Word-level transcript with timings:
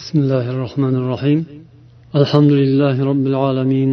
بسم 0.00 0.18
الله 0.24 0.46
الرحمن 0.54 0.94
الرحيم 1.02 1.40
الحمد 2.20 2.52
لله 2.60 2.96
رب 3.10 3.24
العالمين 3.32 3.90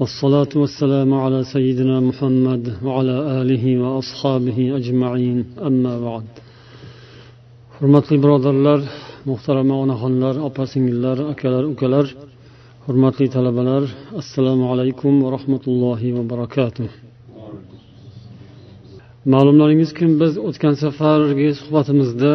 والصلاة 0.00 0.52
والسلام 0.62 1.10
على 1.24 1.40
سيدنا 1.54 1.96
محمد 2.08 2.62
وعلى 2.86 3.16
آله 3.40 3.64
وأصحابه 3.82 4.58
أجمعين 4.78 5.38
أما 5.68 5.94
بعد 6.06 6.26
hurmatli 7.78 8.16
birodarlar 8.22 8.80
muhtarama 9.30 9.74
onaxonlar 9.84 10.34
opa 10.48 10.64
singillar 10.72 11.16
akalar 11.32 11.64
ukalar 11.72 12.06
hurmatli 12.86 13.26
talabalar 13.36 13.82
assalomu 14.20 14.64
alaykum 14.72 15.12
va 15.24 15.28
rahmatullohi 15.36 16.08
va 16.16 16.22
barakatuh 16.32 16.88
ma'lumlaringizki 19.32 20.04
biz 20.20 20.32
o'tgan 20.48 20.74
safargi 20.84 21.48
suhbatimizda 21.60 22.32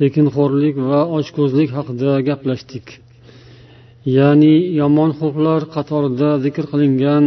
tekinxo'rlik 0.00 0.76
va 0.90 1.00
ochko'zlik 1.18 1.70
haqida 1.76 2.12
gaplashdik. 2.28 2.86
Ya'ni 4.16 4.54
yomon 4.80 5.10
xulqlar 5.18 5.60
qatorida 5.74 6.30
zikr 6.44 6.64
qilingan 6.72 7.24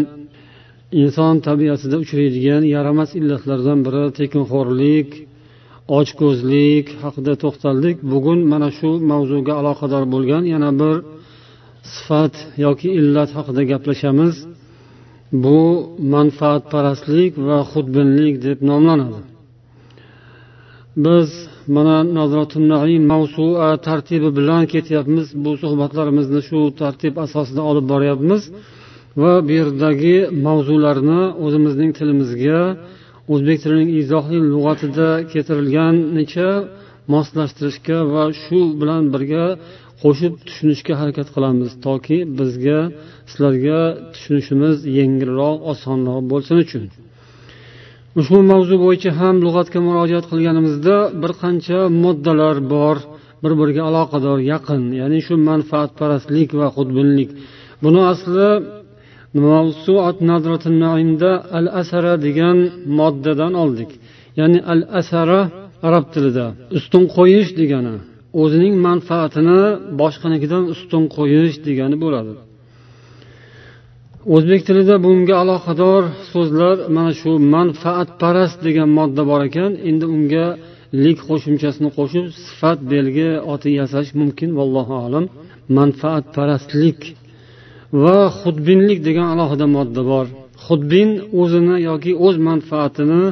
inson 1.02 1.36
tabiatida 1.48 1.96
uchraydigan 2.04 2.62
yaramas 2.76 3.10
illatlardan 3.20 3.80
biri 3.86 4.04
tekinxo'rlik 4.20 5.10
ochko'zlik 6.00 6.86
haqida 7.04 7.34
to'xtaldik. 7.44 7.98
Bugun 8.12 8.40
mana 8.52 8.70
shu 8.78 8.90
mavzuga 9.12 9.54
aloqador 9.62 10.04
bo'lgan 10.14 10.44
yana 10.54 10.70
bir 10.82 10.96
sifat 11.94 12.36
yoki 12.66 12.90
illat 13.00 13.30
haqida 13.38 13.62
gaplashamiz. 13.72 14.36
Bu 15.44 15.60
manfaatparastlik 16.16 17.32
va 17.48 17.60
xudbinlik 17.72 18.36
deb 18.48 18.60
nomlanadi. 18.70 19.22
Biz 21.06 21.30
mana 21.76 21.98
naim 22.74 23.04
mavsua 23.14 23.68
tartibi 23.88 24.30
bilan 24.38 24.64
ketyapmiz. 24.74 25.28
Bu 25.44 25.52
suhbatlarimizni 25.62 26.42
shu 26.48 26.60
tartib 26.82 27.14
asosida 27.26 27.62
olib 27.70 27.86
boryapmiz. 27.94 28.42
Va 29.22 29.34
bu 29.48 29.52
yerdagi 29.60 30.16
mavzularni 30.48 31.22
o'zimizning 31.46 31.92
tilimizga 32.00 32.62
o'zbek 33.34 33.58
tilining 33.64 33.90
izohli 34.02 34.40
lug'atida 34.54 35.10
keltirilganicha 35.32 36.50
moslashtirishga 37.14 37.98
va 38.14 38.24
shu 38.44 38.60
bilan 38.82 39.04
birga 39.14 39.46
qo'shib 40.04 40.34
tushunishga 40.48 40.94
harakat 41.02 41.28
qilamiz. 41.36 41.70
Toki 41.86 42.18
bizga 42.40 42.80
sizlarga 43.32 43.80
tushunishimiz 44.14 44.76
yengilroq 45.00 45.58
osonroq 45.72 46.22
bo'lsin 46.32 46.58
uchun. 46.66 46.84
Ushbu 48.20 48.40
mavzu 48.52 48.76
bo'yicha 48.84 49.12
ham 49.20 49.36
lug'atga 49.46 49.80
murojaat 49.88 50.26
qilganimizda 50.32 50.96
bir 51.22 51.32
qancha 51.42 51.80
moddalar 52.04 52.56
bor 52.74 52.98
bir 53.44 53.54
biriga 53.60 53.84
aloqador 53.90 54.40
yaqin 54.52 54.82
ya'ni 55.00 55.20
shu 55.26 55.34
manfaatparastlik 55.50 56.50
va 56.60 56.68
xudbinlik. 56.76 57.30
Buni 57.84 58.02
asli 58.14 58.50
al 61.58 61.68
asara 61.82 62.14
degan 62.26 62.58
moddadan 63.00 63.54
oldik. 63.64 63.92
Ya'ni 64.40 64.60
al 64.74 64.82
asara 65.00 65.42
arab 65.88 66.06
tilida. 66.14 66.46
Ustun 66.78 67.04
qo'yish 67.16 67.50
degani 67.60 67.96
o'zining 68.42 68.76
manfaatini 68.88 69.62
boshqanikidan 70.02 70.64
ustun 70.74 71.04
qo'yish 71.18 71.56
degani 71.68 71.96
bo'ladi. 72.04 72.34
O'zbek 74.32 74.62
tilida 74.68 74.96
bunga 75.06 75.36
aloqador 75.44 76.04
so'zlar 76.32 76.76
mana 76.96 77.12
shu 77.20 77.32
manfaatparast 77.56 78.58
degan 78.68 78.90
modda 78.98 79.24
bor 79.30 79.42
ekan. 79.50 79.72
Endi 79.90 80.06
unga 80.16 80.46
lik 81.04 81.20
qo'shimchasini 81.30 81.90
qo'shib 81.98 82.26
sifat 82.46 82.80
belgi 82.92 83.30
oti 83.54 83.70
yasash 83.80 84.10
mumkin 84.20 84.50
vallohu 84.60 84.96
alam. 85.06 85.26
Manfaatparastlik 85.78 87.00
va 88.04 88.18
xudbinlik 88.40 89.00
degan 89.08 89.28
alohida 89.34 89.68
modda 89.78 90.02
bor. 90.12 90.26
Xudbin 90.66 91.10
o'zini 91.42 91.78
yoki 91.90 92.12
o'z 92.26 92.36
manfaatini 92.50 93.24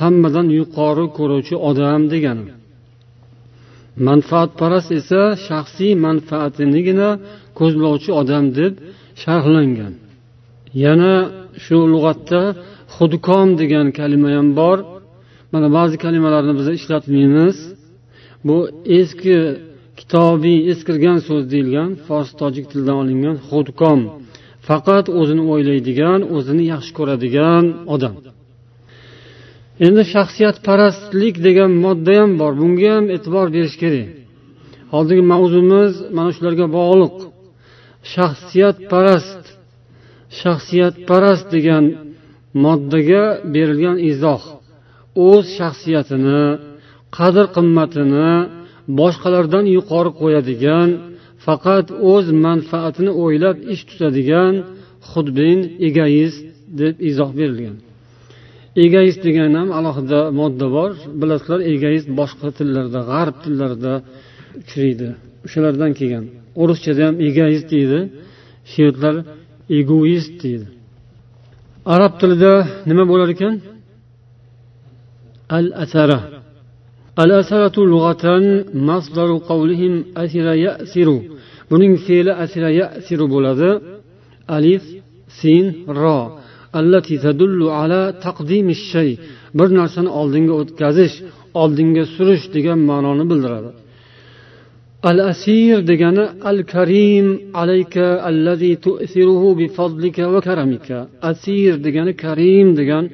hammadan 0.00 0.46
yuqori 0.58 1.06
ko'ruvchi 1.18 1.54
odam 1.70 2.02
degani. 2.12 2.46
Manfaatparast 4.08 4.90
esa 5.00 5.22
shaxsiy 5.46 5.92
manfaatinigina 6.06 7.08
ko'zlovchi 7.58 8.10
odam 8.20 8.44
deb 8.58 8.72
sharhlangan. 9.22 9.94
Yana 10.84 11.14
shu 11.64 11.78
lug'atda 11.94 12.42
xudkom 12.96 13.48
degan 13.60 13.86
kalima 13.98 14.30
ham 14.36 14.48
bor. 14.60 14.78
Mana 15.52 15.68
ba'zi 15.76 15.96
kalimalarni 16.04 16.52
biz 16.58 16.66
ishlatmaymiz. 16.78 17.56
Bu 18.46 18.56
eski 18.98 19.36
kitobiy 19.98 20.58
eskirgan 20.72 21.18
so'z 21.28 21.44
deyilgan 21.52 21.90
fors 22.06 22.30
tojik 22.40 22.66
tilidan 22.70 22.96
olingan 23.02 23.36
xudkom 23.48 24.00
faqat 24.68 25.06
o'zini 25.20 25.42
o'ylaydigan 25.52 26.20
o'zini 26.36 26.64
yaxshi 26.72 26.92
ko'radigan 26.98 27.64
odam. 27.94 28.14
Endi 29.86 30.02
shaxsiyatparastlik 30.14 31.34
degan 31.46 31.70
modda 31.84 32.12
ham 32.20 32.30
bor. 32.40 32.52
Bunga 32.60 32.88
ham 32.96 33.04
e'tibor 33.14 33.46
berish 33.56 33.76
kerak. 33.82 34.08
Hozirgi 34.94 35.24
mavzumiz 35.32 35.92
mana 36.16 36.30
shularga 36.36 36.66
bog'liq. 36.78 37.16
Shaxsiyatparast 38.12 39.39
shaxsiyatparast 40.38 41.46
degan 41.54 41.84
moddaga 42.64 43.24
berilgan 43.54 43.96
izoh. 44.10 44.42
O'z 45.28 45.44
shaxsiyatini 45.58 46.44
qadr 47.18 47.44
qimmatini 47.56 48.30
boshqalardan 49.00 49.64
yuqori 49.76 50.10
qo'yadigan 50.20 50.88
faqat 51.46 51.86
o'z 52.12 52.26
manfaatini 52.46 53.12
o'ylab 53.22 53.56
ish 53.72 53.82
tutadigan 53.88 54.54
xudbin 55.10 55.58
egoist 55.88 56.40
deb 56.80 56.94
izoh 57.10 57.30
berilgan. 57.40 57.76
Egoist 58.84 59.20
degan 59.26 59.50
ham 59.58 59.68
alohida 59.78 60.20
modda 60.40 60.66
bor. 60.76 60.90
Bilasizlar 61.20 61.60
egoist 61.72 62.08
boshqa 62.20 62.48
tillarda 62.58 63.00
g'arb 63.10 63.36
tillarida 63.44 63.94
uchraydi. 64.60 65.08
O'shalardan 65.46 65.92
kelgan. 65.98 66.24
O'ruschada 66.62 67.02
ham 67.08 67.16
egoist 67.28 67.66
deydi. 67.74 68.00
Shvedlar 68.72 69.16
egoist 69.78 70.34
deydi. 70.42 70.66
Arab 71.94 72.12
tilida 72.20 72.52
nima 72.88 73.04
bo'lar 73.10 73.28
ekan? 73.34 73.54
Al 75.58 75.66
asara 75.84 76.18
al 77.22 77.30
asaratu 77.40 77.80
lug'atan 77.92 78.44
masdaru 78.88 79.36
qawlihim 79.50 79.94
asira 80.22 80.54
yasiru. 80.66 81.18
Buning 81.70 81.94
fe'li 82.06 82.32
asira 82.44 82.70
yasiru 82.80 83.26
bo'ladi. 83.34 83.70
Alif 84.56 84.82
sin 85.40 85.64
ro 86.00 86.20
allati 86.78 87.14
tadullu 87.24 87.66
ala 87.82 88.02
taqdimi 88.24 88.74
shay. 88.90 89.10
Bir 89.58 89.68
narsani 89.78 90.10
oldinga 90.20 90.54
o'tkazish 90.60 91.14
oldinga 91.62 92.04
surish 92.14 92.44
degan 92.56 92.78
ma'noni 92.90 93.24
bildiradi. 93.30 93.70
Al 95.02 95.18
asir 95.30 95.76
degani 95.90 96.24
al 96.50 96.58
karim 96.72 97.26
alayka 97.62 98.06
allazi 98.28 98.72
tu'thiruhu 98.84 99.48
bi 99.60 99.66
fadlika 99.76 100.24
va 100.32 100.40
karamika. 100.48 100.98
Asir 101.30 101.72
degani 101.86 102.12
karim 102.24 102.68
degan 102.80 103.04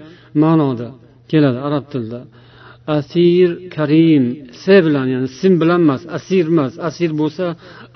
ma'noda. 0.42 0.88
Keladi 1.30 1.58
arab 1.68 1.84
tilida. 1.92 2.20
Asir 2.98 3.48
karim 3.76 4.24
s 4.62 4.64
bilan 4.84 5.06
ya'ni 5.14 5.28
sim 5.40 5.52
bilan 5.60 5.80
emas 5.86 6.02
asir 6.18 6.44
emas. 6.52 6.72
Asir 6.88 7.10
bo'lsa 7.20 7.44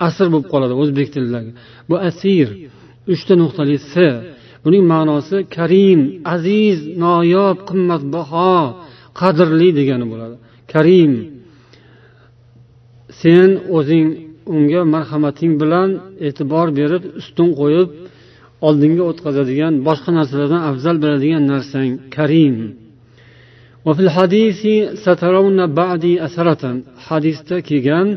asr 0.07 0.27
bo'lib 0.33 0.47
qoladi 0.53 0.73
o'zbek 0.81 1.07
tilidagi. 1.15 1.51
Bu 1.89 1.95
asir 2.09 2.47
uchta 3.13 3.33
nuqtali 3.41 3.75
s. 3.93 3.95
Buning 4.63 4.85
ma'nosi 4.93 5.37
karim 5.57 6.01
aziz 6.35 6.77
noyob 7.03 7.57
qimmatbaho 7.69 8.53
qadrli 9.19 9.69
degani 9.79 10.05
bo'ladi. 10.11 10.35
Karim 10.73 11.13
sen 13.21 13.49
o'zing 13.77 14.07
unga 14.55 14.81
marhamating 14.95 15.53
bilan 15.61 15.89
e'tibor 16.27 16.67
berib 16.79 17.03
ustun 17.21 17.49
qo'yib 17.59 17.89
oldinga 18.67 19.03
o'tkazadigan 19.11 19.73
boshqa 19.87 20.11
narsalardan 20.17 20.61
afzal 20.69 20.95
biladigan 21.03 21.43
narsang 21.53 21.89
karim. 22.15 22.55
Hadisda 27.07 27.57
kelgan 27.69 28.07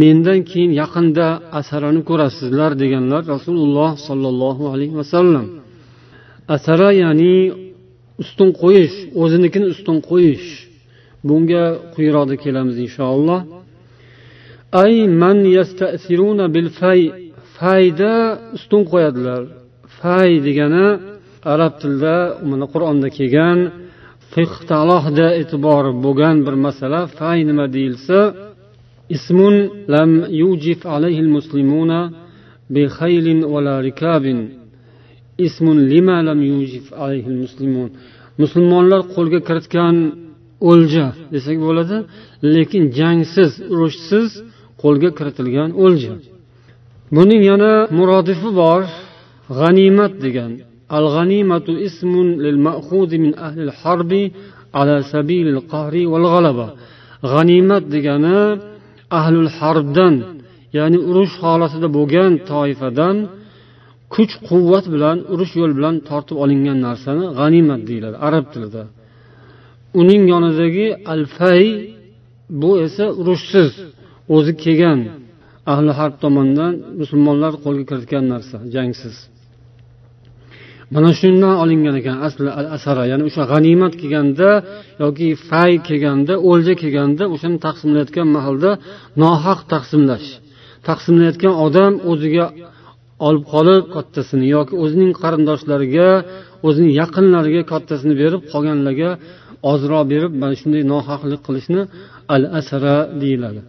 mendan 0.00 0.40
keyin 0.50 0.72
yaqinda 0.82 1.26
asarani 1.60 2.02
ko'rasizlar 2.10 2.70
deganlar 2.82 3.22
rasululloh 3.34 3.90
sollallohu 4.08 4.64
alayhi 4.74 4.94
vasallam. 5.00 5.46
Asara 6.56 6.90
ya'ni 7.02 7.34
ustun 8.22 8.48
qo'yish 8.62 8.96
o'zinikini 9.22 9.66
ustun 9.74 9.96
qo'yish. 10.10 10.48
Bunga 11.28 11.64
quyiroqda 11.94 12.34
kelamiz 12.44 12.76
inshaalloh. 12.86 13.40
ay 14.83 14.93
man 15.21 15.37
yastasiruna 15.57 16.45
bil 16.55 16.69
fay 16.79 17.01
fayda 17.57 18.13
ustun 18.57 18.81
qo'yadilar 18.91 19.41
fay 19.99 20.31
degani 20.47 20.87
arab 21.53 21.73
tilida 21.81 22.15
mana 22.49 22.65
qur'onda 22.73 23.07
kelgan 23.17 23.59
fiqda 24.33 24.75
alohida 24.83 25.27
e'tibori 25.41 25.91
bo'lgan 26.05 26.35
bir 26.45 26.55
masala 26.65 27.01
fay 27.17 27.39
nima 27.49 27.65
deyilsa 27.75 28.19
اسم 29.11 29.39
لم 29.95 30.11
يوجف 30.29 30.87
عليه 30.87 31.19
المسلمون 31.25 31.91
بخيل 32.69 33.45
ولا 33.53 33.75
ركاب 33.87 34.25
اسم 35.47 35.65
لما 35.91 36.17
لم 36.29 36.39
يوجف 36.51 36.85
عليه 36.93 37.25
المسلمون 37.33 37.89
musulmonlar 38.43 39.01
qo'lga 39.15 39.39
kiritgan 39.47 39.95
o'lja 40.69 41.07
desak 41.33 41.57
bo'ladi 41.67 41.97
lekin 42.55 42.83
jangsiz 42.99 43.51
urushsiz 43.73 44.29
qo'lga 44.82 45.10
kiritilgan 45.18 45.70
o'lja. 45.84 46.14
Buning 47.16 47.42
yana 47.50 47.72
murodifi 47.98 48.50
bor 48.60 48.80
g'animat 49.58 50.12
degan. 50.24 50.52
Al 50.96 51.06
g'animatu 51.14 51.72
ismun 51.88 52.28
lil 52.44 52.58
ma'khudi 52.66 53.16
min 53.24 53.32
ahli 53.46 53.60
al 53.68 53.74
harbi 53.80 54.22
ala 54.80 54.96
sabilil 55.12 55.60
qahri 55.72 56.02
val 56.12 56.26
g'alaba 56.32 56.66
g'animat 57.32 57.84
degani 57.94 58.40
ahlul 59.18 59.50
harbdan 59.58 60.14
ya'ni 60.78 60.98
urush 61.10 61.34
holatida 61.42 61.88
bo'lgan 61.96 62.32
toifadan 62.50 63.16
kuch 64.14 64.32
quvvat 64.48 64.84
bilan 64.94 65.16
urush 65.32 65.52
yo'l 65.60 65.72
bilan 65.78 65.94
tortib 66.08 66.36
olingan 66.44 66.78
narsani 66.86 67.24
g'animat 67.38 67.80
deyiladi 67.88 68.16
arab 68.28 68.44
tilida. 68.52 68.82
Uning 70.00 70.22
yonidagi 70.32 70.86
al 71.12 71.22
fay 71.36 71.64
bu 72.60 72.70
esa 72.86 73.06
urushsiz. 73.20 73.70
O'zi 74.34 74.52
kelgan 74.64 75.00
ahli 75.72 75.92
harb 75.98 76.14
tomonidan 76.22 76.72
musulmonlar 77.00 77.52
qo'lga 77.64 77.84
kiritgan 77.90 78.24
narsa 78.32 78.56
jangsiz. 78.74 79.16
Mana 80.94 81.10
shundan 81.20 81.54
olingan 81.62 81.94
ekan 82.00 82.16
asli 82.26 82.48
al 82.60 82.68
asara 82.76 83.02
ya'ni 83.10 83.24
o'sha 83.28 83.42
g'animat 83.52 83.92
kelganda 84.00 84.48
yoki 85.02 85.28
fay 85.48 85.72
kelganda 85.88 86.34
o'lja 86.50 86.74
kelganda 86.82 87.24
o'shani 87.34 87.58
taqsimlayotgan 87.66 88.28
mahalda 88.36 88.70
nohaq 89.22 89.60
taqsimlash 89.72 90.28
taqsimlayotgan 90.88 91.54
odam 91.66 91.92
o'ziga 92.10 92.46
olib 93.26 93.44
qolib 93.52 93.84
kattasini 93.94 94.46
yoki 94.56 94.74
o'zining 94.84 95.12
qarindoshlariga 95.22 96.08
o'zining 96.66 96.92
yaqinlariga 97.00 97.62
kattasini 97.72 98.14
berib 98.22 98.42
qolganlarga 98.52 99.10
ozroq 99.72 100.04
berib 100.12 100.32
mana 100.42 100.54
shunday 100.60 100.82
nohaqlik 100.92 101.40
qilishni 101.46 101.82
al 102.34 102.42
asara 102.58 102.96
deyiladi. 103.22 103.62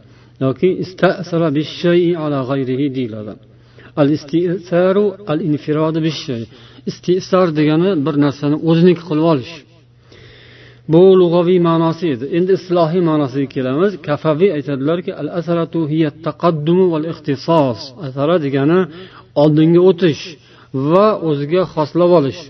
yoki 0.44 0.69
istasara 0.85 1.49
ala 2.25 2.38
g'ayrihi 2.49 2.87
deyiladi 2.97 3.32
al 4.00 4.08
istisaru 4.17 5.05
al 5.32 5.41
infirodu 5.49 5.99
bishay 6.06 6.43
istisor 6.91 7.49
degani 7.58 7.91
bir 8.06 8.14
narsani 8.25 8.56
o'ziniki 8.70 9.03
qilib 9.08 9.26
olish 9.32 9.55
bu 10.93 11.03
lug'aviy 11.20 11.61
ma'nosi 11.69 12.05
edi 12.14 12.25
endi 12.38 12.53
islohiy 12.61 13.03
ma'nosiga 13.11 13.49
kelamiz 13.55 13.93
kafaviy 14.08 14.50
aytadilarki 14.56 15.12
al 15.20 15.29
asaratu 15.38 15.81
hiya 15.93 16.11
taqaddumu 16.26 16.87
val 16.93 17.05
ixtisos 17.12 17.81
asara 18.06 18.37
degani 18.47 18.81
oldinga 19.43 19.81
o'tish 19.91 20.23
va 20.91 21.06
o'ziga 21.29 21.62
xoslab 21.75 22.11
olish 22.19 22.41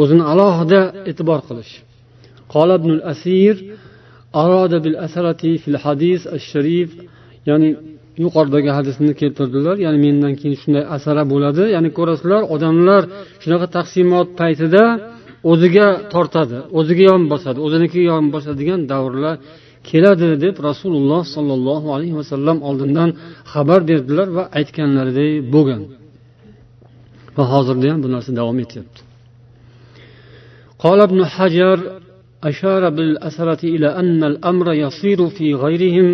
o'zini 0.00 0.24
alohida 0.32 0.80
e'tibor 1.10 1.40
qilish 1.48 1.74
قال 2.54 2.70
ابن 2.70 2.90
الأثير 2.98 3.54
أراد 4.34 4.72
بالأثرة 4.82 5.42
في 5.56 5.68
الحديث 5.68 6.26
الشريف 6.26 6.90
ya'ni 7.48 7.68
yuqoridagi 8.24 8.70
hadisni 8.78 9.12
keltirdilar 9.20 9.76
ya'ni 9.84 9.98
mendan 10.06 10.32
keyin 10.40 10.56
shunday 10.62 10.84
asara 10.96 11.22
bo'ladi 11.32 11.64
ya'ni 11.74 11.90
ko'rasizlar 11.98 12.42
odamlar 12.54 13.02
shunaqa 13.42 13.66
taqsimot 13.76 14.28
paytida 14.40 14.84
o'ziga 15.52 15.88
tortadi 16.12 16.58
o'ziga 16.78 17.04
yon 17.10 17.22
bosadi 17.32 17.58
o'zinikiga 17.66 18.04
yon 18.12 18.24
bosadigan 18.34 18.80
davrlar 18.92 19.36
keladi 19.88 20.28
deb 20.44 20.56
rasululloh 20.68 21.22
sollallohu 21.34 21.88
alayhi 21.96 22.16
vasallam 22.20 22.58
oldindan 22.68 23.10
xabar 23.52 23.80
berdilar 23.90 24.28
va 24.36 24.44
aytganlaridek 24.58 25.32
bo'lgan 25.54 25.82
va 27.36 27.44
hozirda 27.52 27.86
ham 27.92 28.00
bu 28.04 28.08
narsa 28.14 28.30
davom 28.40 28.58
etyapti 28.66 29.00
قال 30.84 30.98
ابن 31.08 31.20
حجر 31.34 31.78
أشار 32.50 32.82
بالأثرة 32.96 33.62
إلى 33.74 33.88
أن 34.00 34.20
الأمر 34.24 34.66
يصير 34.84 35.18
في 35.36 35.46
غيرهم 35.54 36.08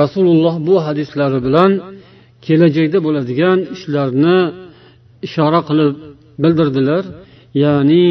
rasululloh 0.00 0.54
bu 0.68 0.74
hadislari 0.86 1.38
bilan 1.46 1.70
kelajakda 2.46 2.98
bo'ladigan 3.06 3.58
ishlarni 3.74 4.38
ishora 5.26 5.60
qilib 5.68 5.94
bildirdilar. 6.42 7.04
Ya'ni 7.64 8.08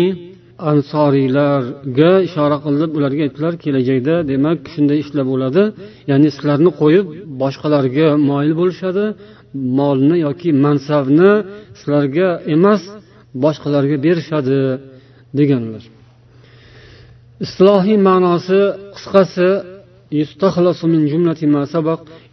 ansoriylarga 0.71 2.11
ishora 2.27 2.57
qilib 2.65 2.89
ularga 2.97 3.21
aytdilar 3.27 3.53
kelajakda 3.63 4.15
demak 4.31 4.59
shunday 4.73 4.97
ishlar 5.03 5.25
bo'ladi. 5.33 5.63
Ya'ni 6.11 6.29
sizlarni 6.35 6.71
qo'yib 6.81 7.05
boshqalarga 7.41 8.07
moyil 8.29 8.53
bo'lishadi 8.61 9.05
molni 9.79 10.17
yoki 10.27 10.49
mansabni 10.65 11.31
sizlarga 11.79 12.27
emas 12.55 12.81
boshqalarga 13.43 13.97
berishadi 14.05 14.59
deganlar. 15.39 15.83
Islohiy 17.45 17.97
ma'nosi 18.09 18.61
qisqasi 18.95 19.49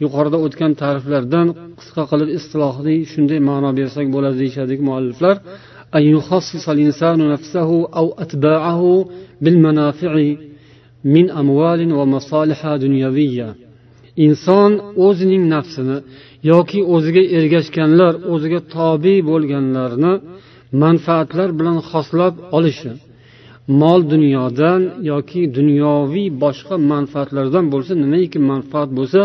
yuqorida 0.03 0.39
o'tgan 0.47 0.73
ta'riflardan 0.83 1.47
qisqa 1.81 2.03
qilib 2.11 2.29
istilohli 2.39 2.95
shunday 3.13 3.41
ma'no 3.51 3.71
bersak 3.79 4.07
bo'ladi 4.15 4.37
deyishadi 4.43 4.75
mualliflar 4.89 5.37
inson 14.27 14.71
o'zining 15.07 15.45
nafsini 15.55 15.99
yoki 16.51 16.81
o'ziga 16.95 17.23
ergashganlar 17.39 18.13
o'ziga 18.33 18.61
tobe 18.75 19.15
bo'lganlarni 19.31 20.13
manfaatlar 20.83 21.49
bilan 21.59 21.79
xoslab 21.91 22.35
olishi 22.57 22.91
mol 23.81 24.01
dunyodan 24.13 24.81
yoki 25.11 25.43
dunyoviy 25.59 26.29
boshqa 26.43 26.75
manfaatlardan 26.93 27.65
bo'lsa 27.75 27.93
nimaiki 28.05 28.39
manfaat 28.51 28.89
bo'lsa 28.99 29.21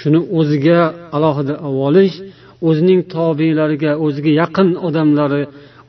shuni 0.00 0.20
o'ziga 0.38 0.80
alohida 1.16 1.54
olish 1.86 2.16
o'zining 2.68 3.00
tobelariga 3.14 3.92
o'ziga 4.04 4.32
yaqin 4.42 4.68
odamlari 4.86 5.42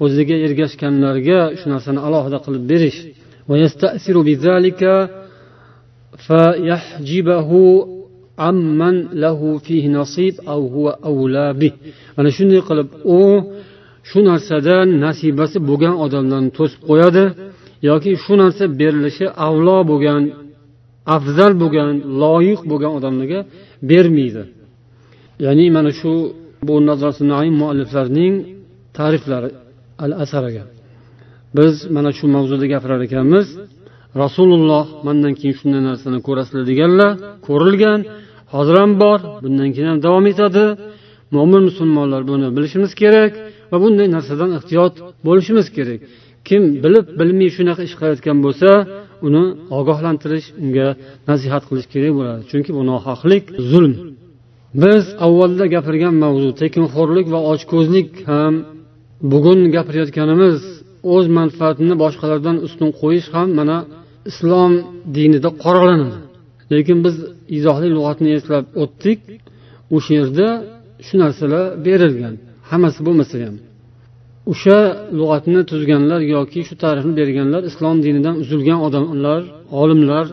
o'ziga 0.04 0.36
ergashganlarga 0.46 1.40
shu 1.60 1.66
narsani 1.74 2.00
alohida 2.08 2.38
qilib 2.46 2.64
berish. 2.72 3.00
Mana 12.18 12.30
shunday 12.38 12.62
qilib 12.70 12.90
u 13.18 13.20
shu 14.10 14.20
narsadan 14.30 14.88
nasibasi 15.06 15.58
bo'lgan 15.70 15.96
odamlarni 16.06 16.52
to'sib 16.58 16.82
qo'yadi. 16.90 17.24
Yoki 17.90 18.12
shu 18.24 18.34
narsa 18.42 18.64
berilishi 18.80 19.26
avlo 19.48 19.78
bo'lgan 19.92 20.24
afzal 21.16 21.54
bo'lgan 21.62 21.94
loyiq 22.22 22.62
bo'lgan 22.72 22.92
odamlarga 22.98 23.40
bermaydi. 23.90 24.44
Ya'ni 25.46 25.66
mana 25.78 25.92
shu 26.00 26.14
bu 26.68 26.76
mualliflarning 27.62 28.34
ta'riflari 28.98 29.50
al 30.04 30.12
asaraga 30.24 30.64
biz 31.58 31.74
mana 31.96 32.12
shu 32.18 32.26
mavzuda 32.36 32.66
gapirar 32.74 33.02
ekanmiz. 33.08 33.48
Rasululloh 34.24 34.86
mandan 35.08 35.34
keyin 35.40 35.56
shunday 35.60 35.82
narsani 35.90 36.20
ko'rasizlar 36.28 36.64
deganlar 36.72 37.12
ko'rilgan 37.48 38.00
hozir 38.54 38.76
ham 38.82 38.92
bor 39.04 39.20
bundan 39.44 39.70
keyin 39.76 39.90
ham 39.92 40.00
davom 40.06 40.26
etadi. 40.34 40.66
Mo'min 41.36 41.62
musulmonlar 41.70 42.22
buni 42.32 42.48
bilishimiz 42.58 42.92
kerak 43.02 43.32
va 43.72 43.78
bunday 43.84 44.08
narsadan 44.16 44.50
ehtiyot 44.60 44.94
bo'lishimiz 45.28 45.68
kerak. 45.78 46.00
Kim 46.48 46.64
bilib 46.84 47.06
bilmay 47.20 47.50
shunaqa 47.58 47.82
ish 47.88 47.96
qilayotgan 48.00 48.38
bo'lsa 48.46 48.70
uni 49.28 49.44
ogohlantirish 49.80 50.48
unga 50.64 50.88
nasihat 51.30 51.64
qilish 51.70 51.88
kerak 51.94 52.14
bo'ladi. 52.20 52.42
Chunki 52.52 52.72
bu 52.78 52.82
nohaqlik 52.92 53.44
zulm. 53.72 53.94
Biz 54.84 55.04
avvalda 55.26 55.66
gapirgan 55.76 56.16
mavzu 56.24 56.50
tekinxo'rlik 56.62 57.28
va 57.34 57.40
ochko'zlik 57.54 58.10
ham 58.30 58.54
bugun 59.32 59.60
gapirayotganimiz 59.76 60.58
o'z 61.14 61.26
manfaatini 61.40 61.96
boshqalardan 62.04 62.58
ustun 62.66 62.90
qo'yish 63.02 63.28
ham 63.36 63.50
mana 63.60 63.78
islom 64.30 64.74
dinida 65.16 65.50
qoralanadi 65.64 66.20
lekin 66.74 66.98
biz 67.06 67.16
izohli 67.58 67.90
lug'atni 67.98 68.30
eslab 68.38 68.66
o'tdik. 68.84 69.20
O'sha 69.96 70.12
yerda 70.20 70.48
shu 71.06 71.16
narsalar 71.24 71.66
berilgan. 71.86 72.36
Hammasi 72.70 73.00
bo'lmasa 73.08 73.36
ham. 73.46 73.56
O'sha 74.52 74.80
lug'atni 75.20 75.62
tuzganlar 75.72 76.22
yoki 76.36 76.60
shu 76.68 76.76
tarixni 76.84 77.14
berganlar 77.20 77.62
islom 77.70 77.98
dinidan 78.06 78.36
uzilgan 78.44 78.80
odamlar 78.88 79.42
olimlar 79.82 80.26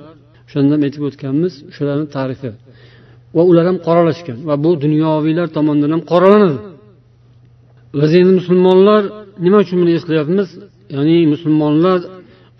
o'shandan 0.46 0.72
ham 0.76 0.82
aytib 0.86 1.02
o'tganmiz 1.08 1.52
o'shalarni 1.70 2.06
tarifi. 2.16 2.50
Va 3.36 3.42
ular 3.50 3.64
ham 3.70 3.78
qoralashgan 3.86 4.38
va 4.48 4.54
bu 4.64 4.70
dunyoviylar 4.84 5.46
tomonidan 5.56 5.90
ham 5.94 6.02
qoralanadi. 6.12 6.58
Biz 8.00 8.10
endi 8.20 8.32
musulmonlar 8.40 9.02
nima 9.44 9.58
uchun 9.64 9.76
buni 9.82 9.92
eslayapmiz 9.98 10.48
ya'ni 10.94 11.16
musulmonlar 11.34 11.98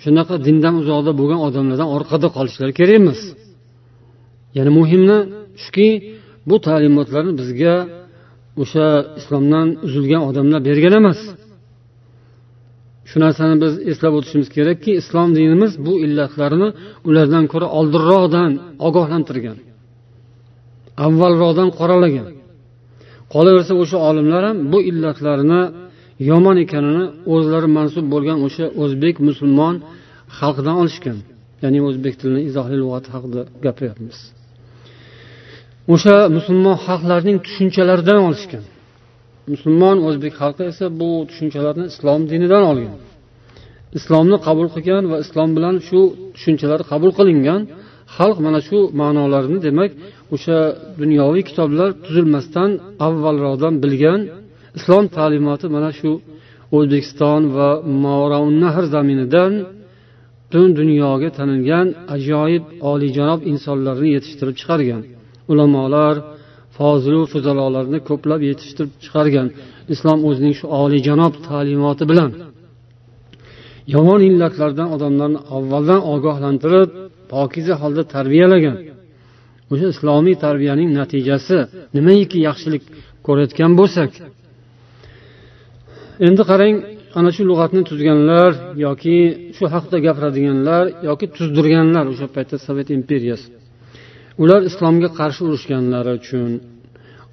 shunaqa 0.03 0.35
dindan 0.47 0.75
uzoqda 0.83 1.13
bo'lgan 1.21 1.41
odamlardan 1.47 1.89
orqada 1.97 2.29
qolishlari 2.37 2.73
kerak 2.79 2.97
emas. 3.03 3.21
Ya'ni 4.57 4.71
muhimi 4.79 5.19
shuki 5.65 5.89
bu 6.49 6.57
ta'limotlarni 6.67 7.33
bizga 7.41 7.75
o'sha 8.63 8.87
islomdan 9.21 9.69
uzilgan 9.87 10.23
odamlar 10.31 10.61
bergan 10.69 10.95
emas. 11.01 11.21
Shu 13.09 13.17
narsani 13.25 13.57
biz 13.65 13.75
eslab 13.91 14.13
o'tishimiz 14.19 14.49
kerakki 14.57 14.91
islom 15.01 15.29
dinimiz 15.39 15.73
bu 15.87 15.93
illatlarni 16.05 16.69
ulardan 17.09 17.45
ko'ra 17.53 17.69
oldinroqdan 17.79 18.51
ogohlantirgan 18.89 19.59
avvalroqdan 21.07 21.69
qoralagan. 21.79 22.29
Qolaversa 23.35 23.73
o'sha 23.83 23.99
olimlar 24.09 24.43
ham 24.49 24.57
bu 24.73 24.79
illatlarni 24.91 25.63
yomon 26.31 26.57
ekanini 26.65 27.05
o'zlari 27.35 27.69
mansub 27.79 28.07
bo'lgan 28.13 28.39
o'sha 28.47 28.67
o'zbek 28.83 29.17
musulmon 29.29 29.75
xalqidan 30.39 30.77
olishgan. 30.83 31.19
Ya'ni 31.63 31.79
o'zbek 31.89 32.15
tilini 32.21 32.43
izohli 32.49 32.77
lug'ati 32.83 33.09
haqida 33.15 33.41
gapiryapmiz. 33.65 34.19
O'sha 35.93 36.17
musulmon 36.37 36.77
xalqlarning 36.87 37.39
tushunchalaridan 37.47 38.19
olishgan. 38.29 38.65
Musulmon 39.53 39.97
o'zbek 40.09 40.33
xalqi 40.41 40.63
esa 40.73 40.87
bu 41.01 41.11
tushunchalarni 41.29 41.85
islom 41.93 42.21
dinidan 42.31 42.65
olgan. 42.71 42.97
Islomni 43.99 44.37
qabul 44.47 44.69
qilgan 44.75 45.05
va 45.13 45.17
islom 45.25 45.51
bilan 45.57 45.77
shu 45.89 46.01
tushunchalar 46.35 46.81
qabul 46.91 47.11
qilingan 47.19 47.61
xalq 48.17 48.37
mana 48.47 48.61
shu 48.69 48.79
ma'nolarni 49.01 49.59
demak 49.67 49.91
o'sha 50.35 50.59
dunyoviy 51.01 51.43
kitoblar 51.51 51.89
tuzilmasdan 52.05 52.71
avvalroqdan 53.07 53.75
bilgan 53.85 54.21
islom 54.79 55.05
ta'limoti 55.17 55.67
mana 55.77 55.91
shu 55.99 56.11
o'zbekiston 56.77 57.43
va 57.57 57.69
nahr 58.63 58.85
zaminidan 58.95 59.53
butun 60.51 60.69
dunyoga 60.81 61.29
tanilgan 61.39 61.87
ajoyib 62.17 62.65
oliyjanob 62.91 63.41
insonlarni 63.53 64.09
yetishtirib 64.17 64.57
chiqargan. 64.61 65.03
Ulamolar 65.53 66.15
fozilu 66.77 67.23
fuzalolarni 67.33 67.99
ko'plab 68.09 68.41
yetishtirib 68.51 68.93
chiqargan. 69.05 69.47
Islom 69.95 70.19
o'zining 70.29 70.55
shu 70.61 70.67
oliyjanob 70.83 71.35
ta'limoti 71.49 72.05
bilan. 72.11 72.31
Yomon 73.95 74.21
illatlardan 74.29 74.89
odamlarni 74.95 75.41
avvaldan 75.57 76.01
ogohlantirib 76.15 76.91
pokiza 77.33 77.75
holda 77.83 78.03
tarbiyalagan. 78.15 78.77
O'sha 79.73 79.87
islomiy 79.95 80.37
tarbiyaning 80.45 80.91
natijasi 81.01 81.59
nimaiki 81.97 82.39
yaxshilik 82.49 82.85
ko'rayotgan 83.27 83.73
bo'lsak. 83.81 84.11
Endi 86.27 86.43
qarang 86.51 86.77
ana 87.19 87.31
shu 87.37 87.43
lug'atni 87.51 87.83
tuzganlar 87.91 88.51
yoki 88.87 89.17
shu 89.57 89.65
haqida 89.75 89.99
gapiradiganlar 90.07 90.85
yoki 91.09 91.27
tuzdirganlar 91.37 92.05
o'sha 92.13 92.27
paytda 92.35 92.57
sovet 92.67 92.89
imperiyasi. 92.99 93.49
Ular 94.43 94.61
islomga 94.71 95.09
qarshi 95.19 95.41
urushganlari 95.49 96.13
uchun 96.21 96.51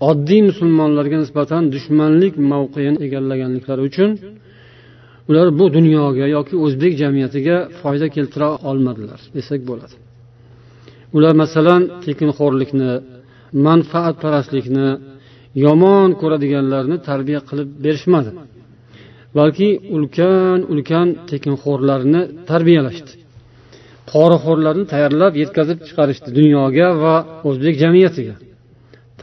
oddiy 0.10 0.42
musulmonlarga 0.50 1.18
nisbatan 1.24 1.64
dushmanlik 1.76 2.34
mavqeini 2.52 2.98
egallaganliklari 3.06 3.82
uchun 3.90 4.10
ular 5.30 5.48
bu 5.60 5.66
dunyoga 5.78 6.26
yoki 6.36 6.56
o'zbek 6.66 6.94
jamiyatiga 7.02 7.58
foyda 7.82 8.08
keltira 8.16 8.50
olmadilar 8.70 9.20
desak 9.38 9.62
bo'ladi. 9.70 9.96
Ular 11.18 11.34
masalan 11.44 11.82
tekinxo'rlikni 12.06 12.92
manfaatparastlikni 13.68 14.88
yomon 15.66 16.10
ko'radiganlarni 16.22 16.98
tarbiya 17.10 17.42
qilib 17.50 17.70
berishmadi 17.86 18.32
balki 19.38 19.70
ulkan 19.96 20.60
ulkan 20.74 21.08
tekinxo'rlarni 21.32 22.22
tarbiyalashdi. 22.50 23.12
Poraxo'rlarni 24.12 24.86
tayyorlab 24.94 25.34
yetkazib 25.42 25.80
chiqarishdi 25.88 26.30
dunyoga 26.40 26.88
va 27.04 27.16
o'zbek 27.50 27.76
jamiyatiga. 27.84 28.36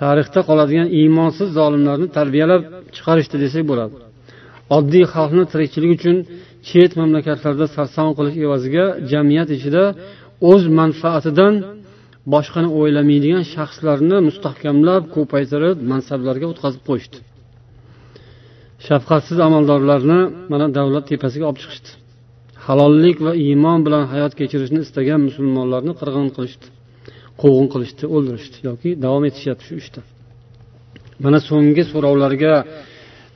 Tarixda 0.00 0.40
qoladigan 0.48 0.88
iymonsiz 1.00 1.48
zolimlarni 1.58 2.08
tarbiyalab 2.16 2.62
chiqarishdi 2.96 3.36
desak 3.44 3.64
bo'ladi. 3.70 3.94
Oddiy 4.76 5.04
xalqni 5.14 5.44
tirikchilik 5.52 5.90
uchun 5.98 6.16
chet 6.68 6.92
mamlakatlarda 7.00 7.66
sarson 7.76 8.08
qilish 8.18 8.36
evaziga 8.46 8.84
jamiyat 9.12 9.48
ichida 9.56 9.82
o'z 10.50 10.62
manfaatidan 10.80 11.54
boshqani 12.34 12.68
o'ylamaydigan 12.80 13.44
shaxslarni 13.54 14.16
mustahkamlab 14.28 15.02
ko'paytirib 15.16 15.76
mansablarga 15.92 16.46
o'tkazib 16.52 16.82
qo'yishdi. 16.88 17.18
Shafqatsiz 18.86 19.38
amaldorlarni 19.48 20.20
mana 20.52 20.66
davlat 20.78 21.04
tepasiga 21.10 21.44
olib 21.50 21.60
chiqishdi. 21.64 21.90
Halollik 22.66 23.18
va 23.26 23.32
iymon 23.46 23.80
bilan 23.86 24.04
hayot 24.12 24.32
kechirishni 24.40 24.80
istagan 24.86 25.20
musulmonlarni 25.28 25.92
qirg'in 26.00 26.28
qilishdi 26.36 26.66
quvg'in 27.40 27.68
qilishdi 27.72 28.04
o'ldirishdi 28.14 28.56
yoki 28.68 28.90
davom 29.04 29.24
etishyapti 29.30 29.64
shu 29.68 29.74
ishda. 29.82 30.00
Mana 31.24 31.38
so'nggi 31.48 31.82
so'rovlarga 31.92 32.54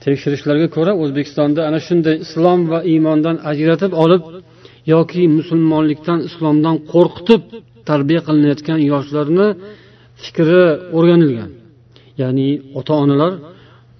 tekshirishlarga 0.04 0.68
ko'ra 0.76 0.92
o'zbekistonda 1.02 1.60
ana 1.68 1.78
shunday 1.86 2.16
islom 2.26 2.60
va 2.72 2.78
iymondan 2.92 3.36
ajratib 3.50 3.92
olib 4.04 4.22
yoki 4.94 5.22
musulmonlikdan 5.38 6.18
islomdan 6.28 6.76
qo'rqitib 6.92 7.42
tarbiya 7.88 8.20
qilinayotgan 8.26 8.78
yoshlarni 8.92 9.48
fikri 10.24 10.64
o'rganilgan. 10.96 11.50
Ya'ni 12.22 12.48
ota 12.78 12.94
onalar 13.04 13.32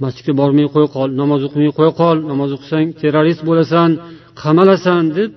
masjidga 0.03 0.33
bormay 0.41 0.67
qo'ya 0.75 0.89
qol 0.97 1.09
namoz 1.21 1.41
o'qimay 1.47 1.71
qo'ya 1.79 1.93
qol 2.01 2.17
namoz 2.31 2.51
o'qisang 2.57 2.87
terrorist 3.01 3.43
bo'lasan 3.49 3.91
qamalasan 4.43 5.05
deb 5.19 5.31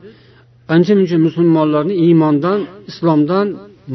ancha 0.74 0.94
muncha 1.00 1.18
musulmonlarni 1.28 1.94
iymondan 2.06 2.60
islomdan 2.92 3.48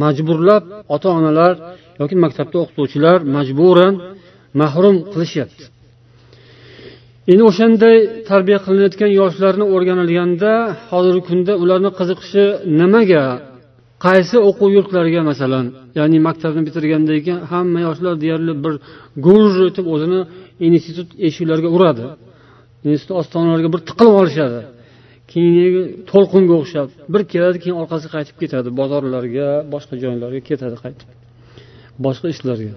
majburlab 0.03 0.65
ota 0.95 1.09
onalar 1.19 1.55
yoki 2.01 2.17
maktabda 2.25 2.57
o'qituvchilar 2.63 3.19
majburan 3.37 3.95
mahrum 4.61 4.97
qilishyapti. 5.13 5.65
Endi 7.33 7.43
o'shanday 7.51 7.97
tarbiya 8.31 8.59
qilinayotgan 8.65 9.11
yoshlarni 9.21 9.65
o'rganilganda 9.75 10.53
hozirgi 10.91 11.23
kunda 11.29 11.53
ularni 11.63 11.91
qiziqishi 11.99 12.45
nimaga? 12.81 13.25
Qaysi 14.07 14.37
o'quv 14.49 14.71
yurtlariga 14.77 15.23
masalan? 15.31 15.67
Ya'ni 15.99 16.19
maktabni 16.29 16.63
bitirgandan 16.69 17.19
keyin 17.25 17.41
hamma 17.53 17.79
yoshlar 17.87 18.15
deyarli 18.23 18.53
bir 18.65 18.75
gurr 19.27 19.55
etib 19.71 19.87
o'zini 19.95 20.21
institut 20.69 21.09
eshiklariga 21.27 21.69
uradi. 21.77 22.05
Institut 22.93 23.15
ostonalariga 23.21 23.71
bir 23.75 23.81
tiqilib 23.89 24.15
olishadi. 24.23 24.61
Keyingi 25.33 25.83
to'lqinga 26.11 26.54
o'xshab 26.62 26.88
bir 27.12 27.23
keladi 27.33 27.59
keyin 27.62 27.76
orqasiga 27.83 28.11
qaytib 28.16 28.37
ketadi 28.42 28.68
bozorlarga 28.80 29.49
boshqa 29.75 29.95
joylarga 30.04 30.40
ketadi 30.50 30.76
qaytib. 30.85 31.09
Boshqa 32.04 32.26
ishlarga. 32.35 32.75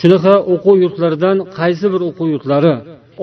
Shunaqa 0.00 0.34
o'quv 0.54 0.76
yurtlaridan 0.84 1.36
qaysi 1.58 1.86
bir 1.94 2.00
o'quv 2.08 2.28
yurtlari 2.34 2.74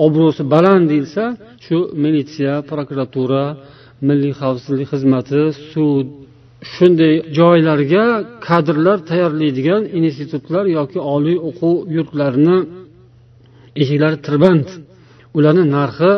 obro'si 0.06 0.42
baland 0.54 0.84
deyilsa 0.92 1.24
shu 1.64 1.78
militsiya 2.04 2.54
prokuratura 2.70 3.44
milliy 4.08 4.32
xavfsizlik 4.40 4.88
xizmati 4.92 5.42
sud 5.72 6.06
shunday 6.72 7.14
joylarga 7.38 8.04
kadrlar 8.48 8.98
tayyorlaydigan 9.10 9.82
institutlar 9.98 10.64
yoki 10.78 10.98
oliy 11.14 11.38
o'quv 11.48 11.74
yurtlarini 11.96 12.58
eshiklari 13.82 14.16
tirband 14.26 14.66
ularni 15.38 15.64
narxi 15.76 16.12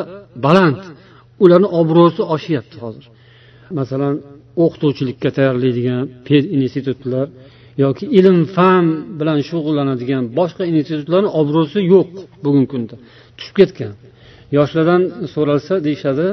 baland. 0.46 0.80
Ularni 1.44 1.68
obro'si 1.80 2.22
oshyapti 2.34 2.76
hozir. 2.84 3.04
Masalan 3.78 4.14
o'qituvchilikka 4.64 5.28
tayyorlaydigan 5.36 6.04
institutlar 6.58 7.26
yoki 7.84 8.04
ilm 8.18 8.38
fan 8.56 8.84
bilan 9.20 9.38
shug'ullanadigan 9.48 10.24
boshqa 10.38 10.64
institutlarni 10.78 11.30
obro'si 11.40 11.78
yo'q 11.94 12.08
bugungi 12.44 12.68
kunda. 12.72 12.94
Tushib 13.36 13.54
ketgan. 13.60 13.92
Yoshlardan 14.56 15.02
so'ralsa 15.34 15.74
deyishadi 15.86 16.26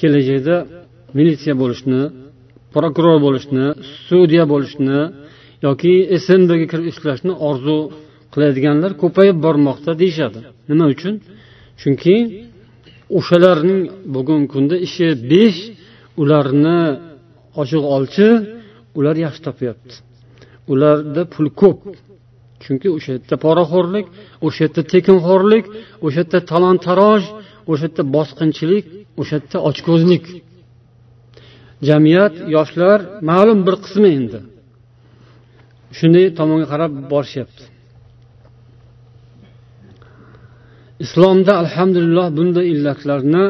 kelajakda 0.00 0.56
militsiya 1.18 1.54
bo'lishni 1.62 2.00
prokuror 2.74 3.18
bo'lishni 3.26 3.66
sudya 4.08 4.44
bo'lishni 4.52 4.98
yoki 5.66 5.92
snbga 6.26 6.66
kirib 6.72 6.86
ishlashni 6.92 7.32
orzu 7.48 7.78
qiladiganlar 8.34 8.90
ko'payib 9.02 9.36
bormoqda 9.46 9.92
deyishadi. 10.02 10.40
Nima 10.70 10.84
uchun? 10.94 11.14
Chunki 11.80 12.14
o'shalarning 13.18 13.80
bugungi 14.14 14.48
kunda 14.54 14.76
ishi 14.86 15.08
besh 15.32 15.60
ularni 16.22 16.80
ochiq 17.62 17.84
olchi 17.96 18.28
ular 18.98 19.16
yaxshi 19.24 19.42
topyapti. 19.48 19.94
Ularda 20.72 21.22
pul 21.34 21.46
ko'p. 21.60 21.80
Chunki 22.62 22.88
o'sha 22.96 23.10
yerda 23.16 23.36
poraxo'rlik 23.44 24.06
o'sha 24.46 24.60
yerda 24.66 24.82
tekinxo'rlik 24.92 25.64
o'sha 26.06 26.20
yerda 26.22 26.38
talon 26.50 26.76
taroj 26.86 27.22
o'sha 27.70 27.84
yerda 27.86 28.02
bosqinchilik 28.16 28.84
o'sha 29.20 29.34
yerda 29.38 29.58
ochko'zlik. 29.68 30.24
Jamiyat 31.88 32.34
yoshlar 32.56 32.98
ma'lum 33.30 33.58
bir 33.66 33.76
qismi 33.84 34.08
endi. 34.18 34.40
Shunday 35.98 36.26
tomonga 36.38 36.66
qarab 36.72 36.92
borishyapti. 37.12 37.73
Islomda 41.04 41.52
alhamdulillah 41.62 42.26
bunday 42.38 42.66
illatlarni 42.74 43.44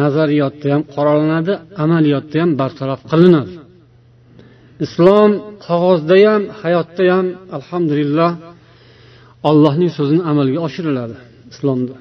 nazariyotda 0.00 0.66
ham 0.74 0.82
qoralanadi 0.94 1.52
amaliyotda 1.84 2.36
ham 2.42 2.50
bartaraf 2.60 3.00
qilinadi. 3.10 3.52
Islom 4.86 5.30
qog'ozda 5.66 6.16
ham 6.28 6.42
hayotda 6.62 7.04
ham 7.14 7.26
alhamdulillah 7.56 8.30
allohning 9.50 9.90
so'zini 9.98 10.22
amalga 10.30 10.58
oshiriladi 10.66 11.16
islomda. 11.52 11.94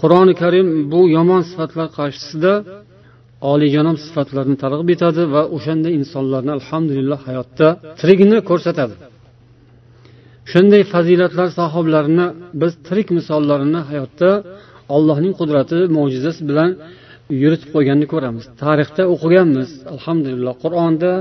Qur'oni 0.00 0.34
karim 0.42 0.68
bu 0.92 1.00
yomon 1.16 1.42
sifatlar 1.50 1.88
qarshisida 1.98 2.52
oliyjanob 3.52 3.96
sifatlarni 4.06 4.56
targ'ib 4.62 4.88
etadi 4.94 5.22
va 5.34 5.42
o'shanday 5.56 5.92
insonlarni 6.00 6.52
alhamdulillah 6.58 7.18
hayotda 7.28 7.66
tirigini 8.00 8.38
ko'rsatadi. 8.50 8.94
Shunday 10.50 10.82
fazilatlar 10.92 11.48
sahoblarini 11.58 12.26
biz 12.60 12.72
tirik 12.86 13.08
misollarini 13.18 13.80
hayotda 13.88 14.30
allohning 14.96 15.34
qudrati 15.40 15.78
mo'jizasi 15.96 16.42
bilan 16.50 16.70
yuritib 17.42 17.70
qo'yganini 17.74 18.08
ko'ramiz. 18.12 18.44
Tarixda 18.62 19.02
o'qiganmiz. 19.14 19.70
Alhamdulillah 19.94 20.54
qur'onda 20.64 21.12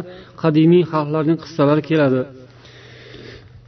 qadimiy 0.41 0.83
xalqlarning 0.93 1.37
qissalari 1.43 1.83
keladi. 1.89 2.21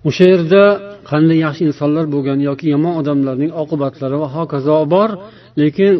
O'sha 0.10 0.26
yerda 0.34 0.64
qanday 1.12 1.38
yaxshi 1.46 1.64
insonlar 1.70 2.06
bo'lgan 2.16 2.40
yoki 2.50 2.66
yomon 2.74 2.94
odamlarning 3.02 3.52
oqibatlari 3.64 4.16
va 4.24 4.28
hokazo 4.38 4.78
bor 4.96 5.10
lekin 5.62 5.94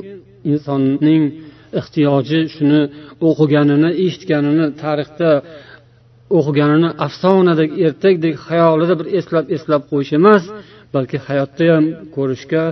insonning 0.52 1.24
ehtiyoji 1.80 2.40
shuni 2.56 2.82
o'qiganini 3.30 3.90
eshitganini 4.06 4.66
tarixda 4.84 5.32
o'qiganini 6.38 6.90
afsonadek 7.06 7.70
ertakdek 7.86 8.36
xayolida 8.48 8.94
bir 9.00 9.08
eslab 9.20 9.46
eslab 9.56 9.82
qo'yish 9.92 10.12
emas 10.20 10.44
balki 10.96 11.18
hayotda 11.28 11.66
ham 11.74 11.86
ko'rishga 12.16 12.64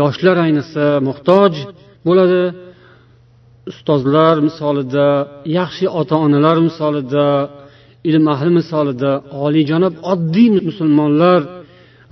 yoshlar 0.00 0.36
ayniqsa 0.46 0.84
muhtoj 1.08 1.52
bo'ladi. 2.06 2.42
Ustozlar 3.72 4.36
misolida 4.48 5.06
yaxshi 5.58 5.86
ota 6.00 6.16
onalar 6.26 6.58
misolida 6.68 7.26
ilm 8.08 8.24
ahli 8.34 8.50
misolida 8.58 9.10
oliyjanob 9.44 9.94
oddiy 10.12 10.48
musulmonlar 10.68 11.40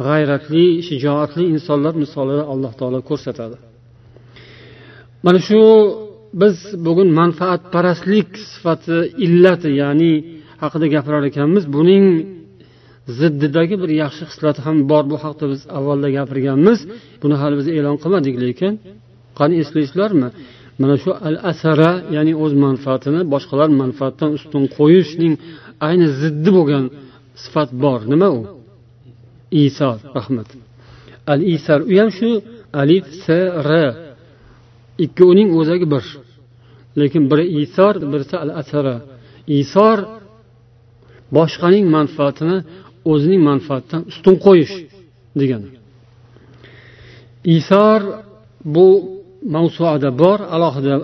g'ayratli 0.06 0.66
shijoatli 0.88 1.42
insonlar 1.54 1.94
misolida 2.02 2.42
alloh 2.52 2.72
taolo 2.78 3.00
ko'rsatadi. 3.10 3.56
Mana 5.24 5.40
shu 5.48 5.60
biz 6.40 6.56
bugun 6.86 7.08
manfaatparastlik 7.20 8.30
sifati 8.52 8.98
illati 9.26 9.70
ya'ni 9.82 10.12
haqida 10.62 10.86
gapirar 10.94 11.22
ekanmiz. 11.30 11.64
Buning 11.76 12.04
ziddidagi 13.18 13.74
bir 13.82 13.90
yaxshi 14.02 14.24
xislati 14.30 14.60
ham 14.66 14.76
bor 14.90 15.04
bu 15.10 15.16
haqda 15.24 15.44
biz 15.52 15.60
avvalda 15.78 16.08
gapirganmiz. 16.16 16.78
Buni 17.22 17.34
hali 17.40 17.54
biz 17.60 17.66
e'lon 17.76 17.96
qilmadik 18.02 18.34
lekin 18.44 18.72
qani 19.38 19.54
eslaysizlarmi? 19.62 20.28
Mana 20.80 20.96
shu 21.02 21.10
al 21.28 21.36
asara 21.50 21.90
ya'ni 22.16 22.32
o'z 22.44 22.52
manfaatini 22.66 23.20
boshqalar 23.34 23.68
manfaatidan 23.82 24.30
ustun 24.38 24.64
qo'yishning 24.78 25.34
ayni 25.88 26.06
ziddi 26.20 26.50
bo'lgan 26.58 26.84
sifat 27.42 27.70
bor. 27.82 28.00
Nima 28.12 28.28
u? 28.38 28.40
Isor 29.64 29.98
rahmat. 30.16 30.48
Al 31.32 31.40
isar 31.54 31.80
u 31.92 31.94
ham 32.00 32.10
shu 32.18 32.30
alif 32.82 33.04
s 33.24 33.26
r. 33.68 33.70
Ikkovining 35.04 35.48
o'zagi 35.58 35.86
bir. 35.94 36.04
Lekin 37.00 37.22
biri 37.30 37.44
isor 37.62 37.94
birisi 38.12 38.36
al 38.44 38.50
asara 38.60 38.96
isor 39.60 39.98
boshqaning 41.36 41.84
manfaatini 41.96 42.58
o'zining 43.12 43.42
manfaatidan 43.50 44.02
ustun 44.10 44.34
qo'yish 44.46 44.74
degani. 45.40 45.68
Isor 47.58 48.00
bu 48.74 48.88
mavsuada 49.56 50.10
bor 50.22 50.38
alohida 50.54 50.94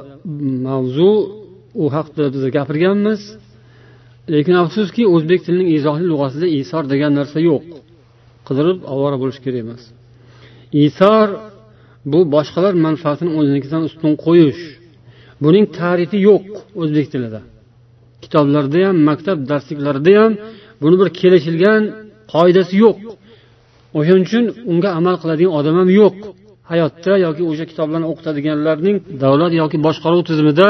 mavzu 0.69 1.12
u 1.83 1.85
haqida 1.95 2.25
biz 2.35 2.43
gapirganmiz. 2.57 3.21
Lekin 4.35 4.55
afsuski 4.62 5.02
o'zbek 5.14 5.41
tilining 5.47 5.69
izohli 5.79 6.07
lug'atida 6.12 6.47
isor 6.61 6.85
degan 6.93 7.12
narsa 7.19 7.38
yo'q. 7.50 7.64
Qidirib 8.47 8.79
ovora 8.95 9.17
bo'lish 9.23 9.41
kerak 9.45 9.61
emas. 9.64 9.83
Isor 10.87 11.29
bu 12.12 12.21
boshqalar 12.35 12.75
manfaatini 12.87 13.31
o'zinikidan 13.38 13.83
ustun 13.88 14.12
qo'yish. 14.25 14.62
Buning 15.44 15.64
tarifi 15.79 16.18
yo'q 16.29 16.44
o'zbek 16.83 17.07
tilida. 17.12 17.40
Kitoblarda 18.24 18.80
ham 18.88 18.96
maktab 19.08 19.38
darsliklarida 19.50 20.12
ham 20.20 20.32
buni 20.82 20.96
bir 21.00 21.08
kelishilgan 21.20 21.82
qoidasi 22.35 22.74
yo'q. 22.85 22.96
O'shaning 23.98 24.24
uchun 24.28 24.44
unga 24.72 24.90
amal 24.98 25.16
qiladigan 25.22 25.52
odam 25.58 25.74
ham 25.80 25.88
yo'q. 26.00 26.14
Hayotda 26.72 27.12
yoki 27.26 27.42
o'sha 27.50 27.64
kitoblarni 27.70 28.06
o'qitadiganlarning 28.12 28.96
davlat 29.24 29.52
yoki 29.62 29.76
boshqaruv 29.87 30.22
tizimida 30.28 30.68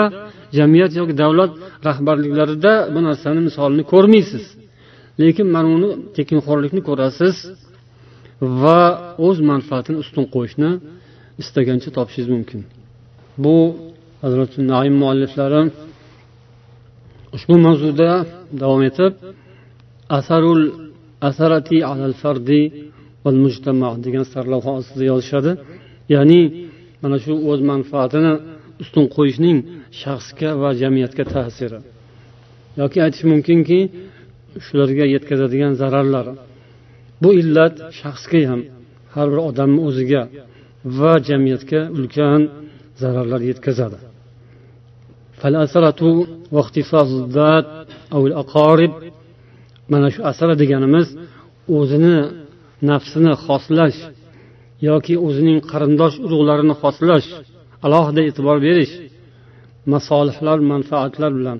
jamiyat 0.58 0.92
yoki 1.00 1.14
davlat 1.22 1.52
rahbarliklarida 1.88 2.72
bu 2.94 3.00
narsani 3.08 3.40
misolini 3.48 3.84
ko'rmaysiz. 3.92 4.44
Lekin 5.22 5.46
mana 5.54 5.68
uni 5.76 5.90
tekinxo'rlikni 6.16 6.80
ko'rasiz 6.88 7.36
va 8.62 8.80
o'z 9.26 9.38
manfaatini 9.50 9.96
ustun 10.04 10.24
qo'yishni 10.34 10.70
istagancha 11.42 11.88
topishingiz 11.96 12.28
mumkin. 12.34 12.60
Bu 13.44 13.56
hazrati 14.22 14.58
naim 14.72 14.94
mualliflari 15.02 15.62
ushbu 17.37 17.55
mavzuda 17.66 18.11
davom 18.62 18.83
etib 18.90 19.12
asarul 20.18 20.62
asarati 21.29 21.79
alal 21.90 22.14
fardi 22.23 22.62
val 23.25 23.38
mujtama 23.45 23.90
degan 24.05 24.25
sarlavha 24.33 24.71
ostida 24.81 25.05
yozishadi. 25.12 25.53
Ya'ni 26.14 26.40
mana 27.03 27.16
shu 27.25 27.33
o'z 27.51 27.61
manfaatini 27.71 28.33
ustun 28.83 29.05
qo'yishning 29.16 29.59
shaxsga 30.03 30.51
va 30.62 30.71
jamiyatga 30.83 31.25
ta'siri. 31.35 31.79
Yoki 32.81 32.99
aytish 33.05 33.25
mumkinki 33.33 33.79
shularga 34.66 35.05
yetkazadigan 35.14 35.73
zararlari 35.81 36.35
bu 37.23 37.31
illat 37.40 37.75
shaxsga 38.01 38.40
ham 38.51 38.61
har 39.14 39.27
bir 39.33 39.40
odamni 39.49 39.81
o'ziga 39.88 40.23
va 40.99 41.12
jamiyatga 41.29 41.81
ulkan 41.97 42.40
zararlar 43.03 43.40
yetkazadi. 43.51 43.99
فالأسرة 45.42 46.02
واحتفاظ 46.55 47.09
الذات 47.22 47.66
أو 48.14 48.26
الأقارب 48.26 48.92
mana 49.92 50.09
shu 50.14 50.20
asara 50.31 50.55
deganimiz 50.62 51.09
o'zini 51.78 52.16
nafsini 52.90 53.33
xoslash 53.46 53.98
yoki 54.88 55.14
o'zining 55.26 55.59
qarindosh 55.70 56.16
urug'larini 56.26 56.74
xoslash 56.83 57.28
alohida 57.87 58.20
e'tibor 58.28 58.59
berish 58.66 58.92
masolihlar 59.92 60.59
manfaatlar 60.72 61.31
bilan 61.38 61.59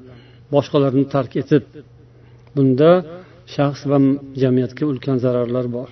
boshqalarni 0.55 1.05
tark 1.14 1.33
etib 1.42 1.64
bunda 2.55 2.90
shaxs 3.55 3.83
va 3.90 3.99
jamiyatga 4.42 4.85
ulkan 4.92 5.16
zararlar 5.25 5.66
bor 5.77 5.88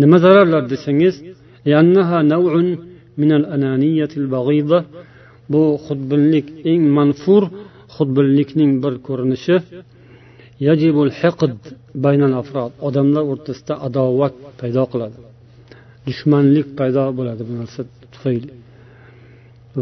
nima 0.00 0.16
zararlar 0.24 0.62
desangiz 0.72 1.14
bu 5.52 5.62
xudbinlik 5.86 6.46
eng 6.70 6.82
manfur 6.98 7.42
xudbinlikning 7.96 8.72
bir 8.82 8.94
ko'rinishi. 9.06 9.56
Odamlar 12.88 13.24
o'rtasida 13.32 13.74
adovat 13.86 14.34
paydo 14.60 14.84
qiladi. 14.92 15.18
Dushmanlik 16.06 16.68
paydo 16.78 17.04
bo'ladi 17.18 17.42
bu 17.48 17.52
narsa 17.60 17.80
tufayli. 18.12 18.50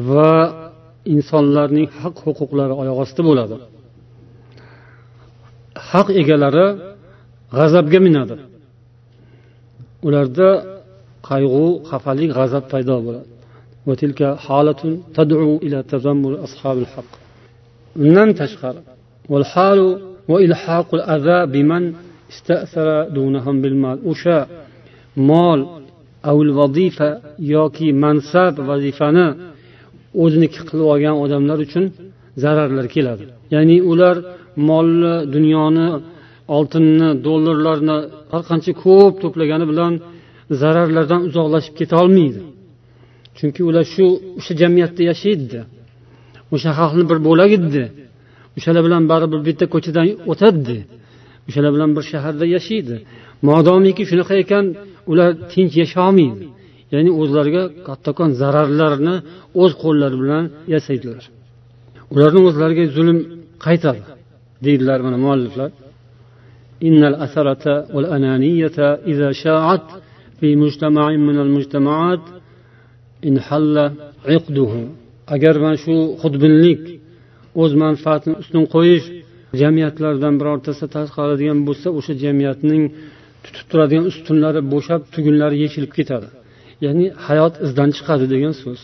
Va 0.09 0.33
insonlarning 1.15 1.89
haq 2.01 2.17
huquqlari 2.27 2.75
oyoq 2.83 2.97
osti 3.05 3.21
bo'ladi. 3.29 3.57
Haq 5.91 6.09
egalari 6.21 6.67
g'azabga 7.59 7.99
minadi. 8.07 8.37
Ularda 10.07 10.49
qayg'u 11.29 11.67
xafalik 11.91 12.31
g'azab 12.39 12.65
paydo 12.73 12.97
bo'ladi. 13.07 13.29
وتلك 13.87 14.21
حالة 14.45 14.83
تدعو 15.15 15.57
إلى 15.57 15.79
تذمر 15.93 16.45
أصحاب 16.45 16.77
الحق 16.79 17.13
من 17.97 18.35
تشخر 18.35 18.75
والحال 19.29 19.81
وإلحاق 20.29 20.89
الأذى 20.95 21.39
بمن 21.53 21.93
استأثر 22.33 23.09
دونهم 23.09 23.55
بالمال 23.63 23.99
أشاء 24.07 24.49
مال 25.17 25.61
أو 26.25 26.43
الوظيفة 26.43 27.09
ياكي 27.39 27.93
منصب 27.93 28.55
وظيفنا 28.69 29.27
o'ziniki 30.25 30.61
qilib 30.69 30.87
olgan 30.93 31.17
odamlar 31.25 31.59
uchun 31.67 31.85
zararlar 32.43 32.87
keladi. 32.95 33.25
Ya'ni 33.55 33.77
ular 33.93 34.17
molni 34.69 35.15
dunyoni 35.35 35.87
oltinni 36.57 37.09
dollarlarni 37.27 37.97
har 38.33 38.43
qancha 38.51 38.73
ko'p 38.85 39.15
to'plagani 39.23 39.67
bilan 39.73 39.93
zararlardan 40.61 41.21
uzoqlashib 41.29 41.75
keta 41.81 41.95
olmaydi. 42.03 42.41
chunki 43.38 43.62
ular 43.70 43.86
shu 43.94 44.06
o'sha 44.40 44.54
jamiyatda 44.62 45.02
yashaydida 45.12 45.62
o'sha 46.54 46.70
xalqni 46.80 47.04
bir 47.10 47.18
bo'lagi 47.28 47.58
edi 47.70 47.84
o'shalar 48.58 48.82
bilan 48.88 49.04
baribir 49.12 49.40
bitta 49.48 49.66
ko'chadan 49.74 50.06
o'tadida 50.32 50.78
o'shalar 51.48 51.72
bilan 51.76 51.90
bir 51.98 52.04
shaharda 52.12 52.46
yashaydi 52.56 52.96
modomiki 53.50 54.04
shunaqa 54.10 54.34
ekan 54.44 54.66
ular 55.12 55.30
tinch 55.52 55.74
yasholmaydi 55.84 56.46
ya'ni 56.94 57.12
o'zlariga 57.22 57.64
kattakon 57.88 58.30
zararlarni 58.42 59.16
o'z 59.62 59.72
qo'llari 59.84 60.16
bilan 60.24 60.44
yasaydilar 60.74 61.24
ularni 62.14 62.40
o'zlariga 62.48 62.84
zulm 62.96 63.18
qaytadi 63.66 64.02
deydilar 64.66 65.00
mana 65.06 65.18
mualliflar 65.26 65.72
إن 66.88 67.04
الأثرة 67.12 67.66
والأنانية 67.96 68.78
إذا 69.12 69.30
شاعت 69.32 69.88
في 70.40 70.56
مجتمع 70.56 71.06
من 71.10 71.40
المجتمعات 71.46 72.20
agar 75.35 75.55
man 75.65 75.77
shu 75.85 75.95
xudbinlik 76.23 76.83
o'z 77.63 77.73
manfaatini 77.85 78.35
ustun 78.43 78.65
qo'yish 78.75 79.07
jamiyatlardan 79.61 80.35
birortasi 80.41 80.85
tarqaladigan 80.97 81.59
bo'lsa 81.69 81.89
o'sha 81.99 82.13
jamiyatning 82.25 82.83
tutib 83.45 83.65
turadigan 83.71 84.05
ustunlari 84.13 84.61
bo'shab 84.73 85.01
tugunlari 85.15 85.57
yechilib 85.65 85.93
ketadi 85.99 86.29
ya'ni 86.85 87.07
hayot 87.27 87.55
izdan 87.67 87.91
chiqadi 87.97 88.25
degan 88.35 88.55
so'z 88.63 88.81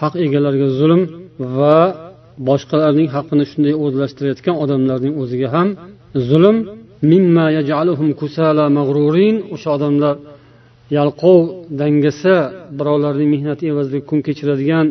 haq 0.00 0.14
egalariga 0.26 0.68
zulm 0.80 1.02
va 1.58 1.78
boshqalarning 2.48 3.08
haqqini 3.16 3.44
shunday 3.50 3.74
o'zlashtirayotgan 3.84 4.56
odamlarning 4.64 5.14
o'ziga 5.22 5.48
ham 5.54 5.68
zulm 6.30 6.56
o'sha 9.54 9.68
odamlar 9.76 10.16
yalqov 10.96 11.40
dangasa 11.80 12.36
birovlarning 12.78 13.28
mehnati 13.34 13.64
evaziga 13.72 14.02
kun 14.10 14.20
kechiradigan 14.26 14.86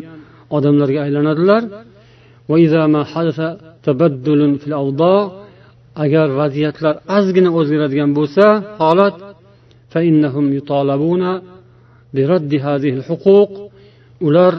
odamlarga 0.56 1.00
aylanadilar. 1.06 1.62
agar 6.04 6.28
vaziyatlar 6.40 6.94
ozgina 7.16 7.50
o'zgaradigan 7.58 8.10
bo'lsa 8.18 8.44
holat 8.80 9.16
ular 14.26 14.54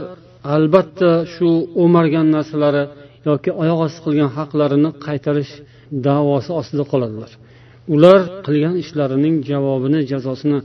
albatta 0.56 1.12
shu 1.34 1.50
o'margan 1.84 2.28
narsalari 2.36 2.84
yoki 3.28 3.50
oyoq 3.62 3.80
osti 3.86 4.00
qilgan 4.06 4.30
haqlarini 4.38 4.90
qaytarish 5.06 5.54
davosi 6.08 6.52
ostida 6.60 6.84
qoladilar. 6.92 7.32
Ular 7.96 8.20
qilgan 8.46 8.76
ishlarining 8.84 9.36
javobini 9.50 10.00
jazosini 10.12 10.60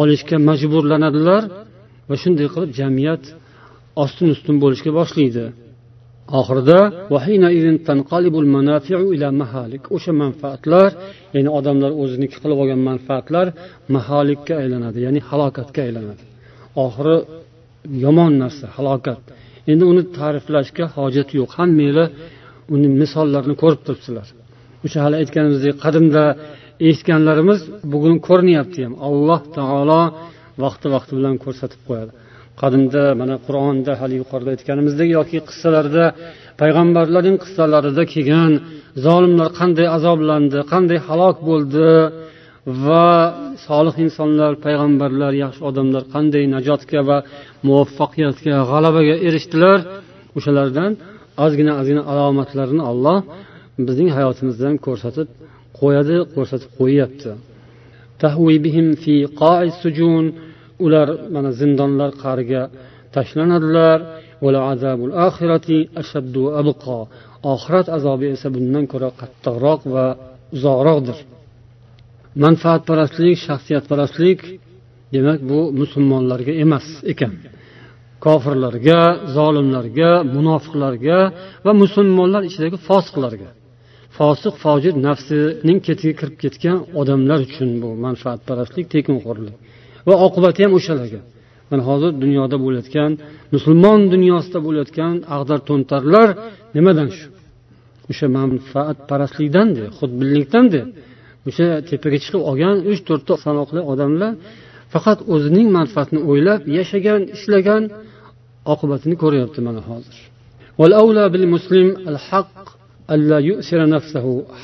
olishga 0.00 0.36
majburlanadilar 0.48 1.42
va 2.08 2.14
shunday 2.22 2.48
qilib 2.54 2.70
jamiyat 2.80 3.22
ostin 4.04 4.28
ustun 4.34 4.56
bo'lishga 4.62 4.90
boshlaydi. 5.00 5.44
Oxirida 6.40 6.80
o'sha 9.96 10.12
manfaatlar 10.22 10.90
ya'ni 11.34 11.50
odamlar 11.58 11.90
o'ziniki 12.02 12.36
qilib 12.42 12.58
olgan 12.62 12.80
manfaatlar 12.90 13.46
maholikka 13.94 14.54
aylanadi 14.62 14.98
ya'ni 15.06 15.20
halokatga 15.28 15.80
aylanadi. 15.86 16.24
Oxiri 16.84 17.16
yomon 18.04 18.32
narsa 18.42 18.66
halokat. 18.76 19.20
Endi 19.70 19.84
uni 19.92 20.02
ta'riflashga 20.18 20.84
hojat 20.96 21.28
yo'q. 21.38 21.50
Hammanglar 21.58 22.08
uni 22.74 22.88
misollarini 23.00 23.54
ko'rib 23.62 23.80
turibsizlar. 23.86 24.28
O'sha 24.84 24.98
hali 25.04 25.16
aytganimizdek 25.22 25.74
qadimda 25.84 26.24
eshitganlarimiz 26.88 27.60
bugun 27.92 28.16
ko'rinyapti 28.28 28.80
ham. 28.84 28.94
Alloh 29.08 29.40
taolo 29.56 30.02
vaqti 30.64 30.86
vaqti 30.94 31.12
bilan 31.18 31.34
ko'rsatib 31.44 31.80
qo'yadi. 31.88 32.12
Qadimda 32.62 33.02
mana 33.20 33.36
qur'onda 33.46 33.92
hali 34.00 34.14
yuqorida 34.22 34.50
aytganimizdek 34.54 35.08
yoki 35.18 35.38
qissalarda 35.48 36.04
payg'ambarlarning 36.60 37.36
qissalarida 37.44 38.02
kelgan 38.14 38.52
zolimlar 39.06 39.48
qanday 39.60 39.86
azoblandi 39.96 40.58
qanday 40.72 40.98
halok 41.08 41.36
bo'ldi 41.48 41.88
va 42.86 43.08
solih 43.66 43.94
insonlar 44.04 44.52
payg'ambarlar 44.66 45.32
yaxshi 45.44 45.62
odamlar 45.70 46.02
qanday 46.14 46.44
najotga 46.54 47.00
va 47.08 47.18
muvaffaqiyatga 47.68 48.54
g'alabaga 48.70 49.14
erishdilar 49.28 49.78
o'shalardan 50.38 50.90
ozgina 51.44 51.72
ozgina 51.80 52.02
alomatlarini 52.12 52.84
alloh 52.90 53.18
bizning 53.88 54.10
hayotimizdan 54.16 54.74
ko'rsatib 54.86 55.28
qo'yadi 55.78 56.16
ko'rsatib 56.34 56.70
qo'yyapti. 56.80 57.30
Ular 60.84 61.08
mana 61.34 61.50
zindonlar 61.60 62.10
qa'riga 62.22 62.62
tashlanadilar. 63.14 63.98
Oxirat 67.52 67.86
azobi 67.96 68.26
esa 68.36 68.48
bundan 68.56 68.84
ko'ra 68.92 69.08
qattiqroq 69.20 69.80
va 69.94 70.06
uzoqroqdir. 70.56 71.18
Manfaatparastlik 72.44 73.36
shaxsiyatparastlik 73.46 74.40
demak 75.14 75.40
bu 75.50 75.58
musulmonlarga 75.80 76.52
emas 76.64 76.86
ekan. 77.12 77.32
Kofirlarga 78.24 79.00
zolimlarga 79.36 80.10
munofiqlarga 80.36 81.18
va 81.64 81.72
musulmonlar 81.82 82.42
ichidagi 82.48 82.76
fosiqlarga. 82.88 83.50
Fosiq 84.16 84.54
fojir 84.64 84.94
nafsining 85.06 85.78
ketiga 85.86 86.14
kirib 86.20 86.36
ketgan 86.42 86.78
odamlar 87.00 87.38
uchun 87.46 87.70
bu 87.82 87.88
manfaatparastlik 88.06 88.86
tekinxo'rlik 88.94 89.56
va 90.08 90.14
oqibati 90.26 90.60
ham 90.64 90.72
o'shalarga. 90.78 91.20
Mana 91.70 91.82
hozir 91.88 92.10
dunyoda 92.24 92.56
bo'layotgan 92.64 93.10
musulmon 93.54 94.00
dunyosida 94.14 94.58
bo'layotgan 94.66 95.14
ag'dar 95.36 95.60
to'ntarlar 95.68 96.28
nimadan 96.76 97.08
shu? 97.16 97.26
O'sha 98.10 98.26
manfaatparastlikdanda 98.38 99.84
xudbinlikdanda 99.98 100.80
o'sha 101.48 101.66
tepaga 101.90 102.18
chiqib 102.24 102.42
olgan 102.50 102.76
uch 102.90 103.00
to'rtta 103.08 103.34
sanoqli 103.44 103.80
odamlar 103.92 104.32
faqat 104.94 105.18
o'zining 105.34 105.68
manfaatini 105.78 106.20
o'ylab 106.30 106.60
yashagan 106.78 107.20
ishlagan 107.36 107.82
oqibatini 108.72 109.16
ko'ryapti 109.22 109.60
mana 109.66 109.80
hozir. 109.90 110.16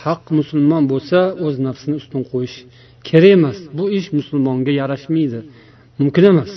Haq 0.02 0.22
musulmon 0.38 0.84
bo'lsa 0.92 1.18
o'z 1.46 1.56
nafsini 1.66 1.94
ustun 2.00 2.22
qo'yish 2.32 2.56
kerak 3.08 3.32
emas 3.38 3.58
bu 3.76 3.84
ish 3.98 4.08
musulmonga 4.18 4.72
yarashmaydi 4.80 5.40
mumkin 6.00 6.24
emas 6.32 6.52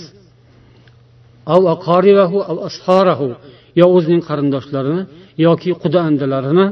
yo 3.80 3.86
o'zining 3.96 4.22
qarindoshlarini 4.28 5.02
yoki 5.46 5.70
quda 5.82 6.00
andalarini 6.08 6.66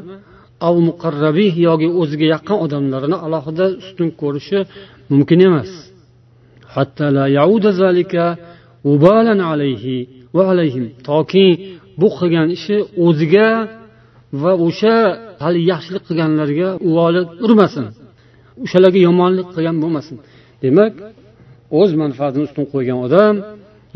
yoki 1.68 1.88
o'ziga 2.00 2.26
yaqin 2.34 2.56
odamlarini 2.64 3.16
alohida 3.26 3.66
ustun 3.82 4.08
ko'rishi 4.20 4.58
mumkin 5.12 5.38
emas 5.48 5.70
toki 11.08 11.46
bu 12.00 12.08
qilgan 12.18 12.48
ishi 12.56 12.76
o'ziga 13.06 13.48
va 14.42 14.52
o'sha 14.66 14.94
hali 15.44 15.60
yaxshilik 15.72 16.02
qilganlarga 16.08 16.68
uvolib 16.88 17.28
urmasin. 17.46 17.84
O'shalarga 18.64 19.00
yomonlik 19.08 19.48
qilgan 19.54 19.76
bo'lmasin. 19.82 20.16
Demak 20.64 20.92
o'z 21.80 21.90
manfaatini 22.02 22.44
ustun 22.48 22.64
qo'ygan 22.72 22.98
odam 23.06 23.34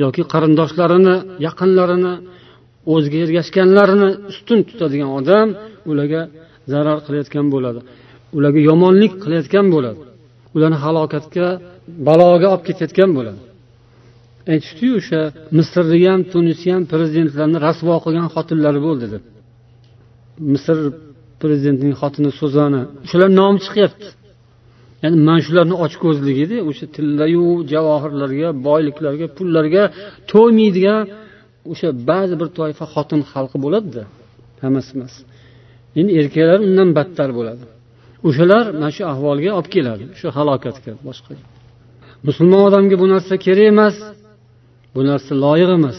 yoki 0.05 0.22
qarindoshlarini 0.33 1.16
yaqinlarini 1.46 2.14
o'ziga 2.94 3.18
ergashganlarini 3.27 4.11
ustun 4.31 4.59
tutadigan 4.68 5.11
odam 5.20 5.49
ularga 5.90 6.22
zarar 6.72 6.99
qilayotgan 7.07 7.46
bo'ladi. 7.55 7.81
Ularga 8.37 8.61
yomonlik 8.70 9.12
qilayotgan 9.22 9.66
bo'ladi. 9.75 10.01
Ularni 10.57 10.79
halokatga 10.85 11.46
baloga 12.09 12.46
olib 12.55 12.64
ketayotgan 12.68 13.11
bo'ladi. 13.18 13.40
Aytishdiyu 14.53 14.92
o'sha 15.01 15.20
misrni 15.59 15.99
ham 16.11 16.20
tunisni 16.33 16.70
ham 16.75 16.83
prezidentlarni 16.92 17.59
rasvo 17.66 17.94
qilgan 18.05 18.29
xotinlari 18.35 18.81
bo'ldi 18.88 19.07
deb. 19.14 19.22
Misr 20.53 20.77
prezidentining 21.42 21.94
xotini 22.01 22.31
so'zani 22.40 22.81
shular 23.11 23.31
nomi 23.40 23.59
chiqyapti. 23.66 24.09
Ya'ni 25.03 25.16
mana 25.29 25.40
shularni 25.46 25.77
ochko'zligida 25.85 26.57
o'sha 26.68 26.87
tillayu 26.96 27.46
javohirlarga 27.72 28.49
boyliklarga 28.66 29.27
pullarga 29.37 29.83
to'ymaydigan 30.33 31.01
o'sha 31.72 31.88
ba'zi 32.11 32.35
bir 32.40 32.49
toifa 32.59 32.85
xotin 32.94 33.20
xalqi 33.33 33.59
bo'ladida. 33.64 34.03
Hammasi 34.62 34.90
emas. 34.96 35.14
Endi 35.99 36.12
erkaklar 36.20 36.59
undan 36.68 36.88
battar 36.99 37.31
bo'ladi. 37.38 37.64
O'shalar 38.29 38.64
mana 38.81 38.90
shu 38.96 39.03
ahvolga 39.12 39.51
olib 39.59 39.68
keladi. 39.75 40.05
Shu 40.20 40.27
halokatga 40.37 40.92
boshqa. 41.09 41.33
Musulmon 42.29 42.62
odamga 42.68 42.96
bu 43.03 43.07
narsa 43.14 43.35
kerak 43.46 43.66
emas. 43.75 43.96
Bu 44.94 45.01
narsa 45.11 45.33
loyiq 45.44 45.70
emas. 45.79 45.99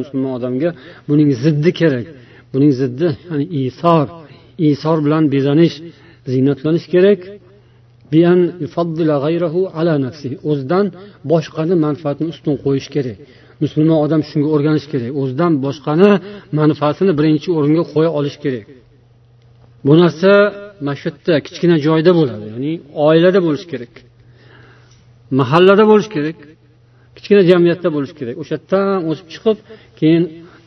Musulmon 0.00 0.32
odamga 0.38 0.70
buning 1.08 1.30
ziddi 1.44 1.70
kerak 1.80 2.06
buning 2.52 2.72
ziddi 2.80 3.08
ya'ni 3.28 3.44
isor 3.64 4.06
isor 4.70 4.98
bilan 5.06 5.24
bezanish 5.34 5.76
ziynatlanish 6.32 6.86
kerak 6.94 7.20
o'zidan 10.50 10.86
boshqani 11.32 11.74
manfaatini 11.86 12.28
ustun 12.34 12.54
qo'yish 12.64 12.88
kerak 12.96 13.18
musulmon 13.62 13.98
odam 14.04 14.20
shunga 14.30 14.48
o'rganishi 14.54 14.88
kerak 14.94 15.10
o'zidan 15.20 15.52
boshqani 15.64 16.10
manfaatini 16.60 17.12
birinchi 17.18 17.48
o'ringa 17.58 17.84
qo'ya 17.94 18.10
olish 18.18 18.38
kerak 18.44 18.66
bu 19.86 19.92
narsa 20.02 20.30
mana 20.86 21.40
kichkina 21.46 21.76
joyda 21.86 22.10
bo'ladi 22.18 22.44
ya'ni 22.52 22.72
oilada 23.08 23.40
bo'lishi 23.46 23.68
kerak 23.72 23.92
mahallada 25.40 25.84
bo'lishi 25.90 26.10
kerak 26.16 26.38
kichkina 27.16 27.42
jamiyatda 27.50 27.88
bo'lishi 27.96 28.14
kerak. 28.20 28.34
O'sha 28.42 28.54
yerdan 28.56 28.88
o'sib 29.10 29.26
chiqib 29.34 29.58
keyin 29.98 30.22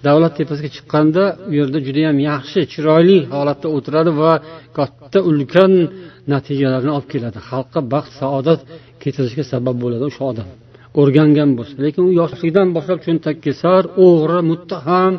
davlat 0.08 0.34
tepasiga 0.40 0.70
chiqqanda 0.76 1.24
u 1.50 1.54
yerda 1.60 1.80
judayam 1.88 2.18
yaxshi 2.30 2.60
chiroyli 2.74 3.20
holatda 3.36 3.68
o'tiradi 3.78 4.12
va 4.22 4.34
katta 4.78 5.20
ulkan 5.30 5.72
natijalarni 6.34 6.92
olib 6.98 7.10
keladi. 7.14 7.40
Xalqqa 7.50 7.80
baxt 7.94 8.14
saodat 8.22 8.60
keltirishga 9.02 9.44
sabab 9.54 9.76
bo'ladi 9.84 10.04
o'sha 10.10 10.24
odam. 10.32 10.48
O'rgangan 11.02 11.50
bo'lsa 11.58 11.76
lekin 11.86 12.02
u 12.10 12.12
yoshligidan 12.22 12.68
boshlab 12.76 13.00
cho'ntakkesar 13.06 13.82
o'g'ri 14.06 14.40
muttaham 14.52 15.14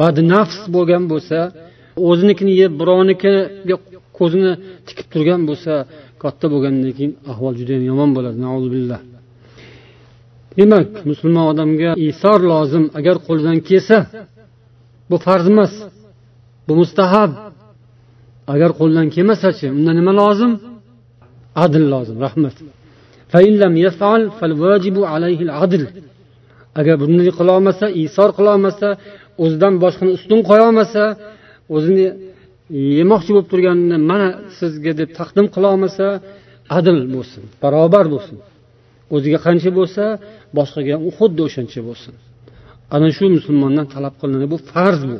badnafs 0.00 0.60
bo'lgan 0.76 1.04
bo'lsa 1.12 1.38
o'zinikini 2.08 2.52
yeb 2.62 2.72
birovnikiga 2.80 3.76
ko'zini 4.18 4.52
tikib 4.88 5.06
turgan 5.12 5.42
bo'lsa 5.48 5.72
katta 6.22 6.46
bo'lgandan 6.52 6.92
keyin 6.96 7.12
ahvol 7.32 7.54
judayam 7.60 7.84
yomon 7.90 8.10
bo'ladi 8.16 8.38
demak 10.58 10.88
musulmon 11.10 11.46
odamga 11.52 11.90
isor 12.10 12.38
lozim 12.52 12.84
agar 12.98 13.16
qo'lidan 13.26 13.58
kelsa 13.68 13.98
bu 15.10 15.16
farz 15.26 15.46
emas 15.52 15.72
bu 16.66 16.72
mustahab. 16.80 17.30
Agar 18.54 18.70
qo'ldan 18.80 19.06
kelmasachi 19.14 19.66
unda 19.76 19.92
nima 19.98 20.12
lozim? 20.22 20.52
Adl 21.64 21.84
lozim 21.92 22.16
rahmat. 22.26 22.56
Agar 26.80 26.96
bunday 27.02 27.30
qilolmasa 27.38 27.86
isor 28.04 28.30
qilolmasa 28.38 28.88
o'zidan 29.42 29.74
boshqani 29.82 30.10
ustun 30.18 30.40
qo'yolmasa 30.50 31.02
o'zini 31.74 32.06
yemoqchi 33.00 33.30
bo'lib 33.34 33.48
turganini 33.52 33.98
mana 34.10 34.28
sizga 34.58 34.92
deb 35.00 35.10
taqdim 35.18 35.46
qila 35.54 35.66
olmasa 35.74 36.06
adl 36.78 36.98
bo'lsin 37.14 37.42
barobar 37.62 38.06
bo'lsin. 38.14 38.38
O'ziga 39.14 39.38
qancha 39.46 39.70
bo'lsa 39.78 40.04
boshqaga 40.58 40.92
ham 40.96 41.02
xuddi 41.18 41.40
o'shancha 41.48 41.80
bo'lsin. 41.88 42.14
Ana 42.94 43.08
shu 43.16 43.24
musulmondan 43.36 43.86
talab 43.94 44.14
qilinadi 44.20 44.46
bu 44.52 44.58
farz 44.70 45.00
bu. 45.10 45.18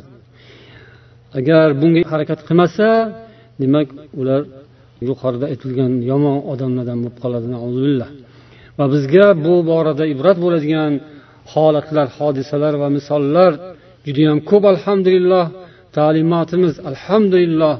Agar 1.38 1.66
bunga 1.80 2.00
harakat 2.12 2.40
qilmasa 2.48 2.88
demak 3.62 3.88
ular 4.20 4.40
yuqorida 5.08 5.46
aytilgan 5.52 5.92
yomon 6.10 6.36
odamlardan 6.52 6.98
bo'lib 7.02 7.16
qoladi 7.22 7.46
va 8.78 8.84
bizga 8.94 9.26
bu 9.44 9.54
borada 9.70 10.04
ibrat 10.14 10.38
bo'ladigan 10.44 10.92
holatlar 11.52 12.06
hodisalar 12.18 12.74
va 12.82 12.88
misollar 12.96 13.52
judayam 14.06 14.38
ko'p 14.50 14.64
alhamdulillah. 14.74 15.44
Ta'limotimiz 15.98 16.74
alhamdulillah 16.90 17.74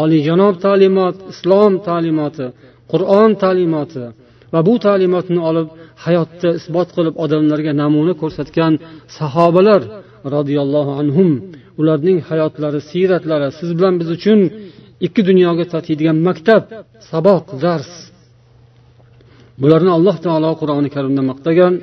oliyjanob 0.00 0.54
ta'limot 0.66 1.16
islom 1.32 1.72
ta'limoti 1.88 2.46
qur'on 2.92 3.30
ta'limoti 3.44 4.04
va 4.52 4.60
bu 4.68 4.74
ta'limotni 4.86 5.40
olib 5.50 5.68
hayotda 6.04 6.48
isbot 6.58 6.88
qilib 6.96 7.14
odamlarga 7.24 7.72
namuna 7.82 8.14
ko'rsatgan 8.22 8.72
sahobalar 9.18 9.82
roziyallohu 10.34 10.92
anhum 11.02 11.30
ularning 11.80 12.18
hayotlari 12.28 12.80
siyratlari 12.90 13.48
siz 13.58 13.70
bilan 13.78 13.94
biz 14.00 14.08
uchun 14.16 14.40
ikki 15.06 15.22
dunyoga 15.28 15.64
tatiydigan 15.74 16.18
maktab 16.28 16.62
saboq 17.10 17.44
dars. 17.64 17.90
Bularni 19.62 19.90
alloh 19.96 20.16
taolo 20.26 20.50
qur'oni 20.60 20.88
karimda 20.96 21.22
maqtagan 21.30 21.74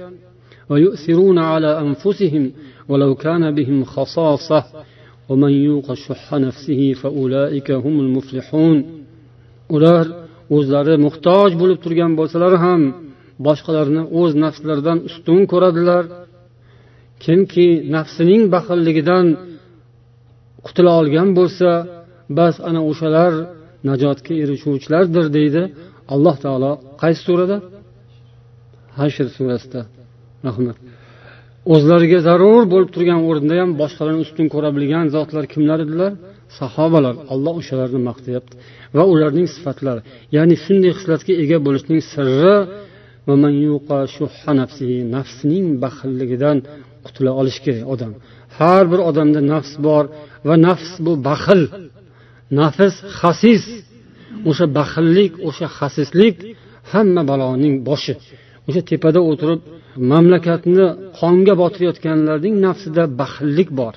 ومن 5.30 5.54
يوق 5.70 5.88
شح 5.94 6.34
نفسه 6.34 6.82
فأولئك 7.02 7.72
هم 7.72 7.96
المفلحون 8.06 8.78
ular 9.76 10.06
o'zlari 10.56 10.96
muhtoj 11.06 11.52
bo'lib 11.62 11.80
turgan 11.84 12.12
bo'lsalar 12.20 12.54
ham 12.66 12.82
boshqalarni 13.46 14.04
o'z 14.20 14.32
nafslaridan 14.44 15.00
ustun 15.10 15.42
ko'radilar. 15.52 16.04
Kimki 17.24 17.68
nafsining 17.96 18.44
baxilligidan 18.56 19.26
qutula 20.66 20.92
olgan 21.02 21.30
bo'lsa 21.40 21.70
bas 22.38 22.56
ana 22.70 22.82
o'shalar 22.90 23.34
najotga 23.90 24.34
erishuvchilardir 24.44 25.26
deydi 25.38 25.64
alloh 26.14 26.36
taolo. 26.46 26.72
Qaysi 27.02 27.22
surada? 27.28 27.58
Hashr 29.00 29.28
surasida. 29.38 29.82
Rahmat 30.48 30.78
o'zlariga 31.72 32.20
zarur 32.28 32.64
bo'lib 32.74 32.90
turgan 32.96 33.22
o'rinda 33.30 33.54
ham 33.62 33.72
boshqalarni 33.82 34.22
ustun 34.26 34.48
ko'ra 34.54 34.70
bilgan 34.78 35.06
zotlar 35.16 35.44
kimlar 35.54 35.80
edilar? 35.86 36.12
Sahobalar. 36.60 37.16
Alloh 37.34 37.54
o'shalarni 37.62 38.00
maqtayapti. 38.10 38.54
Va 38.96 39.04
ularning 39.14 39.48
sifatlari 39.56 40.02
ya'ni 40.36 40.56
shunday 40.66 40.92
xislatga 40.98 41.34
ega 41.44 41.58
bo'lishning 41.66 42.02
sirri 42.14 42.58
nafsining 45.16 45.66
baxilligidan 45.84 46.58
qutula 47.06 47.32
olishi 47.40 47.62
kerak 47.66 47.86
odam. 47.94 48.12
Har 48.58 48.84
bir 48.92 49.00
odamda 49.10 49.42
nafs 49.54 49.74
bor 49.88 50.04
va 50.48 50.56
nafs 50.68 50.92
bu 51.06 51.14
baxil. 51.28 51.62
Nafs 52.60 52.96
hasis 53.20 53.64
o'sha 54.50 54.66
baxillik 54.80 55.34
o'sha 55.48 55.68
hasislik 55.78 56.36
hamma 56.92 57.22
baloning 57.32 57.76
boshi. 57.90 58.14
O'sha 58.68 58.82
tepada 58.90 59.20
o'tirib 59.30 59.62
mamlakatni 60.12 60.86
qonga 61.20 61.54
botirayotganlarning 61.62 62.56
nafsida 62.66 63.04
baxillik 63.22 63.70
bor. 63.80 63.96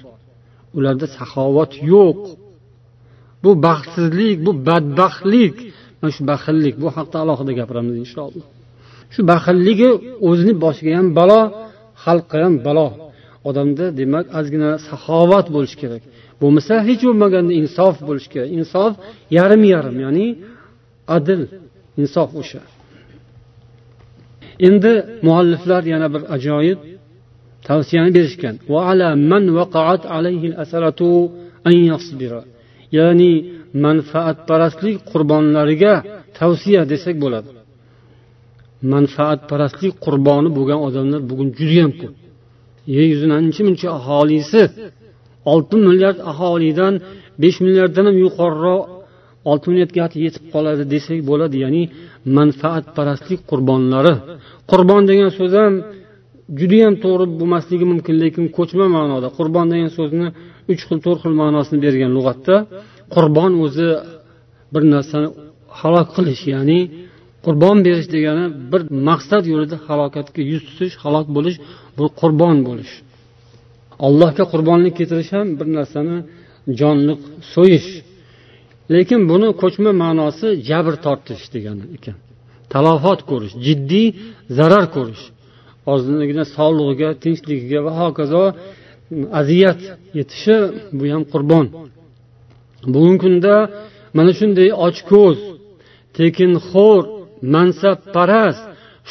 Ularda 0.76 1.06
saxovat 1.16 1.72
yo'q. 1.92 2.20
Bu 3.44 3.50
baxtsizlik 3.66 4.36
bu 4.46 4.52
badbaxtlik. 4.68 5.56
Mana 6.00 6.12
shu 6.16 6.22
baxillik 6.32 6.74
bu 6.82 6.88
haqda 6.96 7.16
alohida 7.24 7.52
gapiramiz 7.60 7.96
inshaalloh. 8.04 8.46
Shu 9.14 9.20
baxilligi 9.32 9.90
o'zini 10.28 10.54
boshiga 10.64 10.92
ham 10.98 11.08
balo 11.18 11.40
xalqqa 12.04 12.36
ham 12.44 12.54
balo. 12.66 12.88
Odamda 13.48 13.86
demak 14.00 14.26
ozgina 14.38 14.70
saxovat 14.88 15.46
bo'lishi 15.54 15.76
kerak. 15.82 16.02
Bo'lmasa 16.40 16.74
hech 16.88 17.02
bo'lmaganda 17.08 17.52
insof 17.60 17.94
bo'lishi 18.08 18.28
kerak. 18.34 18.50
Insof 18.58 18.92
yarim 19.36 19.62
yarim 19.74 19.96
ya'ni 20.04 20.26
adil 21.16 21.40
insof 22.02 22.30
o'sha. 22.40 22.62
Endi 24.68 24.92
mualliflar 25.26 25.82
yana 25.92 26.08
bir 26.14 26.22
ajoyib 26.36 26.78
tavsiyani 27.68 28.10
berishgan. 28.16 28.54
Ya'ni 32.98 33.32
manfaatparastlik 33.84 34.96
qurbonlariga 35.10 35.94
tavsiya 36.38 36.82
desak 36.92 37.16
bo'ladi. 37.24 37.50
Manfaatparastlik 38.92 39.94
qurboni 40.04 40.50
bo'lgan 40.56 40.80
odamlar 40.86 41.20
bugun 41.30 41.48
judayam 41.58 41.92
ko'p. 42.00 42.14
Yer 42.94 43.04
yuzini 43.12 43.34
ancha 43.40 43.62
muncha 43.68 43.88
aholisi 43.98 44.62
olti 45.52 45.76
milliard 45.86 46.18
aholidan 46.30 46.94
besh 47.42 47.58
milliarddan 47.66 48.04
ham 48.08 48.16
yuqoriroq 48.24 48.82
olti 49.50 49.68
yetib 50.26 50.44
qoladi 50.54 50.82
desak 50.94 51.18
bo'ladi 51.30 51.56
ya'ni 51.64 51.82
manfaatparastlik 52.38 53.40
qurbonlari. 53.50 54.14
Qurbon 54.70 55.02
degan 55.10 55.30
so'z 55.38 55.52
ham 55.60 55.74
judayam 56.60 56.94
to'g'ri 57.04 57.26
bo'lmasligi 57.40 57.86
mumkin 57.92 58.14
lekin 58.22 58.44
ko'chma 58.56 58.86
ma'noda. 58.96 59.28
Qurbon 59.38 59.66
degan 59.72 59.90
so'zni 59.98 60.26
uch 60.72 60.82
xil 60.88 60.98
to'rt 61.04 61.20
xil 61.24 61.34
ma'nosini 61.42 61.78
bergan 61.84 62.10
lug'atda 62.16 62.56
qurbon 63.14 63.52
o'zi 63.64 63.88
bir 64.74 64.82
narsani 64.94 65.28
halok 65.80 66.08
qilish 66.16 66.42
ya'ni 66.54 66.80
qurbon 67.46 67.76
berish 67.86 68.08
degani 68.14 68.44
bir 68.72 68.82
maqsad 69.08 69.44
yo'lida 69.52 69.76
halokatga 69.86 70.42
yuz 70.50 70.62
tutish 70.68 70.94
halok 71.04 71.26
bo'lish 71.36 71.56
bu 71.98 72.04
qurbon 72.20 72.56
bo'lish. 72.68 72.92
Allohga 74.06 74.44
qurbonlik 74.52 74.94
keltirish 74.98 75.30
ham 75.36 75.46
bir 75.58 75.68
narsani 75.78 76.16
jonliq 76.80 77.20
so'yish. 77.54 77.88
Lekin 78.94 79.20
buni 79.30 79.48
ko'chma 79.62 79.90
ma'nosi 80.02 80.48
jabr 80.68 80.94
tortish 81.04 81.44
degani 81.54 81.84
ekan. 81.96 82.16
Talofot 82.72 83.20
ko'rish 83.30 83.54
jiddiy 83.66 84.08
zarar 84.58 84.86
ko'rish. 84.96 85.24
Ozligina 85.92 86.44
sog'lig'iga 86.56 87.08
tinchligiga 87.22 87.80
va 87.86 87.92
hokazo 88.00 88.42
aziyat 89.40 89.80
yetishi 90.18 90.56
bu 90.98 91.04
ham 91.12 91.22
qurbon. 91.32 91.66
Bugungi 92.92 93.18
kunda 93.24 93.54
mana 94.16 94.32
shunday 94.38 94.68
ochko'z 94.86 95.38
tekinxo'r 96.16 97.04
mansabparast 97.54 98.64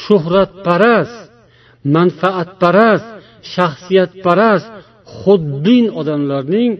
shuhratparast 0.03 1.17
manfaatparast 1.95 3.07
shaxsiyatparast 3.53 4.67
xudbin 5.19 5.85
odamlarning 5.99 6.71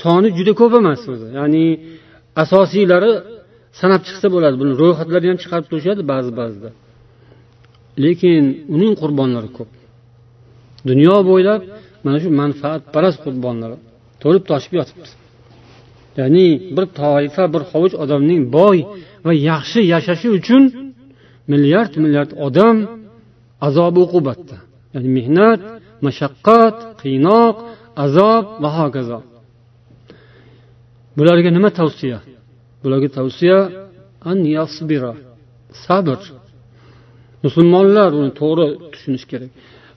soni 0.00 0.28
juda 0.36 0.52
ko'p 0.60 0.72
emas 0.80 1.02
o'zi 1.12 1.26
ya'ni 1.38 1.66
asosiylari 2.42 3.12
sanab 3.80 4.00
chiqsa 4.06 4.26
bo'ladi. 4.34 4.56
Buni 4.62 4.72
ro'yxatlarni 4.82 5.28
ham 5.32 5.38
chiqarib 5.42 5.66
turishadi 5.70 6.02
ba'zi 6.12 6.30
ba'zida. 6.40 6.70
Lekin 8.04 8.42
uning 8.74 8.94
qurbonlari 9.02 9.50
ko'p. 9.58 9.70
Dunyo 10.88 11.16
bo'ylab 11.30 11.62
mana 12.04 12.18
shu 12.22 12.28
manfaatparast 12.40 13.18
qurbonlar 13.24 13.70
to'lib 14.22 14.44
toshib 14.50 14.72
yotibdi. 14.78 15.08
Ya'ni 16.18 16.46
bir 16.76 16.84
toifa 17.00 17.44
bir 17.54 17.62
hovuch 17.70 17.94
odamning 18.04 18.42
boy 18.58 18.78
va 19.26 19.32
yaxshi 19.50 19.80
yashashi 19.94 20.28
uchun 20.38 20.62
milliard 21.52 21.92
milliard 22.04 22.30
odam 22.46 22.76
azob 23.66 23.94
uqubatda 24.04 24.56
ya'ni 24.94 25.08
mehnat 25.18 25.60
mashaqqat 26.06 26.76
qiynoq 27.02 27.56
azob 28.04 28.44
va 28.62 28.70
hokazo. 28.78 29.18
Bularga 31.18 31.50
nima 31.56 31.70
tavsiya? 31.80 32.18
Bularga 32.82 33.08
tavsiya 33.18 33.58
an 34.30 34.38
yasbira 34.56 35.12
sabr. 35.84 36.18
Musulmonlar 37.44 38.10
uni 38.20 38.32
to'g'ri 38.40 38.66
tushunishi 38.92 39.26
kerak. 39.32 39.50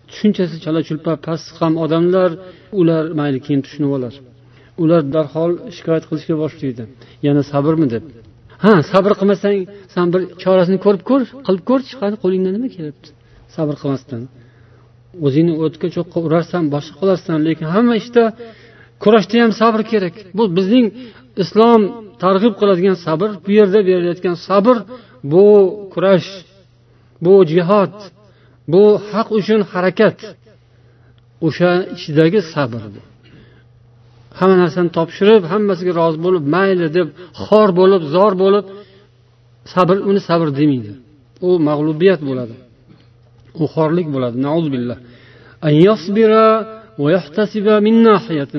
Tushunchasi 0.10 0.55
chala 0.63 0.81
chulpa 0.89 1.12
past 1.25 1.47
ham 1.60 1.73
odamlar 1.84 2.29
ular 2.81 3.03
mayli 3.19 3.39
keyin 3.45 3.62
tushunib 3.65 3.91
olar. 3.97 4.13
Ular 4.84 5.01
darhol 5.15 5.51
shikoyat 5.75 6.03
qilishga 6.10 6.36
boshlaydi. 6.43 6.84
Yana 7.27 7.41
sabrmi 7.51 7.88
deb. 7.93 8.03
Ha 8.63 8.73
sabr 8.91 9.12
qilmasang 9.19 9.57
san 9.93 10.07
bir 10.13 10.21
chorasini 10.43 10.77
ko'rib 10.86 11.03
ko'r 11.10 11.21
qilib 11.47 11.63
ko'rchi 11.69 11.93
qani 12.01 12.15
qo'lingdan 12.23 12.53
nima 12.57 12.69
kelyapti? 12.75 13.10
Sabr 13.55 13.75
qilmasdan. 13.81 14.21
O'zingni 15.25 15.53
o'tga 15.65 15.88
cho'qqa 15.95 16.17
urarsan 16.27 16.63
boshqa 16.73 16.95
qilarsan 17.01 17.38
lekin 17.47 17.67
hamma 17.75 17.93
ishda 18.01 18.23
kurashda 19.04 19.38
ham 19.44 19.52
sabr 19.62 19.82
kerak. 19.92 20.16
Bu 20.38 20.44
bizning 20.58 20.86
islom 21.44 21.82
targ'ib 22.24 22.54
qiladigan 22.60 22.98
sabr 23.06 23.30
bu 23.46 23.50
yerda 23.60 23.80
berilayotgan 23.88 24.36
sabr 24.48 24.76
bu 25.32 25.46
kurash 25.94 26.30
bu 27.26 27.34
jihod 27.54 27.96
bu 28.72 28.84
haq 29.12 29.28
uchun 29.40 29.62
harakat. 29.74 30.18
O'sha 31.48 31.72
ichidagi 31.96 32.40
sabr 32.54 32.82
hamma 34.40 34.56
narsani 34.64 34.90
topshirib 34.98 35.44
hammasiga 35.52 35.92
rozi 36.02 36.18
bo'lib 36.26 36.44
mayli 36.56 36.88
deb 36.98 37.08
xor 37.44 37.70
bo'lib 37.80 38.02
zor 38.16 38.34
bo'lib 38.44 38.66
sabr 39.74 39.96
uni 40.10 40.22
sabr 40.30 40.48
demaydi. 40.60 40.92
U 41.48 41.50
mag'lubiyat 41.70 42.22
bo'ladi. 42.30 42.56
U 43.62 43.64
xorlik 43.74 44.08
bo'ladi. 44.16 44.38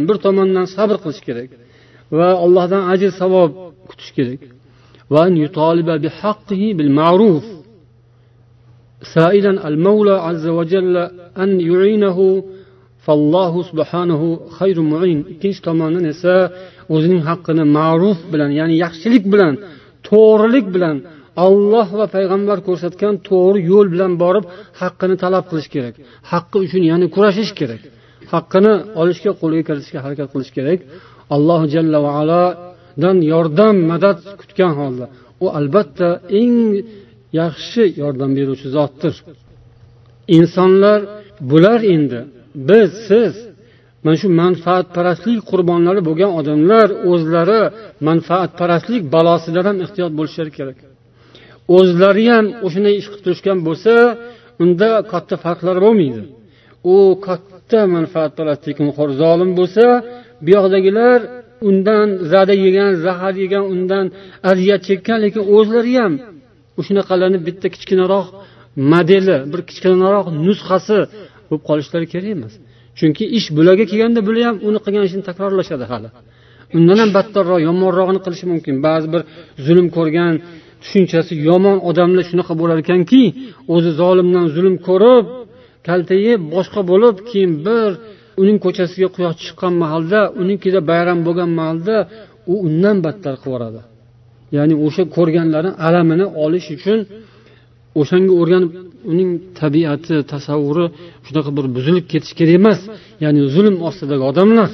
bir 0.09 0.17
tomondan 0.25 0.65
sabr 0.75 0.95
qilish 1.03 1.21
kerak 1.27 1.49
va 2.17 2.27
allohdan 2.45 2.83
ajr 2.93 3.09
savob 3.21 3.51
kutish 3.89 4.11
kerak 4.17 4.41
سائلا 9.15 9.51
المولى 9.69 10.15
عز 10.27 10.45
وجل 10.57 10.95
أن 11.43 11.49
يعينه 11.69 12.17
fallohu 13.07 13.59
subhanahu 13.69 14.27
xayru 14.57 14.83
muin 14.93 15.19
ikkinchi 15.33 15.61
tomondan 15.67 16.05
esa 16.13 16.33
o'zining 16.95 17.21
haqqini 17.29 17.63
ma'ruf 17.77 18.19
bilan 18.33 18.51
ya'ni 18.59 18.75
yaxshilik 18.83 19.23
bilan 19.33 19.53
to'g'rilik 20.09 20.65
bilan 20.75 20.95
olloh 21.45 21.87
va 21.99 22.05
payg'ambar 22.15 22.57
ko'rsatgan 22.67 23.13
to'g'ri 23.29 23.59
yo'l 23.71 23.87
bilan 23.93 24.11
borib 24.23 24.45
haqqini 24.81 25.15
talab 25.23 25.45
qilish 25.49 25.69
kerak 25.75 25.95
haqqi 26.31 26.57
uchun 26.65 26.83
ya'ni 26.91 27.07
kurashish 27.15 27.51
kerak 27.59 27.81
Haqqini 28.32 28.74
olishga 29.00 29.32
qo'lga 29.40 29.62
kiritishga 29.68 29.98
harakat 30.04 30.28
qilish 30.32 30.52
kerak. 30.56 30.78
Alloh 31.34 31.60
jalla 31.74 31.98
va 32.06 32.10
alodan 32.20 33.16
yordam 33.32 33.76
madad 33.92 34.18
kutgan 34.40 34.72
holda. 34.80 35.06
U 35.44 35.46
albatta 35.58 36.08
eng 36.40 36.58
yaxshi 37.40 37.84
yordam 38.02 38.30
beruvchi 38.38 38.68
zotdir. 38.76 39.14
Insonlar 40.38 41.00
bular 41.50 41.80
endi 41.94 42.20
biz 42.68 42.90
siz 43.08 43.32
mana 44.04 44.16
shu 44.22 44.28
manfaatparastlik 44.42 45.40
qurbonlari 45.50 46.00
bo'lgan 46.08 46.30
odamlar 46.40 46.88
o'zlari 47.10 47.60
manfaatparastlik 48.08 49.02
balosidan 49.14 49.64
ham 49.70 49.78
ehtiyot 49.84 50.12
bo'lishlari 50.18 50.52
kerak. 50.58 50.78
O'zlari 51.78 52.24
ham 52.34 52.46
o'shanday 52.66 52.94
ish 53.00 53.08
qilib 53.10 53.22
turishgan 53.26 53.58
bo'lsa 53.68 53.92
unda 54.64 54.90
katta 55.12 55.34
farqlar 55.44 55.76
bo'lmaydi. 55.84 56.22
U 56.94 56.96
katta 57.26 57.51
manfaatparastlik 57.96 58.76
zolim 59.22 59.50
bo'lsa 59.58 59.84
bu 60.44 60.50
yoqdagilar 60.56 61.18
undan 61.68 62.08
zada 62.32 62.54
yegan 62.64 62.90
zahar 63.04 63.34
yegan 63.44 63.64
undan 63.74 64.04
aziyat 64.50 64.80
chekkan 64.88 65.18
lekin 65.24 65.42
o'zlari 65.56 65.92
ham 66.02 66.12
shunaqalarni 66.86 67.38
bitta 67.48 67.66
kichkinaroq 67.74 68.26
modeli 68.92 69.36
bir 69.52 69.60
kichkinaroq 69.68 70.26
nusxasi 70.46 70.98
bo'lib 71.48 71.62
qolishlari 71.68 72.06
kerak 72.12 72.28
emas. 72.36 72.54
Chunki 72.98 73.24
ish 73.38 73.48
bularga 73.56 73.84
kelganda 73.90 74.20
bular 74.26 74.44
ham 74.48 74.56
uni 74.68 74.78
qilgan 74.84 75.04
ishini 75.08 75.24
takrorlashadi 75.28 75.84
hali. 75.92 76.08
Undan 76.76 76.98
ham 77.02 77.10
battarroq 77.16 77.60
yomonrog'ini 77.68 78.20
qilishi 78.24 78.46
mumkin. 78.52 78.74
Ba'zi 78.86 79.06
bir 79.14 79.22
zulm 79.66 79.86
ko'rgan 79.96 80.34
tushunchasi 80.82 81.32
yomon 81.48 81.78
odamlar 81.88 82.24
shunaqa 82.30 82.52
bo'lar 82.60 82.76
ekanki 82.84 83.22
o'zi 83.74 83.90
zolimdan 84.00 84.46
zulm 84.56 84.74
ko'rib 84.88 85.24
kaltayib 85.88 86.40
boshqa 86.54 86.80
bo'lib 86.90 87.16
keyin 87.30 87.52
bir 87.66 87.90
uning 88.42 88.58
ko'chasiga 88.64 89.08
quyosh 89.16 89.36
chiqqan 89.42 89.72
mahalda 89.82 90.20
unikida 90.42 90.80
bayram 90.90 91.18
bo'lgan 91.26 91.50
mahalda 91.58 91.96
u 92.52 92.54
undan 92.66 92.96
battar 93.06 93.34
qilib 93.42 93.48
yuboradi. 93.48 93.80
Ya'ni 94.56 94.74
o'sha 94.86 95.02
ko'rganlari 95.16 95.70
alamini 95.86 96.26
olish 96.44 96.68
uchun 96.76 96.98
o'shanga 98.00 98.32
o'rganib 98.40 98.72
uning 99.12 99.30
tabiati 99.60 100.16
tasavvuri 100.32 100.86
shunaqa 101.26 101.50
bir 101.56 101.66
buzilib 101.76 102.04
ketishi 102.12 102.34
kerak 102.40 102.54
emas. 102.60 102.80
Ya'ni 103.24 103.40
zulm 103.54 103.76
ostidagi 103.88 104.24
odamlar 104.30 104.70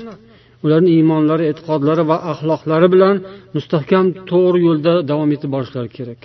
ularni 0.65 0.91
iymonlari 0.97 1.45
e'tiqodlari 1.51 2.03
va 2.11 2.17
axloqlari 2.33 2.89
bilan 2.95 3.17
mustahkam 3.57 4.07
to'g'ri 4.31 4.59
yo'lda 4.69 4.93
davom 5.11 5.31
etib 5.37 5.51
borishlari 5.55 5.91
kerak. 5.99 6.23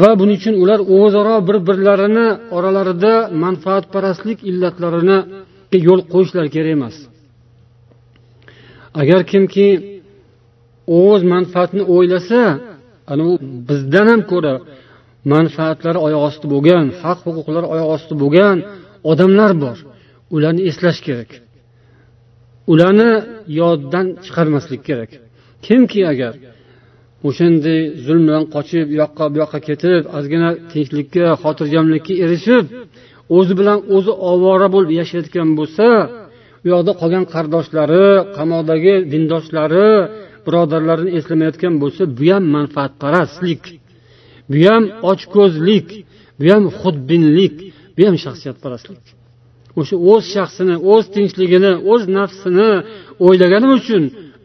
Va 0.00 0.10
buning 0.20 0.38
uchun 0.40 0.54
ular 0.62 0.80
o'zaro 0.98 1.36
bir 1.48 1.56
birlarini 1.68 2.28
oralarida 2.56 3.14
manfaatparastlik 3.44 4.38
illatlarini 4.50 5.18
yo'l 5.88 6.00
qo'yishlari 6.12 6.48
kerak 6.56 6.72
emas. 6.76 6.96
Agar 9.00 9.20
kimki 9.32 9.68
o'z 11.02 11.20
manfaatini 11.34 11.84
o'ylasa 11.94 12.40
ana 13.12 13.22
u 13.30 13.32
bizdan 13.68 14.06
ham 14.12 14.22
ko'ra 14.32 14.54
manfaatlari 15.34 15.98
oyoq 16.06 16.22
osti 16.28 16.46
bo'lgan 16.54 16.86
haq 17.02 17.18
huquqlari 17.26 17.66
oyoq 17.74 17.88
osti 17.96 18.14
bo'lgan 18.22 18.56
odamlar 19.10 19.52
bor. 19.64 19.76
Ularni 20.34 20.62
eslash 20.70 21.00
kerak. 21.06 21.30
Ularni 22.72 23.10
yoddan 23.60 24.06
chiqarmaslik 24.24 24.82
kerak. 24.88 25.10
Kimki 25.66 26.00
agar 26.12 26.32
o'shanday 27.26 27.80
zulm 28.04 28.22
bilan 28.28 28.44
qochib 28.54 28.86
u 28.92 28.96
yoqqa 29.02 29.24
bu 29.32 29.36
yoqqa 29.42 29.58
ketib 29.68 30.02
ozgina 30.18 30.50
tinchlikka 30.72 31.24
xotirjamlikka 31.42 32.14
erishib 32.24 32.64
o'zi 33.36 33.52
bilan 33.60 33.78
o'zi 33.96 34.12
ovora 34.32 34.68
bo'lib 34.74 34.92
yashayotgan 35.00 35.48
bo'lsa 35.58 35.86
u 36.64 36.66
yoqda 36.72 36.92
qolgan 37.00 37.24
qardoshlari 37.34 38.06
qamoqdagi 38.36 38.94
dindoshlari 39.12 39.88
birodarlarini 40.46 41.10
eslamayotgan 41.18 41.74
bo'lsa 41.82 42.02
bu 42.18 42.26
ham 42.32 42.44
manfaatparastlik 42.56 43.62
bu 44.50 44.58
ham 44.68 44.84
ochko'zlik 45.10 45.88
bu 46.40 46.46
ham 46.52 46.64
xudbinlik 46.80 47.54
bu 47.96 48.00
ham 48.06 48.16
shaxsiyatparastlik. 48.24 49.04
O'sha 49.80 49.96
o'z 50.12 50.24
shaxsini 50.34 50.76
o'z 50.92 51.04
tinchligini 51.14 51.72
o'z 51.92 52.02
nafsini 52.16 52.70
o'ylagani 53.26 53.68
uchun 53.78 54.02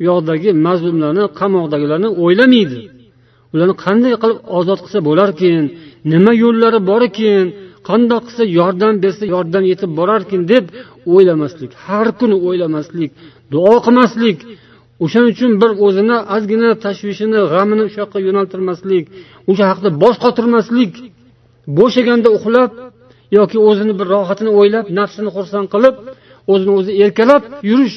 yoqdagi 0.10 0.50
mazlumlarni 0.68 1.24
qamoqdagilarni 1.39 2.10
o'ylamaydi. 2.24 2.80
Ularni 3.54 3.76
qanday 3.86 4.13
qilib 4.22 4.39
ozod 4.60 4.80
qilsa 4.84 5.00
bo'larkin 5.10 5.62
nima 6.12 6.32
yo'llari 6.44 6.80
bor 6.89 7.02
ekan 7.10 7.46
qandoq 7.89 8.22
qilsa 8.28 8.44
yordam 8.60 8.94
bersa 9.04 9.24
yordam 9.36 9.63
yetib 9.72 9.92
borarkin 10.00 10.42
deb 10.54 10.66
o'ylamaslik 11.13 11.72
har 11.86 12.08
kuni 12.20 12.36
o'ylamaslik 12.48 13.12
duo 13.54 13.76
qilmaslik 13.86 14.38
o'shaning 15.04 15.30
uchun 15.36 15.52
bir 15.62 15.72
o'zini 15.86 16.18
ozgina 16.36 16.70
tashvishini 16.86 17.39
g'amini 17.52 17.84
o'sha 17.88 18.00
yoqqa 18.04 18.20
yo'naltirmaslik 18.28 19.06
o'sha 19.52 19.66
haqida 19.72 19.89
bosh 20.04 20.18
qotirmaslik 20.26 20.92
bo'shaganda 21.78 22.30
uxlab 22.38 22.72
yoki 23.38 23.58
o'zini 23.70 23.94
bir 24.00 24.08
rohatini 24.16 24.52
o'ylab 24.60 24.86
nafsini 25.00 25.30
xursand 25.36 25.67
qilib 25.73 25.96
o'zini 26.54 26.73
o'zi 26.80 26.92
erkalab 27.06 27.44
yurish 27.69 27.96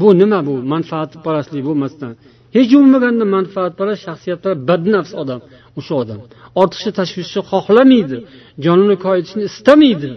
bu 0.00 0.08
nima 0.20 0.40
bu? 0.48 0.54
Manfaatparastlik 0.74 1.62
bo'lmasdan. 1.68 2.12
Hech 2.56 2.70
bo'lmaganda 2.76 3.24
manfaatparast 3.36 4.02
shaxsiyatlar 4.08 4.54
badnafs 4.68 5.12
odam 5.22 5.40
o'sha 5.78 5.94
odam. 6.02 6.20
Ortiqcha 6.60 6.90
tashvishni 7.00 7.42
xohlamaydi 7.50 8.16
jonini 8.64 8.96
koyitishni 9.06 9.42
istamaydi. 9.50 10.10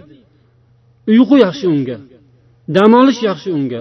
Uyqu 1.12 1.36
yaxshi 1.46 1.66
unga 1.74 1.98
dam 2.76 2.90
olish 3.00 3.20
yaxshi 3.28 3.48
unga. 3.58 3.80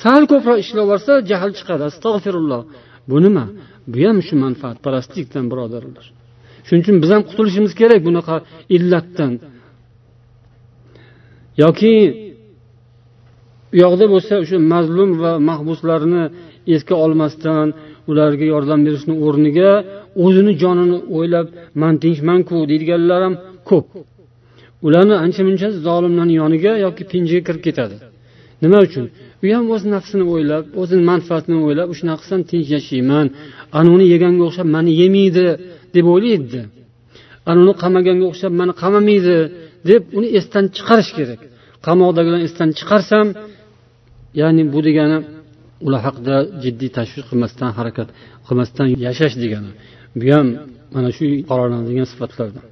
Sal 0.00 0.22
ko'proq 0.30 0.58
ishlab 0.64 0.84
yuborsa 0.86 1.12
jahl 1.30 1.52
chiqadi. 1.58 1.82
Astag'firulloh 1.90 2.62
bu 3.10 3.16
nima? 3.24 3.44
Bu 3.92 3.98
ham 4.08 4.18
shu 4.26 4.34
manfaatparastlikdan 4.44 5.44
birodarlar. 5.52 6.06
Shuning 6.66 6.82
uchun 6.84 6.96
biz 7.02 7.10
ham 7.14 7.22
qutulishimiz 7.28 7.72
kerak 7.80 8.00
bunaqa 8.08 8.36
illatdan. 8.76 9.32
Yoki 11.62 11.92
u 13.74 13.76
yoqda 13.84 14.04
bo'lsa 14.12 14.32
o'sha 14.42 14.56
mazlum 14.72 15.10
va 15.22 15.32
mahbuslarni 15.48 16.24
esga 16.74 16.94
olmasdan 17.04 17.66
ularga 18.10 18.44
yordam 18.54 18.80
berishni 18.86 19.14
o'rniga 19.26 19.70
o'zini 20.24 20.52
jonini 20.62 20.98
o'ylab 21.16 21.46
man 21.82 21.94
tinchmanku 22.04 22.56
deydiganlar 22.70 23.20
ham 23.26 23.34
ko'p. 23.70 23.86
Ularni 24.86 25.16
ancha 25.24 25.42
muncha 25.48 25.68
zolimlarni 25.86 26.34
yoniga 26.42 26.72
yoki 26.86 27.02
pinjiga 27.12 27.42
kirib 27.46 27.62
ketadi. 27.66 27.96
Nima 28.62 28.78
uchun? 28.86 29.04
U 29.44 29.46
ham 29.56 29.64
o'z 29.74 29.82
nafsini 29.94 30.24
o'ylab 30.34 30.64
o'zini 30.80 31.02
manfaatini 31.12 31.58
o'ylab 31.66 31.88
shunaqa 31.98 32.20
qilsam 32.22 32.40
tinch 32.50 32.68
yashayman. 32.76 33.26
Anavini 33.78 34.06
yeganga 34.14 34.42
o'xshab 34.48 34.68
mani 34.76 34.92
yemaydi 35.02 35.46
deb 35.96 36.06
o'ylaydi. 36.14 36.60
Anavini 37.50 37.74
qamaganga 37.82 38.24
o'xshab 38.30 38.52
mani 38.60 38.72
qamamaydi 38.82 39.36
deb 39.90 40.02
uni 40.18 40.28
esdan 40.38 40.64
chiqarish 40.76 41.10
kerak. 41.18 41.40
Qamoqdagilarni 41.86 42.44
esdan 42.48 42.68
chiqarsam 42.78 43.26
ya'ni 44.40 44.62
bu 44.72 44.80
degani 44.88 45.18
ular 45.86 46.00
haqida 46.06 46.34
jiddiy 46.64 46.90
tashvish 46.98 47.26
qilmasdan 47.30 47.70
harakat 47.78 48.08
qilmasdan 48.46 48.88
yashash 49.06 49.34
degani. 49.42 49.70
Bu 50.20 50.26
ham 50.34 50.48
mana 50.94 51.10
shu 51.16 51.24
qoralanadigan 51.50 52.06
sifatlardan 52.12 52.64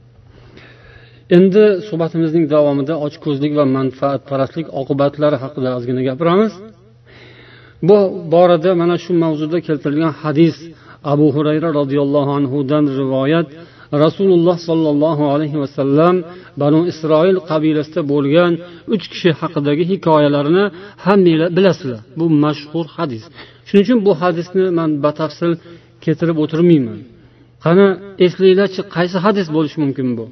endi 1.37 1.65
suhbatimizning 1.89 2.45
davomida 2.55 2.95
ochko'zlik 3.07 3.53
va 3.59 3.65
manfaatparastlik 3.79 4.67
oqibatlari 4.81 5.37
haqida 5.45 5.69
ozgina 5.79 6.03
gapiramiz. 6.09 6.53
Bu 7.89 7.99
borada 8.35 8.71
mana 8.83 8.97
shu 9.05 9.13
mavzuda 9.25 9.59
keltirilgan 9.67 10.15
hadis 10.23 10.57
abu 11.13 11.27
hurayra 11.37 11.69
roziyallohu 11.81 12.31
anhudan 12.39 12.85
rivoyat 13.01 13.49
rasululloh 14.05 14.57
sollallohu 14.69 15.25
alayhi 15.35 15.59
vasallam 15.63 16.15
banu 16.63 16.81
isroil 16.93 17.39
qabilasida 17.51 18.01
bo'lgan 18.13 18.53
uch 18.95 19.05
kishi 19.13 19.31
haqidagi 19.41 19.85
hikoyalarini 19.93 20.65
hammanglar 21.05 21.51
bilasizlar. 21.57 22.01
Bu 22.19 22.27
mashhur 22.45 22.87
hadis. 22.97 23.23
Shuning 23.69 23.85
uchun 23.87 23.99
bu 24.07 24.13
hadisni 24.23 24.65
man 24.79 24.91
batafsil 25.05 25.53
keltirib 26.05 26.37
o'tirmayman. 26.45 26.99
Qani 27.65 27.87
eslanglarchi 28.27 28.81
qaysi 28.97 29.17
hadis 29.27 29.47
bo'lishi 29.57 29.79
mumkin 29.85 30.09
bu? 30.19 30.25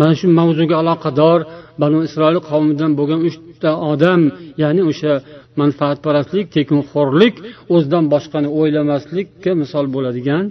Mana 0.00 0.14
shu 0.20 0.26
mavzuga 0.38 0.74
aloqador 0.82 1.40
banu 1.82 1.98
isroil 2.08 2.38
qavmidan 2.50 2.90
bo'lgan 2.98 3.20
uchta 3.28 3.70
odam 3.92 4.20
ya'ni 4.62 4.82
o'sha 4.90 5.12
manfaatparastlik 5.60 6.46
tekinxo'rlik 6.56 7.34
o'zidan 7.74 8.04
boshqani 8.14 8.48
o'ylamaslikka 8.58 9.50
misol 9.62 9.86
bo'ladigan 9.94 10.44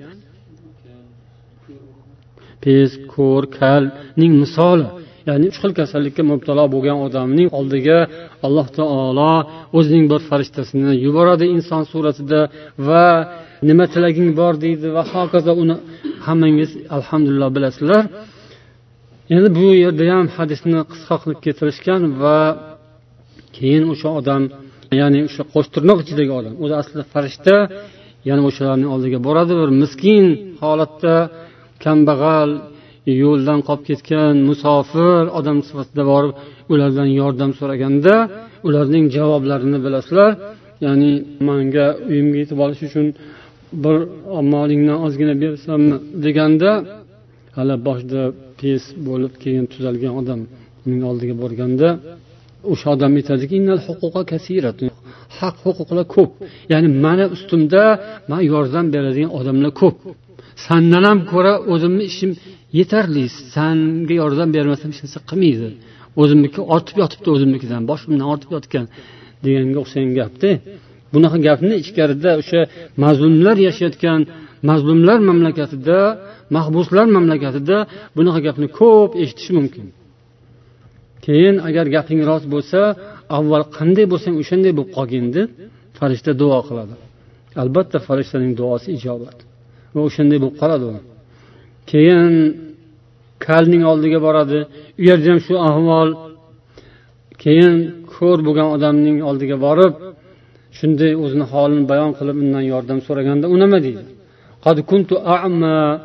pes 2.64 2.92
ko'r 3.14 3.44
kalning 3.60 4.34
misoli 4.44 4.88
ya'ni 5.28 5.46
uch 5.52 5.58
xil 5.62 5.72
kasallikka 5.80 6.24
mubtalo 6.32 6.66
bo'lgan 6.74 6.98
odamning 7.08 7.50
oldiga 7.60 7.98
alloh 8.46 8.68
taolo 8.78 9.34
o'zining 9.78 10.06
bir 10.12 10.22
farishtasini 10.30 10.92
yuboradi 11.06 11.46
inson 11.56 11.84
suratida 11.92 12.42
va 12.88 13.06
nima 13.70 13.86
tilaging 13.94 14.30
bor 14.40 14.54
deydi 14.66 14.88
va 14.96 15.04
hokazo 15.14 15.52
uni 15.64 15.76
hammangiz 16.26 16.72
alhamdulillah 16.98 17.50
bilasizlar. 17.56 18.04
Endi 19.36 19.50
bu 19.60 19.68
yerda 19.84 20.04
ham 20.14 20.28
hadisni 20.38 20.80
qisqa 20.92 21.16
qilib 21.22 21.40
keltirishgan 21.46 22.02
va 22.24 22.40
keyin 23.58 23.84
o'sha 23.94 24.10
odam 24.20 24.42
ya'ni 25.02 25.20
o'sha 25.28 25.44
qo'shtirnoq 25.54 26.00
ichidagi 26.04 26.32
odam 26.40 26.54
o'zi 26.64 26.74
aslida 26.82 27.04
farishta 27.14 27.56
yana 28.30 28.42
o'shalarning 28.50 28.90
oldiga 28.96 29.20
boradi. 29.28 29.54
Bir 29.62 29.70
miskin 29.82 30.26
holatda 30.64 31.16
kambag'al 31.86 32.52
yo'ldan 33.24 33.60
qolib 33.68 33.84
ketgan 33.90 34.34
musofir 34.50 35.24
odam 35.40 35.58
sifatida 35.68 36.04
borib 36.12 36.34
ulardan 36.74 37.10
yordam 37.22 37.52
so'raganda 37.60 38.16
ularning 38.68 39.06
javoblarini 39.16 39.80
bilasizlar. 39.86 40.32
Ya'ni 40.86 41.12
manga 41.48 41.86
uyimga 42.10 42.38
yetib 42.44 42.60
olish 42.66 42.82
uchun 42.88 43.08
bir 43.84 43.98
molingdan 44.54 44.98
ozgina 45.06 45.34
bersammi 45.44 45.96
deganda 46.26 46.72
hali 47.58 47.76
boshida 47.88 48.22
pes 48.60 48.84
bo'lib 49.08 49.34
keyin 49.44 49.66
tuzalgan 49.74 50.14
odam 50.22 50.40
uning 50.86 51.02
oldiga 51.10 51.36
borganda 51.44 51.88
o'sha 52.72 52.88
odam 52.96 53.12
aytadiki 53.20 53.58
haq 55.40 55.56
huquqlar 55.66 56.06
ko'p. 56.16 56.32
Ya'ni 56.72 56.90
mani 57.06 57.26
ustimda 57.36 57.84
man 58.32 58.42
yordam 58.54 58.86
beradigan 58.96 59.32
odamlar 59.40 59.72
ko'p. 59.82 59.96
Sandan 60.66 61.04
ham 61.10 61.20
ko'ra 61.32 61.54
o'zimni 61.74 62.04
ishim 62.12 62.32
yetarli. 62.80 63.26
Sanga 63.54 64.14
yordam 64.22 64.50
bermasam 64.58 64.90
hech 64.92 65.02
narsa 65.06 65.20
qilmaydi. 65.30 65.70
O'zimniki 66.22 66.62
ortib 66.76 66.96
yotibdi 67.04 67.30
o'zimnikidan 67.36 67.82
boshimdan 67.92 68.28
ortib 68.34 68.50
yotgan 68.56 68.86
deganga 69.46 69.78
o'xshagan 69.84 70.12
gapda 70.20 70.50
bunaqa 71.14 71.38
gapni 71.48 71.74
ichkarida 71.84 72.32
o'sha 72.42 72.60
mazlumlar 73.04 73.56
yashayotgan 73.68 74.20
mazlumlar 74.70 75.20
mamlakatida 75.30 76.00
mahbuslar 76.56 77.06
mamlakatida 77.16 77.78
bunaqa 78.18 78.40
gapni 78.48 78.68
ko'p 78.80 79.12
eshitish 79.24 79.52
mumkin. 79.58 79.86
Keyin 81.26 81.56
agar 81.68 81.86
gaping 81.96 82.22
rost 82.30 82.46
bo'lsa 82.54 82.80
avval 83.38 83.64
qanday 83.78 84.06
bo'lsang 84.14 84.36
o'shanday 84.42 84.72
bo'lib 84.78 84.92
qolgin 84.98 85.26
deb 85.38 85.50
farishta 85.98 86.32
duo 86.42 86.60
qiladi. 86.68 86.96
Albatta 87.62 87.98
farishtaning 88.08 88.52
duosi 88.60 88.90
ijobat. 89.00 89.38
va 89.95 90.01
o'shanday 90.09 90.39
bo'lib 90.43 90.57
qoladi 90.63 90.85
u 90.91 90.93
keyin 91.91 92.33
kalning 93.47 93.83
oldiga 93.93 94.19
boradi 94.27 94.59
u 95.01 95.03
yerda 95.09 95.29
ham 95.33 95.41
shu 95.47 95.55
ahvol 95.71 96.09
keyin 97.43 97.75
ko'r 98.15 98.39
bo'lgan 98.47 98.69
odamning 98.77 99.19
oldiga 99.31 99.57
borib 99.67 99.95
shunday 100.79 101.13
o'zini 101.25 101.45
holini 101.53 101.85
bayon 101.93 102.11
qilib 102.19 102.37
undan 102.43 102.65
yordam 102.73 102.99
so'raganda 103.07 103.47
u 103.55 103.57
nima 103.63 103.79
deydi 103.87 104.03
قد 104.67 104.81
كنت 104.81 105.11
أعمى 105.35 106.01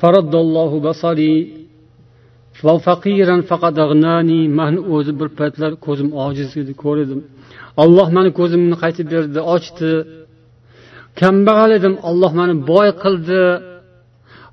فرد 0.00 0.34
الله 0.44 0.70
بصري 0.88 1.34
فقيرا 2.88 3.36
فقد 3.50 3.74
أغناني 3.78 4.48
man 4.48 4.74
o'zi 4.94 5.12
bir 5.20 5.28
paytlar 5.38 5.72
ko'zim 5.86 6.08
ojiz 6.24 6.50
edi 6.62 6.72
ko'r 6.82 6.96
edim 7.04 7.20
olloh 7.82 8.08
mani 8.16 8.30
ko'zimni 8.40 8.76
qaytib 8.82 9.06
berdi 9.14 9.40
ochdi 9.54 9.90
Kambag'al 11.19 11.71
edim 11.77 11.95
olloh 12.09 12.31
mani 12.39 12.55
boy 12.71 12.89
qildi. 13.03 13.41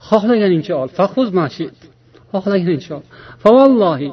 Xohlaganingcha 0.09 0.75
ol 0.83 0.89
xohlaganingcha 2.33 2.93
ol. 2.99 3.05
Favallohi 3.43 4.09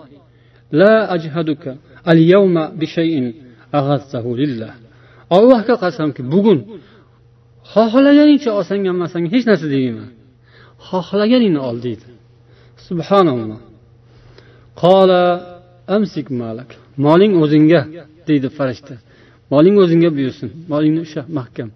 la 0.79 0.95
ajhaduka 1.15 1.71
al 2.11 2.19
yawma 2.33 2.63
bi 2.79 2.85
shay'in 2.95 3.25
aghazzahu 3.79 4.29
lillah. 4.41 4.73
Allohga 5.37 5.75
qasamki 5.83 6.21
bugun 6.33 6.59
xohlaganingcha 7.73 8.49
olsang 8.59 8.81
ham 8.89 8.97
hech 9.33 9.45
narsa 9.49 9.67
demayman 9.73 10.09
xohlaganingni 10.89 11.61
ol 11.69 11.77
deydi. 11.85 12.07
Subhanalloh. 12.87 13.59
Qola 14.81 15.23
amsik 15.95 16.27
malak. 16.41 16.69
Moling 17.05 17.33
o'zingga 17.43 17.81
deydi 18.27 18.47
farishta. 18.57 18.95
Moling 19.53 19.75
o'zingga 19.83 20.09
buyursin. 20.17 20.49
Molingni 20.71 21.01
usha 21.07 21.21
mahkam. 21.37 21.69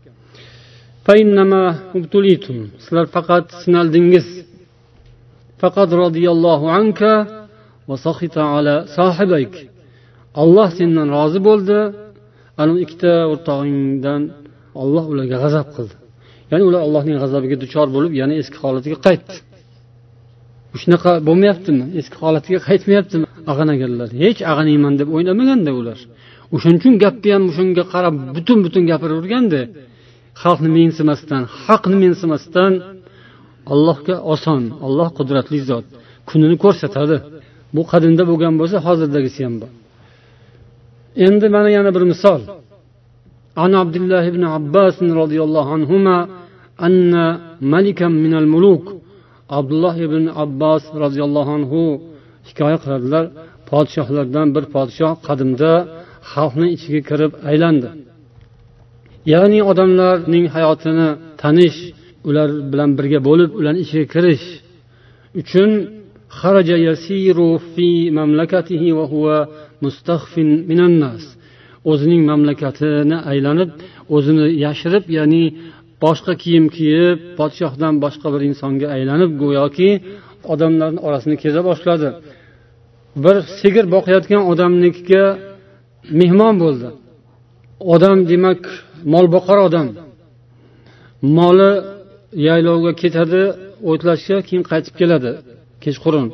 Sizlar 2.84 3.06
faqat 3.16 3.46
sinaldingiz. 3.64 4.28
Faqat 5.62 5.90
roziyallohu 6.02 6.66
anka 6.80 7.14
va 7.90 7.96
ala 8.58 8.76
sohibayk 8.98 9.54
alloh 10.42 10.70
sendan 10.78 11.08
rozi 11.18 11.40
bo'ldi. 11.48 11.78
Ana 12.62 12.74
ikkita 12.84 13.12
o'rtog'ingdan 13.34 14.22
olloh 14.82 15.06
ularga 15.12 15.38
g'azab 15.44 15.68
qildi. 15.76 15.96
Ya'ni 16.52 16.64
ular 16.70 16.82
allohning 16.88 17.18
g'azabiga 17.24 17.58
duchor 17.64 17.88
bo'lib 17.96 18.14
yana 18.22 18.34
eski 18.42 18.58
holatiga 18.64 18.98
qaytdi. 19.08 19.36
Shunaqa 20.82 21.12
bo'lmayaptimi? 21.28 21.86
Eski 22.00 22.18
holatiga 22.24 22.60
qaytmayaptimi? 22.70 23.26
Ag'anaganlar. 23.52 24.10
Hech 24.24 24.40
ag'anayman 24.52 24.94
deb 25.02 25.10
o'ylamaganda 25.16 25.72
ular. 25.80 26.00
O'shaning 26.56 26.80
uchun 26.82 26.94
gapni 27.04 27.30
ham 27.36 27.44
o'shanga 27.52 27.84
qarab 27.94 28.16
butun 28.36 28.58
butun 28.66 28.84
gapiraverganda 28.92 29.62
xalqni 30.43 30.71
mensimasdan 30.79 31.43
haqni 31.65 31.97
mensimasdan 32.05 32.73
allohga 33.73 34.17
oson 34.33 34.63
olloh 34.87 35.09
qudratli 35.19 35.61
zot 35.71 35.87
kunini 36.29 36.57
ko'rsatadi 36.65 37.17
bu 37.77 37.83
qadimda 37.93 38.23
bo'lgan 38.31 38.55
bo'lsa 38.61 38.77
hozirdagisi 38.87 39.41
ham 39.47 39.55
bor 39.63 39.71
endi 41.27 41.47
mana 41.55 41.69
yana 41.77 41.91
bir 41.97 42.05
misol 42.13 42.43
عن 43.63 43.73
عبد 43.83 43.97
الله 44.01 44.25
بن 44.37 44.45
عباس 44.55 44.97
رضي 45.23 45.41
الله 45.47 45.67
عنهما 45.77 46.17
أن 46.87 47.15
ملكا 47.75 48.09
من 48.25 48.35
الملوك 48.43 48.85
عبد 49.57 49.73
الله 49.77 49.97
بن 50.13 50.25
عباس 50.41 50.85
رضي 51.05 51.21
الله 51.29 51.47
عنه 51.57 51.73
hikoya 52.49 52.79
qiladilar 52.85 53.25
podshohlardan 53.71 54.49
bir 54.55 54.65
podshoh 54.75 55.13
qadimda 55.27 55.73
xalqni 56.33 56.67
ichiga 56.77 57.01
kirib 57.11 57.33
aylandi 57.51 57.89
ya'ni 59.33 59.59
odamlarning 59.71 60.47
hayotini 60.57 61.09
tanish 61.43 61.79
ular 62.29 62.49
bilan 62.73 62.91
birga 62.99 63.21
bo'lib 63.29 63.51
ularni 63.59 63.81
ichiga 63.85 64.07
kirish 64.15 64.47
uchun 65.43 65.71
خرج 66.41 66.69
يسير 66.89 67.39
في 67.75 67.89
مملكته 68.19 68.83
وهو 68.99 69.27
مستخف 69.83 70.39
من 70.71 70.81
الناس 70.89 71.25
o'zining 71.91 72.23
mamlakatini 72.31 73.17
aylanib 73.33 73.71
o'zini 74.17 74.47
yashirib 74.65 75.05
ya'ni 75.19 75.45
boshqa 76.05 76.33
kiyim 76.43 76.67
kiyib 76.77 77.19
podshohdan 77.39 77.95
boshqa 78.05 78.29
bir 78.35 78.43
insonga 78.51 78.87
aylanib 78.97 79.31
go'yoki 79.43 79.91
odamlarni 80.53 81.01
orasini 81.07 81.37
keza 81.43 81.61
boshladi 81.69 82.09
bir 83.25 83.37
sigir 83.59 83.85
boqayotgan 83.95 84.43
odamnikiga 84.53 85.25
mehmon 86.21 86.55
bo'ldi 86.63 86.89
odam 87.95 88.19
demak 88.31 88.63
molboqar 89.14 89.58
odam. 89.68 89.88
Moli 91.38 91.72
yaylovga 92.48 92.92
ketadi 93.02 93.42
o'tlashga 93.92 94.38
keyin 94.48 94.64
qaytib 94.72 94.96
keladi 95.02 95.32
kechqurun. 95.84 96.28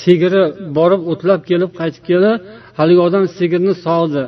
Sigiri 0.00 0.42
borib 0.78 1.02
o'tlab 1.12 1.40
kelib 1.50 1.70
qaytib 1.80 2.02
keldi 2.10 2.32
haligi 2.78 3.00
odam 3.08 3.24
sigirni 3.38 3.74
sog'di 3.86 4.22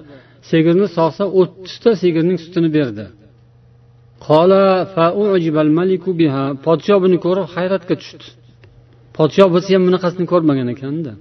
sigirni 0.51 0.87
sog'sa 0.97 1.25
o'ttizta 1.41 1.91
sigirning 2.03 2.39
sutini 2.45 2.71
berdi. 2.77 3.05
Podsho 6.67 6.95
buni 7.05 7.19
ko'rib 7.25 7.47
hayratga 7.55 7.95
tushdi. 8.01 8.27
Podsho 9.17 9.45
bo'lsa 9.53 9.69
ham 9.75 9.83
bunaqasini 9.89 10.27
ko'rmagan 10.33 10.69
ekanda. 10.75 11.13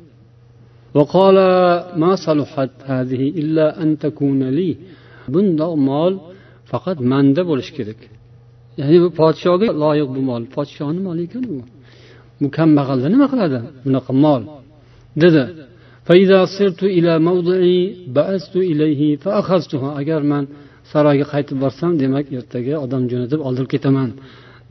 Bundoq 5.33 5.73
mol 5.89 6.13
faqat 6.71 6.97
manda 7.11 7.41
bo'lishi 7.49 7.73
kerak. 7.77 7.99
Ya'ni 8.79 8.97
bu 9.03 9.09
podshoga 9.19 9.69
loyiq 9.83 10.09
bu 10.15 10.21
mol. 10.29 10.43
Podshoni 10.55 11.01
moli 11.07 11.21
ekan 11.27 11.43
bu 11.51 11.57
bu 12.41 12.47
kambag'alda 12.57 13.07
nima 13.13 13.27
qiladi? 13.31 13.59
Bunaqa 13.85 14.11
mol. 14.25 14.41
Dedi 15.23 15.43
agar 19.99 20.21
man 20.31 20.43
saroyga 20.91 21.25
qaytib 21.33 21.57
borsam 21.63 21.91
demak 22.01 22.25
ertaga 22.37 22.75
odam 22.85 23.03
jo'natib 23.11 23.39
oldirib 23.47 23.69
ketaman. 23.75 24.09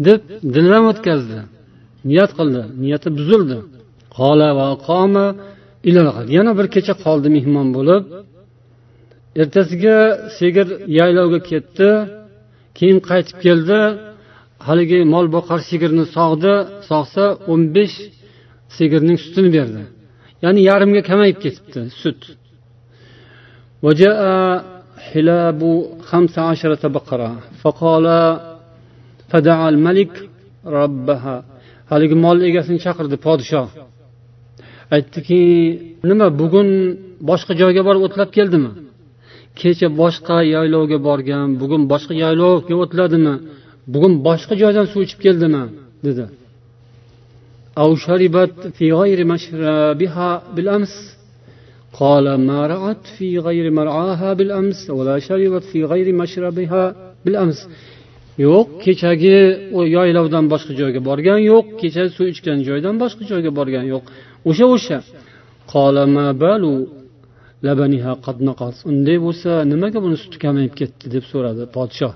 Deb 0.06 0.20
dildan 0.54 0.84
o'tkazdi. 0.90 1.38
Niyat 2.10 2.30
qildi. 2.38 2.62
Niyati 2.82 3.08
buzildi. 3.18 3.58
Yana 6.36 6.52
bir 6.58 6.66
kecha 6.74 6.94
qoldi 7.04 7.28
mehmon 7.36 7.68
bo'lib. 7.76 8.02
ertasiga 9.41 9.97
sigir 10.37 10.67
yaylovga 10.99 11.39
ketdi 11.51 11.89
keyin 12.77 12.99
qaytib 13.09 13.37
keldi 13.45 13.79
haligi 14.67 14.99
mol 15.13 15.27
boqar 15.37 15.59
sigirni 15.69 16.05
sog'di 16.17 16.53
sog'sa 16.89 17.25
o'n 17.51 17.61
besh 17.75 17.97
sigirning 18.77 19.17
sutini 19.25 19.49
berdi 19.57 19.83
ya'ni 20.43 20.61
yarimga 20.69 21.01
kamayib 21.09 21.37
ketibdi 21.43 21.81
sut 22.01 22.21
حلاب 25.09 25.61
خمس 26.09 26.35
عشرة 26.49 26.83
بقرة 26.97 27.31
فقال 27.61 28.05
فدعا 29.29 29.69
الملك 29.73 30.13
ربها 30.65 31.35
haligi 31.91 32.15
mol 32.25 32.37
egasini 32.49 32.79
chaqirdi 32.85 33.17
podshoh 33.25 33.67
aytdiki 34.95 35.41
nima 36.09 36.27
bugun 36.41 36.69
boshqa 37.29 37.53
joyga 37.61 37.81
borib 37.87 38.03
o'tlab 38.07 38.29
keldimi 38.37 38.71
kecha 39.59 39.87
boshqa 40.01 40.37
yaylovga 40.55 40.97
borgan 41.07 41.47
bugun 41.61 41.81
boshqa 41.91 42.13
yaylovga 42.23 42.75
o'tladimi 42.83 43.35
bugun 43.93 44.13
boshqa 44.27 44.53
joydan 44.61 44.85
suv 44.91 45.01
ichib 45.05 45.19
keldimi 45.25 45.63
dedi 46.07 46.25
أو 47.83 47.95
شربت 47.95 48.67
في 48.77 48.93
غير 49.01 49.25
مشربها 49.25 50.43
بالأمس 50.55 50.93
قال 51.99 52.25
ما 52.47 52.67
رعت 52.67 53.03
في 53.17 53.39
غير 53.39 53.71
مرعاها 53.71 54.33
بالأمس 54.33 54.89
ولا 54.89 55.19
شربت 55.19 55.63
في 55.71 55.79
غير 55.91 56.07
مشربها 56.13 56.83
بالأمس 57.25 57.59
yo'q 58.45 58.67
kechagi 58.83 59.37
yaylovdan 59.95 60.45
boshqa 60.53 60.73
joyga 60.79 61.01
borgan 61.09 61.39
yo'q 61.51 61.65
kecha 61.81 62.03
suv 62.15 62.25
ichgan 62.33 62.59
joydan 62.67 62.95
boshqa 63.03 63.23
joyga 63.31 63.51
borgan 63.59 63.85
yo'q 63.93 64.03
o'sha 64.49 64.65
o'sha 64.75 64.97
unday 68.91 69.17
bo'lsa 69.25 69.51
nimaga 69.71 69.99
buni 70.05 70.17
suti 70.23 70.37
kamayib 70.45 70.73
ketdi 70.79 71.05
deb 71.15 71.23
so'radi 71.31 71.63
podshoh 71.77 72.13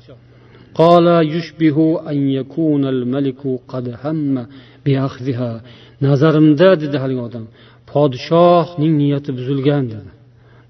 nazarimda 6.06 6.70
dedi 6.84 6.98
haligi 7.04 7.22
odam 7.28 7.46
podshohning 7.92 8.94
niyati 9.02 9.32
buzilgan 9.38 9.84
dedi 9.94 10.10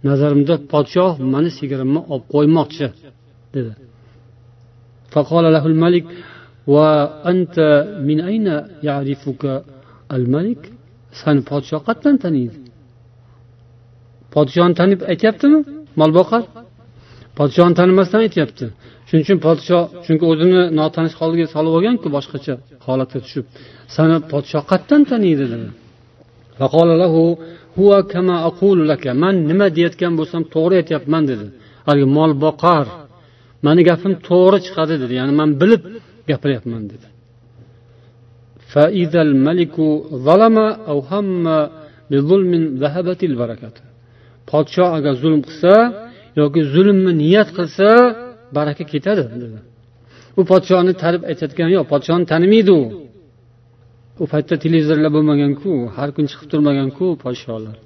nazarimda 0.07 0.55
podshoh 0.73 1.11
mani 1.33 1.49
sigirimni 1.57 2.01
olib 2.13 2.25
qo'ymoqchi 2.33 2.87
dedi 3.57 3.73
فقال 5.13 5.45
له 5.55 5.63
الملك 5.71 6.05
وأنت 6.73 7.57
من 8.07 8.17
أين 8.29 8.47
يعرفك 8.87 9.43
الملك 10.17 10.61
sani 11.21 11.41
podshoh 11.51 11.81
qayerdan 11.87 12.15
taniydi 12.23 12.57
Podshoni 14.36 14.74
tanib 14.80 15.00
aytyaptimi? 15.12 15.58
Molboqar 16.00 16.42
podshoni 17.38 17.74
tanimasdan 17.80 18.20
aytyapti. 18.26 18.64
Shuning 19.08 19.24
uchun 19.26 19.38
podshoh 19.46 19.82
chunki 20.04 20.24
o'zini 20.32 20.60
notanish 20.80 21.14
holga 21.20 21.46
solib 21.54 21.72
olganku 21.78 22.06
boshqacha 22.16 22.54
holatga 22.86 23.18
tushib. 23.24 23.44
Sani 23.94 24.16
podshoh 24.32 24.62
qayerdan 24.70 25.02
taniydi 25.10 25.44
dedi. 25.52 25.68
Man 29.22 29.34
nima 29.50 29.66
deyayotgan 29.76 30.12
bo'lsam 30.18 30.42
to'g'ri 30.54 30.74
aytyapman 30.80 31.22
dedi. 31.30 31.46
Haligi 31.86 32.08
mol 32.18 32.32
boqar 32.44 32.86
mani 33.66 33.82
gapim 33.90 34.12
to'g'ri 34.28 34.58
chiqadi 34.66 34.94
dedi. 35.02 35.12
Ya'ni 35.20 35.34
man 35.40 35.50
bilib 35.60 35.82
gapiryapman 36.30 36.82
dedi. 36.92 37.06
Podsho 44.50 44.84
agar 44.96 45.14
zulm 45.22 45.40
qilsa 45.46 45.74
yoki 46.40 46.60
zulmni 46.74 47.12
niyat 47.22 47.48
qilsa 47.56 47.88
baraka 48.56 48.84
ketadi 48.92 49.22
dedi. 49.42 49.58
U 50.40 50.42
podshoni 50.50 50.92
tanib 51.02 51.22
aytayotgani 51.30 51.72
yo'q 51.76 51.86
podshoni 51.92 52.24
tanimaydi 52.32 52.72
u 52.80 52.82
u 54.22 54.24
paytda 54.32 54.54
televizorlar 54.64 55.10
bo'lmaganku 55.16 55.70
har 55.96 56.08
kun 56.16 56.24
chiqib 56.30 56.48
turmaganku 56.52 57.06
podsholar. 57.24 57.76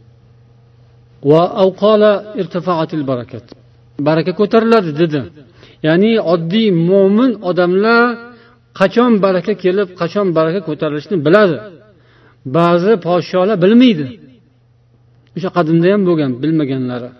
Barakat. 3.10 3.44
Baraka 4.08 4.32
ko'tariladi 4.40 4.90
dedi. 5.02 5.20
Ya'ni 5.86 6.12
oddiy 6.32 6.68
mo'min 6.90 7.30
odamlar 7.50 8.02
qachon 8.80 9.12
baraka 9.24 9.52
kelib 9.62 9.88
qachon 10.00 10.26
baraka 10.38 10.60
ko'tarilishini 10.68 11.18
biladi. 11.26 11.56
Ba'zi 12.56 12.92
podsholar 13.06 13.56
bilmaydi. 13.64 14.06
O'sha 15.36 15.50
qadimda 15.56 15.86
ham 15.92 16.02
bo'lgan 16.08 16.32
bilmaganlari. 16.42 17.10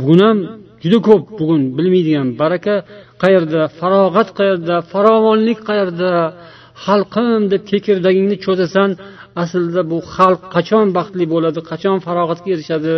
Bugun 0.00 0.20
ham 0.26 0.38
juda 0.82 0.98
ko'p 1.08 1.22
bugun 1.40 1.62
bilmaydigan 1.78 2.28
baraka 2.42 2.74
qayerda 3.22 3.60
farog'at 3.78 4.28
qayerda 4.38 4.76
farovonlik 4.92 5.58
qayerda 5.68 6.10
xalqim 6.84 7.42
deb 7.52 7.62
kekirdagingni 7.70 8.36
cho'zasan 8.46 8.90
aslida 9.42 9.82
bu 9.90 9.98
xalq 10.14 10.42
qachon 10.54 10.86
baxtli 10.98 11.24
bo'ladi 11.34 11.60
qachon 11.70 11.96
farog'atga 12.06 12.48
erishadi 12.56 12.92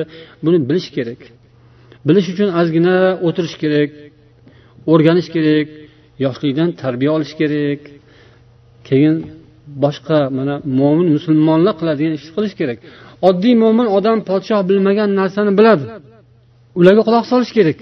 buni 0.45 0.59
bilish 0.69 0.89
kerak. 0.97 1.21
Bilish 2.09 2.29
uchun 2.33 2.49
ozgina 2.61 2.97
o'tirish 3.27 3.57
kerak 3.63 3.91
o'rganish 4.93 5.29
kerak 5.35 5.67
yoshlikdan 6.25 6.69
tarbiya 6.83 7.11
olish 7.17 7.35
kerak 7.41 7.81
keyin 8.89 9.17
boshqa 9.85 10.19
mana 10.39 10.55
mo'min 10.81 11.09
musulmonlar 11.17 11.75
qiladigan 11.81 12.13
ishni 12.19 12.31
qilish 12.37 12.55
kerak. 12.61 12.79
oddiy 13.30 13.56
mo'min 13.64 13.88
odam 13.98 14.18
podshoh 14.30 14.62
bilmagan 14.70 15.10
narsani 15.20 15.52
biladi 15.60 15.86
ularga 16.80 17.02
quloq 17.08 17.26
solish 17.32 17.52
kerak 17.58 17.80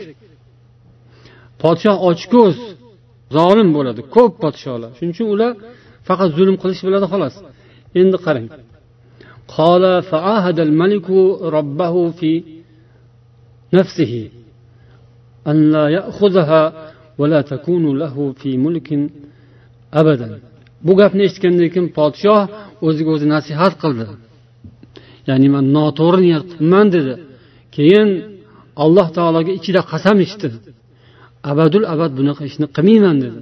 podshoh 1.63 1.97
ochko'z 2.09 2.55
zolim 3.35 3.69
bo'ladi 3.77 4.01
ko'p 4.15 4.33
podsholar 4.43 4.89
shuning 4.97 5.13
uchun 5.15 5.27
ular 5.35 5.51
faqat 6.07 6.29
zulm 6.37 6.55
qilishni 6.61 6.85
biladi 6.89 7.07
xolos 7.13 7.35
endi 8.01 8.17
qarang 8.27 8.47
قال 9.57 9.83
فعاهد 10.11 10.57
الملك 10.67 11.07
ربه 11.57 11.95
في 12.19 12.31
نفسه 13.73 14.13
أن 15.47 15.57
لا 15.71 15.85
يأخذها 15.97 16.63
ولا 17.19 17.41
تكون 17.41 17.97
له 17.97 18.15
في 18.39 18.49
ملك 18.65 18.89
أبدا 19.93 20.39
bu 20.87 20.93
gapni 20.99 21.21
eshitgandan 21.27 21.69
keyin 21.73 21.87
podshoh 21.97 22.41
o'ziga 22.87 23.09
o'zi 23.15 23.27
nasihat 23.35 23.73
qildi 23.83 24.05
Ya'ni 25.28 25.48
man 25.54 25.64
noto'g'ri 25.76 26.20
niyat 26.26 26.44
qilibman 26.50 26.86
dedi. 26.96 27.14
Keyin 27.76 28.08
alloh 28.84 29.06
taologa 29.16 29.52
ichida 29.58 29.80
qasam 29.92 30.16
ichdi 30.26 30.48
abadul 31.50 31.84
abad 31.94 32.12
bunaqa 32.18 32.42
ishni 32.50 32.66
qilmayman 32.76 33.16
dedi. 33.24 33.40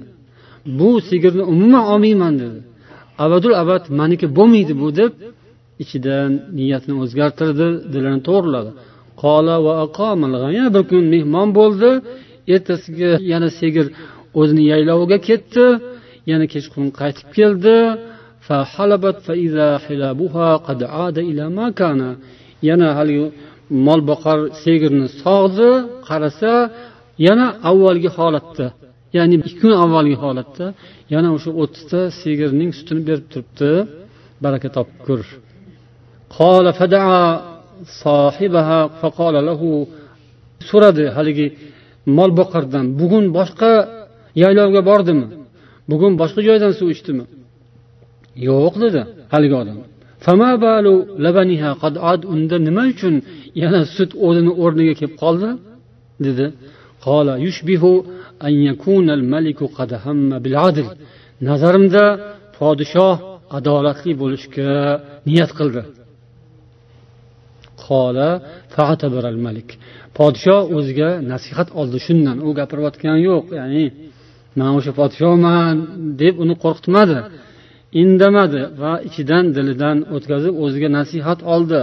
Bu 0.79 0.89
sigirni 1.09 1.43
umuman 1.53 1.83
olmayman 1.93 2.33
dedi. 2.41 2.59
Abadul 3.25 3.55
abad 3.63 3.83
maniki 3.99 4.27
bo'lmaydi 4.37 4.73
bu 4.81 4.87
deb 4.99 5.11
ichidan 5.83 6.31
niyatini 6.57 6.95
o'zgartirdi 7.03 7.67
dilini 7.93 8.21
to'g'riladi. 8.27 8.71
Qola 9.21 9.55
va 9.65 9.73
yana 10.57 10.69
bir 10.75 10.83
kun 10.89 11.03
mehmon 11.15 11.49
bo'ldi. 11.59 11.89
Ertasiga 12.53 13.11
yana 13.31 13.49
sigir 13.59 13.85
o'zini 14.39 14.63
yayloviga 14.71 15.17
ketdi. 15.29 15.65
Yana 16.31 16.45
kechqurun 16.53 16.89
qaytib 16.99 17.29
keldi. 17.37 17.75
فحلبت 18.46 19.16
فإذا 19.26 19.68
حلابها 19.84 20.48
قد 20.56 20.82
عاد 20.82 21.18
إلى 21.18 21.44
ما 21.56 21.66
كان 21.70 22.00
yana 22.70 22.88
haligi 22.98 23.24
mol 23.86 24.00
boqar 24.10 24.38
sigirni 24.62 25.06
sog'di 25.22 25.70
qarasa 26.08 26.52
yana 27.26 27.46
avvalgi 27.70 28.10
holatda 28.18 28.66
ya'ni 29.16 29.34
ikki 29.48 29.54
kun 29.62 29.72
avvalgi 29.84 30.16
holatda 30.24 30.66
yana 31.14 31.28
o'sha 31.36 31.50
o'ttizta 31.62 32.00
sigirning 32.20 32.70
sutini 32.78 33.02
berib 33.08 33.26
turibdi 33.32 33.70
baraka 34.44 34.68
topib 34.76 34.98
ko'r 35.06 35.22
so'radi 40.68 41.04
haligi 41.16 41.46
mol 42.18 42.30
boqardan 42.40 42.86
bugun 43.00 43.24
boshqa 43.38 43.72
yaylovga 44.42 44.80
bordimi 44.90 45.26
bugun 45.90 46.12
boshqa 46.20 46.40
joydan 46.48 46.72
suv 46.78 46.88
ichdimi 46.94 47.24
yo'q 48.47 48.73
dedi 48.83 49.01
haligi 49.33 49.55
odam. 49.61 49.77
Unda 52.33 52.55
nima 52.67 52.83
uchun 52.93 53.15
yana 53.61 53.81
sut 53.95 54.11
o'zini 54.27 54.51
o'rniga 54.63 54.93
kelib 54.99 55.15
qoldi? 55.23 55.49
dedi. 56.25 56.45
Nazarimda 61.49 62.03
podshoh 62.57 63.15
adolatli 63.57 64.11
bo'lishga 64.21 64.71
niyat 65.27 65.51
qildi. 65.59 65.81
Podshoh 70.19 70.61
o'ziga 70.77 71.09
nasihat 71.31 71.69
oldi. 71.79 71.97
Shundan 72.05 72.37
u 72.47 72.49
gapirayotgani 72.59 73.21
yo'q 73.29 73.45
ya'ni 73.59 73.85
man 74.59 74.71
o'sha 74.79 74.91
podshohman 74.99 75.73
deb 76.21 76.35
uni 76.43 76.55
qo'rqitmadi. 76.63 77.17
Indamadi 78.01 78.61
va 78.81 78.93
ichidan 79.07 79.45
dilidan 79.55 79.97
o'tkazib 80.15 80.53
o'ziga 80.63 80.89
nasihat 80.97 81.39
oldi. 81.53 81.81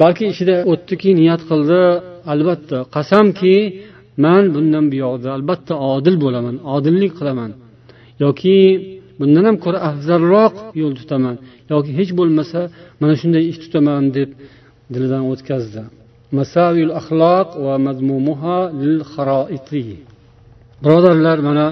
Balki 0.00 0.24
ichida 0.32 0.56
o'tdiki 0.72 1.10
niyat 1.20 1.42
qildi. 1.50 1.80
Albatta 2.32 2.78
qasamki 2.96 3.56
man 4.24 4.44
bundan 4.54 4.84
buyog'da 4.92 5.28
albatta 5.36 5.74
odil 5.94 6.16
bo'laman 6.24 6.56
odillik 6.74 7.12
qilaman. 7.18 7.50
Yoki 8.24 8.56
bundan 9.20 9.44
ham 9.48 9.56
ko'ra 9.64 9.78
afzalroq 9.90 10.54
yo'l 10.80 10.94
tutaman. 11.00 11.36
Yoki 11.72 11.90
hech 11.98 12.10
bo'lmasa 12.18 12.60
mana 13.00 13.14
shunday 13.20 13.44
ish 13.50 13.58
tutaman 13.64 14.04
deb 14.16 14.30
dilidan 14.92 15.22
o'tkazdi. 15.32 15.82
Birodarlar 20.84 21.38
mana 21.48 21.66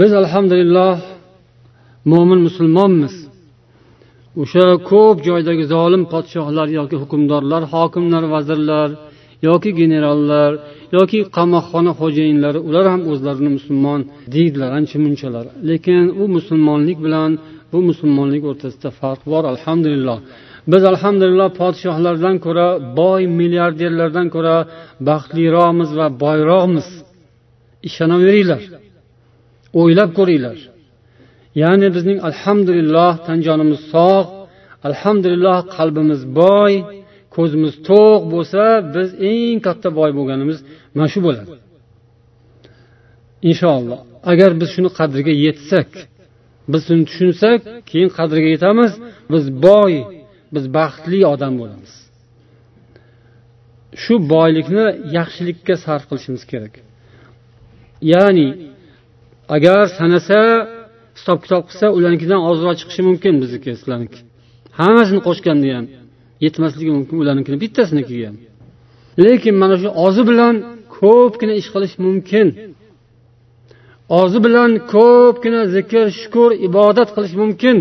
biz 0.00 0.12
alhamdulillah 0.22 0.92
mo'min 2.12 2.40
musulmonmiz. 2.48 3.14
O'sha 4.42 4.66
ko'p 4.90 5.16
joydagi 5.28 5.64
zolim 5.74 6.02
podshohlar 6.12 6.68
yoki 6.78 6.96
hukmdorlar 7.02 7.62
hokimlar 7.74 8.24
vazirlar 8.34 8.88
yoki 9.48 9.70
generallar 9.80 10.50
yoki 10.96 11.18
qamoqxona 11.36 11.92
xo'jayinlari 12.00 12.58
ular 12.68 12.86
ham 12.92 13.02
o'zlarini 13.10 13.50
musulmon 13.56 14.00
deydilar 14.34 14.70
ancha 14.78 14.98
munchalar. 15.06 15.46
Lekin 15.70 16.04
u 16.22 16.24
musulmonlik 16.36 16.98
bilan 17.06 17.30
bu 17.72 17.78
musulmonlik 17.90 18.42
o'rtasida 18.50 18.90
farq 19.00 19.22
bor 19.32 19.44
alhamdulillah. 19.52 20.18
Biz 20.72 20.82
alhamdulillah 20.92 21.48
podshohlardan 21.60 22.36
ko'ra 22.46 22.68
boy 23.00 23.22
milliarderlardan 23.40 24.26
ko'ra 24.34 24.56
baxtliroqmiz 25.08 25.90
va 25.98 26.06
boyroqmiz. 26.24 26.88
Ishonaveringlar 27.88 28.62
o'ylab 29.80 30.10
ko'ringlar. 30.18 30.58
Ya'ni 31.62 31.88
bizning 31.96 32.18
alhamdulillah 32.28 33.10
tan 33.26 33.38
jonimiz 33.46 33.80
sog' 33.92 34.28
alhamdulillah 34.88 35.58
qalbimiz 35.76 36.20
boy 36.40 36.72
ko'zimiz 37.36 37.74
to'q 37.88 38.20
bo'lsa 38.32 38.62
biz 38.94 39.08
eng 39.30 39.58
katta 39.66 39.88
boy 39.98 40.10
bo'lganimiz 40.18 40.58
mana 40.96 41.08
shu 41.12 41.20
bo'ladi. 41.26 41.50
Inshaalloh 43.50 44.00
agar 44.32 44.50
biz 44.60 44.68
shuni 44.74 44.90
qadriga 44.98 45.32
yetsak 45.46 45.90
biz 46.72 46.82
shuni 46.88 47.04
tushunsak 47.08 47.58
keyin 47.90 48.10
qadriga 48.18 48.48
yetamiz. 48.54 48.92
Biz 49.32 49.44
boy 49.66 49.92
biz 50.54 50.64
baxtli 50.76 51.20
odam 51.34 51.54
bo'lamiz. 51.60 51.92
Shu 54.02 54.14
boylikni 54.32 54.84
yaxshilikka 55.18 55.74
sarf 55.84 56.04
qilishimiz 56.10 56.42
kerak. 56.50 56.74
Ya'ni 58.12 58.48
agar 59.56 59.80
sanasa 59.98 60.38
hisob 61.16 61.38
kitob 61.44 61.62
qilsa 61.68 61.86
ularnikidan 61.96 62.40
ozroq 62.50 62.74
chiqishi 62.80 63.02
mumkin 63.08 63.34
bizniki 63.42 63.70
sizlarniki. 63.78 64.20
Hammasini 64.78 65.20
qo'shganda 65.28 65.68
ham 65.76 65.86
yetmasligi 66.44 66.92
mumkin 66.98 67.16
ularnikini 67.22 67.56
bittasinikiga 67.64 68.26
ham. 68.28 68.36
Lekin 69.24 69.54
mana 69.62 69.76
shu 69.82 69.88
ozi 70.06 70.22
bilan 70.30 70.54
ko'pgina 70.98 71.54
ish 71.60 71.68
qilish 71.74 71.94
mumkin. 72.06 72.46
Ozi 74.20 74.38
bilan 74.46 74.70
ko'pgina 74.94 75.62
zikr 75.76 76.04
shukur 76.20 76.50
ibodat 76.68 77.08
qilish 77.16 77.34
mumkin. 77.42 77.76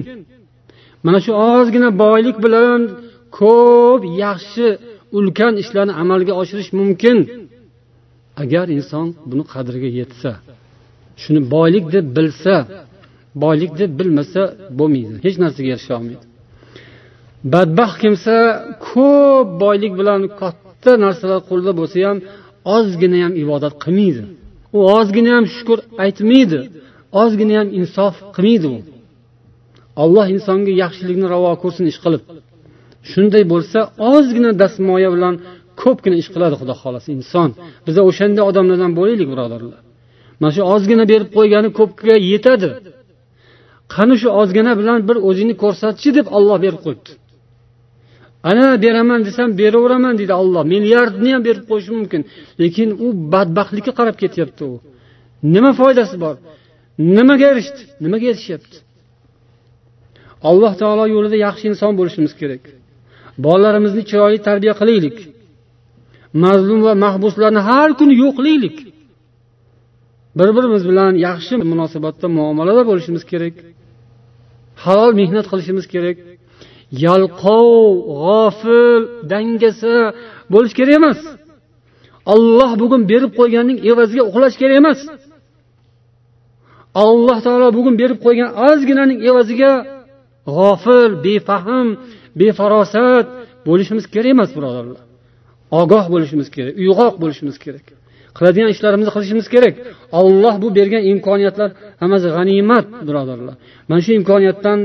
Mana 1.06 1.20
shu 1.26 1.32
ozgina 1.54 1.90
boylik 2.04 2.38
bilan 2.46 2.80
ko'p 3.40 4.02
yaxshi 4.24 4.68
ulkan 5.18 5.54
ishlarni 5.62 5.94
amalga 6.02 6.34
oshirish 6.42 6.72
mumkin. 6.80 7.18
Agar 8.44 8.66
inson 8.78 9.08
buni 9.30 9.44
qadriga 9.54 9.90
yetsa 10.00 10.32
shuni 11.22 11.42
boylik 11.56 11.86
deb 11.96 12.06
bilsa 12.18 12.56
boylik 13.44 13.72
deb 13.80 13.92
bilmasa 14.00 14.42
bo'lmaydi 14.80 15.14
hech 15.26 15.38
narsaga 15.44 15.70
erisha 15.76 15.94
olmaydi. 16.00 16.26
Badbaxt 17.54 17.98
kimsa 18.04 18.36
ko'p 18.90 19.48
boylik 19.64 19.94
bilan 20.00 20.22
katta 20.42 20.92
narsalar 21.06 21.40
qo'lida 21.50 21.72
bo'lsa 21.80 21.98
ham 22.10 22.18
ozgina 22.76 23.18
ham 23.26 23.34
ibodat 23.44 23.74
qilmaydi. 23.84 24.22
U 24.78 24.80
ozgina 24.98 25.32
ham 25.38 25.46
shukur 25.56 25.80
aytmaydi 26.04 26.60
ozgina 27.22 27.56
ham 27.60 27.68
insof 27.80 28.16
qilmaydi 28.36 28.68
u. 28.76 28.78
alloh 30.04 30.26
insonga 30.36 30.72
yaxshilikni 30.84 31.28
ravo 31.34 31.52
ko'rsin 31.64 31.86
ish 31.92 32.00
qilib. 32.04 32.24
Shunday 33.12 33.44
bo'lsa 33.54 33.80
ozgina 34.14 34.52
dastmoya 34.62 35.10
bilan 35.16 35.34
ko'pgina 35.82 36.16
ish 36.22 36.30
qiladi 36.34 36.56
xudo 36.62 36.74
xohlasa 36.82 37.10
inson. 37.18 37.50
Biza 37.88 38.02
o'shanday 38.10 38.44
odamlardan 38.50 38.92
bo'laylik 39.00 39.28
birodarlar. 39.34 39.82
Mana 40.40 40.52
shu 40.56 40.62
ozgina 40.74 41.04
berib 41.12 41.30
qo'ygani 41.38 41.70
ko'pga 41.80 42.16
yetadi. 42.32 42.70
Qani 43.96 44.16
shu 44.22 44.30
ozgina 44.42 44.72
bilan 44.80 45.00
bir 45.10 45.18
o'zingni 45.30 45.56
ko'rsatchi 45.64 46.10
deb 46.18 46.28
olloh 46.38 46.58
berib 46.66 46.82
qo'yibdi. 46.86 47.12
Ana 48.50 48.68
beraman 48.84 49.22
desam 49.28 49.50
beraveraman 49.60 50.14
deydi 50.20 50.34
olloh 50.42 50.64
milliardni 50.74 51.30
ham 51.36 51.42
berib 51.48 51.66
qo'yishi 51.70 51.92
mumkin. 52.00 52.22
Lekin 52.62 52.90
u 53.06 53.08
badbaxtlikka 53.34 53.92
qarab 54.00 54.16
ketyapti 54.24 54.64
u. 54.72 54.76
Nima 55.54 55.72
foydasi 55.80 56.16
bor? 56.24 56.36
Nimaga 57.18 57.46
erishdi? 57.54 57.82
Nimaga 58.04 58.26
erishyapti? 58.34 58.78
Alloh 60.50 60.74
taolo 60.82 61.06
yo'lida 61.16 61.38
yaxshi 61.46 61.66
inson 61.72 61.92
bo'lishimiz 62.00 62.34
kerak. 62.40 62.64
Bolalarimizni 63.46 64.04
chiroyli 64.10 64.40
tarbiya 64.48 64.74
qilaylik. 64.80 65.18
Mazlum 66.44 66.80
va 66.88 66.94
mahbuslarni 67.06 67.62
har 67.70 67.90
kuni 68.00 68.14
yo'qlaylik. 68.24 68.78
Bir 70.38 70.50
birimiz 70.56 70.84
bilan 70.90 71.14
yaxshi 71.28 71.54
munosabatda 71.72 72.28
muomalada 72.38 72.84
bo'lishimiz 72.90 73.24
kerak. 73.32 73.56
Halol 74.84 75.12
mehnat 75.22 75.46
qilishimiz 75.52 75.86
kerak. 75.94 76.18
Yalqov 77.06 77.70
g'ofil 78.24 79.02
dangasa 79.32 79.96
bo'lish 80.54 80.74
kerak 80.80 80.96
emas. 81.02 81.20
Olloh 82.34 82.72
bugun 82.82 83.02
berib 83.12 83.32
qo'yganning 83.40 83.78
evaziga 83.92 84.24
uxlash 84.30 84.58
kerak 84.62 84.78
emas. 84.82 85.00
Alloh 87.04 87.38
taolo 87.46 87.68
bugun 87.78 87.96
berib 88.02 88.20
qo'ygan 88.26 88.50
ozginaning 88.68 89.20
evaziga 89.30 89.72
g'ofil 90.58 91.12
befahm 91.26 91.88
befarosat 92.40 93.28
bo'lishimiz 93.68 94.06
kerak 94.14 94.32
emas 94.36 94.50
birodarlar. 94.58 95.02
Ogoh 95.82 96.06
bo'lishimiz 96.14 96.48
kerak 96.56 96.74
uyg'oq 96.84 97.14
bo'lishimiz 97.22 97.58
kerak. 97.64 97.86
Qiladigan 98.38 98.70
ishlarimizni 98.76 99.12
qilishimiz 99.16 99.48
kerak. 99.54 99.76
Olloh 100.20 100.56
bu 100.64 100.68
bergan 100.78 101.04
imkoniyatlar 101.14 101.70
hammasi 102.02 102.28
g'animat 102.36 102.86
birodarlar. 103.08 103.56
Mana 103.90 104.02
shu 104.06 104.12
imkoniyatdan 104.20 104.80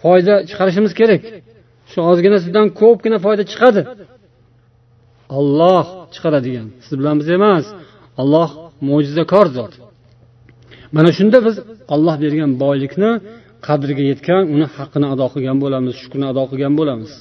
foyda 0.00 0.34
chiqarishimiz 0.48 0.92
kerak. 1.00 1.22
Shu 1.90 1.98
ozginasidan 2.10 2.66
ko'pgina 2.80 3.18
foyda 3.24 3.42
chiqadi. 3.50 3.80
Olloh 5.38 5.86
chiqaradigan. 6.14 6.66
Siz 6.84 6.94
bilan 7.00 7.16
biz 7.20 7.28
emas 7.38 7.66
olloh 8.22 8.50
mo'jizakor 8.88 9.46
zot 9.56 9.72
mana 10.96 11.10
shunda 11.18 11.38
biz 11.46 11.56
olloh 11.94 12.16
bergan 12.24 12.50
boylikni 12.64 13.10
qadriga 13.66 14.04
yetgan 14.10 14.42
uni 14.54 14.66
haqqini 14.76 15.06
ado 15.14 15.26
qilgan 15.34 15.58
bo'lamiz 15.64 15.94
shukrini 16.02 16.26
ado 16.32 16.42
qilgan 16.50 16.74
bo'lamiz. 16.80 17.12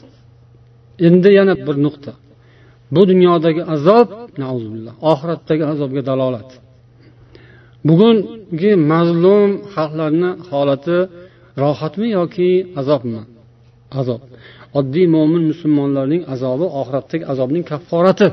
Endi 1.07 1.29
yana 1.39 1.53
bir 1.67 1.75
nuqta. 1.85 2.11
Bu 2.95 3.01
dunyodagi 3.11 3.61
azob 3.75 4.07
oxiratdagi 5.11 5.63
azobga 5.73 6.01
dalolat. 6.09 6.49
Bugungi 7.87 8.71
mazlum 8.91 9.49
xalqlarni 9.73 10.29
holati 10.49 10.97
rohatmi 11.63 12.07
yoki 12.17 12.49
azobmi? 12.81 13.21
Azob. 13.99 14.21
Oddiy 14.79 15.05
mo'min 15.15 15.43
musulmonlarning 15.51 16.21
azobi 16.33 16.65
oxiratdagi 16.81 17.23
azobning 17.33 17.63
kafforati. 17.71 18.27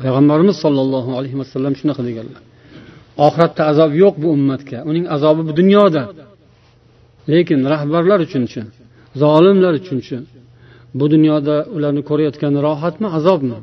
Payg'ambarimiz 0.00 0.56
sollallohu 0.64 1.10
alayhi 1.18 1.36
vasallam 1.42 1.72
shunaqa 1.80 2.02
deganlar. 2.08 2.40
Oxiratda 3.26 3.62
azob 3.72 3.90
yo'q 4.02 4.14
bu 4.22 4.28
ummatga. 4.36 4.78
Uning 4.90 5.04
azobi 5.16 5.42
bu 5.48 5.52
dunyoda. 5.60 6.02
Lekin 7.32 7.60
rahbarlar 7.72 8.18
uchunchi 8.26 8.60
zolimlar 9.22 9.74
uchunchi 9.80 10.16
bu 10.98 11.04
dunyoda 11.14 11.56
ularni 11.76 12.02
ko'rayotgan 12.10 12.54
rohatmi 12.66 13.08
azobmi? 13.18 13.58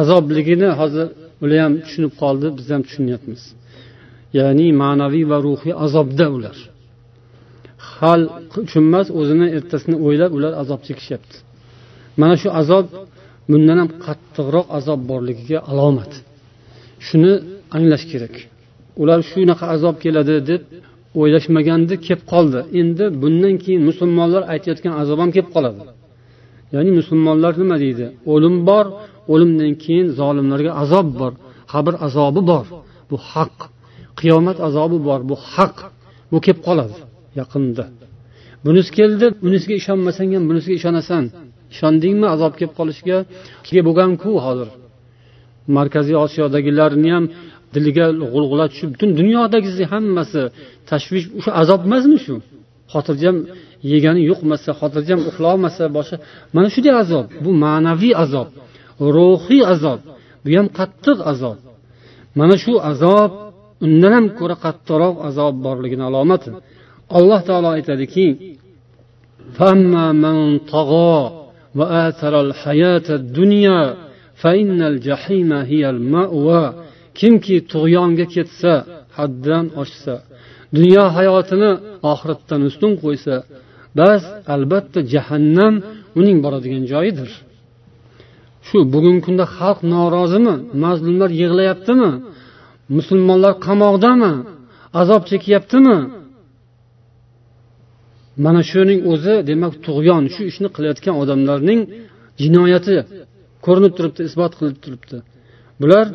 Azobligini 0.00 0.68
hozir 0.80 1.06
ular 1.44 1.58
ham 1.64 1.74
tushunib 1.84 2.12
qoldi 2.22 2.46
biz 2.58 2.66
ham 2.72 2.82
tushunyapmiz. 2.86 3.42
Ya'ni 4.38 4.66
ma'naviy 4.82 5.24
va 5.32 5.38
ruhiy 5.46 5.74
azobda 5.86 6.26
ular. 6.36 6.56
Hal 7.92 8.22
uchun 8.62 8.84
emas 8.88 9.08
o'zini 9.20 9.46
ertasini 9.56 9.96
o'ylab 10.06 10.32
ular 10.38 10.52
azob 10.62 10.80
chekishyapti. 10.86 11.36
Mana 12.20 12.34
shu 12.42 12.48
azob 12.60 12.86
bundan 13.50 13.78
ham 13.82 13.90
qattiqroq 14.04 14.66
azob 14.78 15.00
borligiga 15.10 15.58
alomat. 15.70 16.12
Shuni 17.06 17.32
anglash 17.76 18.04
kerak. 18.12 18.34
Ular 19.02 19.18
shunaqa 19.30 19.66
azob 19.74 19.96
keladi 20.04 20.36
deb 20.50 20.62
o'ylashmaganda 21.20 21.94
kelib 22.06 22.22
qoldi. 22.32 22.60
Endi 22.80 23.04
bundan 23.22 23.54
keyin 23.64 23.82
musulmonlar 23.88 24.42
aytayotgan 24.52 24.92
azob 25.02 25.18
ham 25.22 25.30
kelib 25.36 25.50
qoladi. 25.56 25.80
Ya'ni 26.74 26.90
musulmonlar 27.00 27.52
nima 27.62 27.76
deydi? 27.84 28.06
O'lim 28.32 28.56
bor 28.68 28.86
o'limdan 29.32 29.72
keyin 29.84 30.06
zolimlarga 30.18 30.72
azob 30.82 31.08
bor. 31.20 31.32
Qabr 31.72 31.94
azobi 32.06 32.42
bor. 32.52 32.66
Bu 33.10 33.16
haq. 33.30 33.56
Qiyomat 34.20 34.58
azobi 34.68 34.98
bor. 35.08 35.20
Bu 35.30 35.36
haq. 35.52 35.76
Bu 36.32 36.38
kelib 36.44 36.60
qoladi 36.66 36.96
yaqinda. 37.40 37.84
Bunisi 38.66 38.90
keldi 38.98 39.26
bunisiga 39.44 39.74
ishonmasang 39.82 40.30
ham 40.36 40.44
bunisiga 40.50 40.74
ishonasan. 40.80 41.24
Ishondingmi 41.74 42.26
azob 42.34 42.52
kelib 42.58 42.74
qolishiga? 42.78 43.18
Bo'lganku 43.88 44.30
hozir. 44.46 44.68
Markaziy 45.76 46.16
osiyodagilarni 46.24 47.10
ham 47.16 47.24
diliga 47.74 48.06
g'ulg'ula 48.32 48.64
tushib 48.70 48.88
butun 48.94 49.10
dunyodagi 49.20 49.70
hammasi 49.92 50.42
tashvish 50.90 51.26
o'sha 51.38 51.50
azob 51.62 51.80
emasmi 51.88 52.18
shu? 52.24 52.34
Xotirjam 52.92 53.36
yegani 53.92 54.22
yo'qmasa 54.30 54.70
xotirjam 54.80 55.20
uxlolmasa 55.28 55.84
boshqa 55.96 56.16
mana 56.54 56.68
shunday 56.74 56.94
azob 57.02 57.26
bu 57.44 57.50
ma'naviy 57.64 58.14
azob 58.24 58.48
ruhiy 59.16 59.62
azob 59.74 60.00
bu 60.42 60.48
ham 60.58 60.66
qattiq 60.78 61.18
azob. 61.32 61.58
Mana 62.38 62.54
shu 62.62 62.72
azob 62.90 63.30
undan 63.84 64.12
ham 64.16 64.26
ko'ra 64.38 64.56
qattiqroq 64.64 65.16
azob 65.28 65.54
borligini 65.66 66.04
alomati 66.10 66.50
alloh 67.18 67.40
taolo 67.48 67.68
aytadiki 67.76 68.26
kimki 77.18 77.56
tug'yonga 77.72 78.26
ketsa 78.34 78.72
haddan 79.16 79.64
oshsa 79.82 80.14
dunyo 80.76 81.04
hayotini 81.16 81.70
oxiratdan 82.12 82.60
ustun 82.68 82.92
qo'ysa 83.02 83.34
bas 83.98 84.22
albatta 84.54 85.00
jahannam 85.12 85.74
uning 86.20 86.38
boradigan 86.44 86.84
joyidir. 86.92 87.30
Shu 88.66 88.78
bugungi 88.94 89.22
kunda 89.26 89.44
xalq 89.56 89.78
norozimi? 89.94 90.54
Mazlumlar 90.84 91.30
yig'layaptimi? 91.40 92.10
Musulmonlar 92.96 93.54
qamoqdami? 93.66 94.32
Azob 95.00 95.22
chekyaptimi? 95.30 95.98
Mana 98.44 98.60
shuning 98.70 99.00
o'zi 99.12 99.34
demak 99.50 99.74
tug'yon 99.86 100.22
shu 100.34 100.42
ishni 100.50 100.68
qilayotgan 100.76 101.14
odamlarning 101.22 101.80
jinoyati 102.42 102.96
ko'rinib 103.66 103.92
turibdi 103.96 104.20
isbot 104.28 104.52
qilib 104.58 104.78
turibdi. 104.84 105.16
Bular 105.80 106.06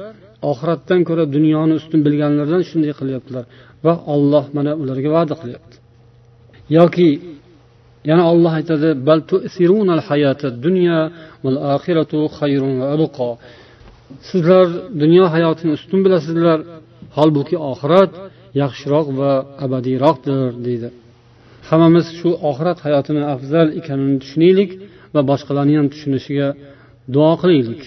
oxiratdan 0.50 1.02
ko'ra 1.08 1.26
dunyoni 1.36 1.74
ustun 1.80 2.00
bilganlardan 2.06 2.62
shunday 2.70 2.94
qilyaptilar. 3.00 3.46
Va 3.86 3.94
olloh 4.14 4.46
mana 4.58 4.72
ularga 4.82 5.10
va'da 5.18 5.36
qilyapti. 5.42 5.76
Yoki 6.78 7.10
yana 8.10 8.24
olloh 8.32 8.54
aytadi 8.60 8.89
sizlar 14.30 14.68
dunyo 15.02 15.26
hayotini 15.36 15.72
ustun 15.78 16.00
bilasizlar 16.06 16.60
holbuki 17.18 17.56
oxirat 17.72 18.12
yaxshiroq 18.62 19.08
va 19.20 19.32
abadiyroqdir 19.66 20.39
deydi. 20.68 20.89
Hammamiz 21.70 22.08
shu 22.20 22.30
oxirat 22.50 22.80
hayotini 22.86 23.22
afzal 23.34 23.68
ekanini 23.80 24.18
tushunaylik 24.24 24.72
va 25.14 25.22
boshqalarni 25.32 25.76
ham 25.80 25.88
tushunishiga 25.94 26.48
duo 27.14 27.32
qilaylik. 27.42 27.82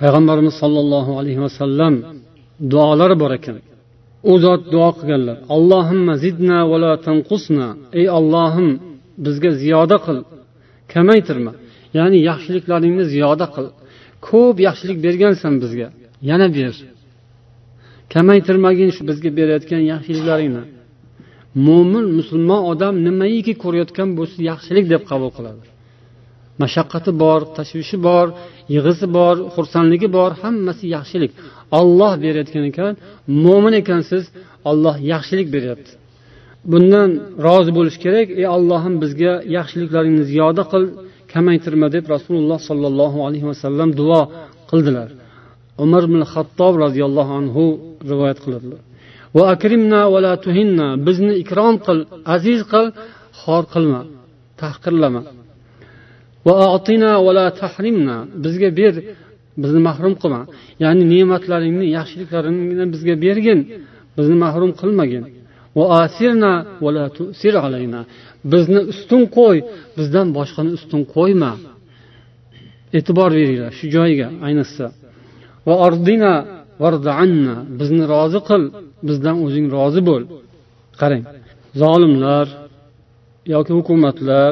Payg'ambarimiz 0.00 0.54
sollallohu 0.62 1.12
alayhi 1.20 1.40
vasallam 1.46 1.94
duolari 2.72 3.16
bor 3.22 3.32
ekan. 3.38 3.56
U 4.30 4.32
zot 4.44 4.62
duo 4.72 4.90
qilganlar. 4.98 5.36
Allohimma 5.54 6.14
zidna 6.24 6.58
vala 6.72 6.92
tanqusna. 7.06 7.68
Ey 8.00 8.06
ollohim 8.18 8.68
bizga 9.24 9.50
ziyoda 9.62 9.96
qil. 10.04 10.18
Kamaytirma. 10.92 11.52
Ya'ni 11.98 12.18
yaxshiliklaringni 12.30 13.04
ziyoda 13.14 13.46
qil. 13.54 13.66
Ko'p 14.28 14.56
yaxshilik 14.68 14.98
bergansan 15.06 15.54
bizga. 15.62 15.88
Yana 16.30 16.48
ber. 16.56 16.74
Kamaytirmagin 18.12 18.90
shu 18.96 19.02
bizga 19.10 19.30
berayotgan 19.38 19.82
yaxshiliklaringni. 19.92 20.64
Mo'min 21.66 22.06
musulmon 22.18 22.60
odam 22.72 22.94
nimaiki 23.06 23.52
ko'rayotgan 23.62 24.08
bo'lsa 24.18 24.38
yaxshilik 24.50 24.86
deb 24.92 25.02
qabul 25.10 25.30
qiladi. 25.36 25.62
Mashaqqati 26.62 27.10
bor 27.22 27.40
tashvishi 27.56 27.96
bor 28.08 28.26
yig'isi 28.74 29.06
bor 29.16 29.34
xursandligi 29.54 30.08
bor 30.16 30.30
hammasi 30.42 30.84
yaxshilik. 30.96 31.32
Olloh 31.78 32.12
berayotgan 32.24 32.64
ekan 32.70 32.92
mo'min 33.44 33.74
ekansiz 33.82 34.24
olloh 34.70 34.96
yaxshilik 35.12 35.48
beryapti. 35.54 35.92
Bundan 36.70 37.10
rozi 37.46 37.72
bo'lish 37.78 37.98
kerak 38.04 38.28
ey 38.40 38.46
ollohim 38.56 38.94
bizga 39.02 39.32
yaxshiliklaringni 39.56 40.24
ziyoda 40.30 40.62
qil 40.72 40.84
kamaytirma 41.32 41.88
deb 41.96 42.04
rasululloh 42.14 42.58
sollallohu 42.68 43.18
alayhi 43.26 43.46
vasallam 43.50 43.88
duo 44.00 44.20
qildilar. 44.70 45.08
Umar 45.84 46.02
ibn 46.08 46.20
xattob 46.32 46.74
roziyallohu 46.84 47.32
anhu 47.40 47.64
rivoyat 48.10 48.38
qiladilar. 48.44 48.80
Va 49.36 49.44
akrimna 49.54 50.00
va 50.12 50.18
la 50.26 50.34
tuhinna 50.44 50.88
bizni 51.06 51.34
ikrom 51.42 51.74
qil 51.86 51.98
aziz 52.34 52.60
qil 52.72 52.86
xor 53.42 53.62
qilma 53.74 54.00
tahqirlama 54.60 55.22
va 55.22 55.30
atina 55.32 55.38
va 55.38 55.40
la 55.40 55.40
tahrimna 55.40 56.31
bizga 58.44 58.68
ber 58.80 58.94
bizni 59.62 59.80
mahrum 59.88 60.14
qilma. 60.22 60.42
Ya'ni 60.84 61.04
ne'matlaringni 61.12 61.86
yaxshiliklaringni 61.98 62.84
bizga 62.94 63.14
bergin. 63.24 63.60
Bizni 64.16 64.36
mahrum 64.44 64.72
qilmagin. 64.80 65.24
Bizni 68.52 68.80
ustun 68.92 69.22
qo'y 69.36 69.58
bizdan 69.98 70.26
boshqani 70.38 70.70
ustun 70.78 71.02
qo'yma. 71.14 71.52
E'tibor 72.98 73.30
beringlar 73.38 73.72
shu 73.78 73.86
joyiga 73.96 74.28
ayniqsa. 74.46 74.86
Va 75.66 75.74
ordina 75.86 76.34
bizni 77.80 78.04
rozi 78.12 78.40
qil 78.48 78.62
bizdan 79.08 79.36
o'zing 79.44 79.66
rozi 79.76 80.00
bo'l. 80.08 80.22
Qarang. 81.00 81.24
Zolimlar 81.82 82.46
yoki 83.54 83.72
hukumatlar 83.78 84.50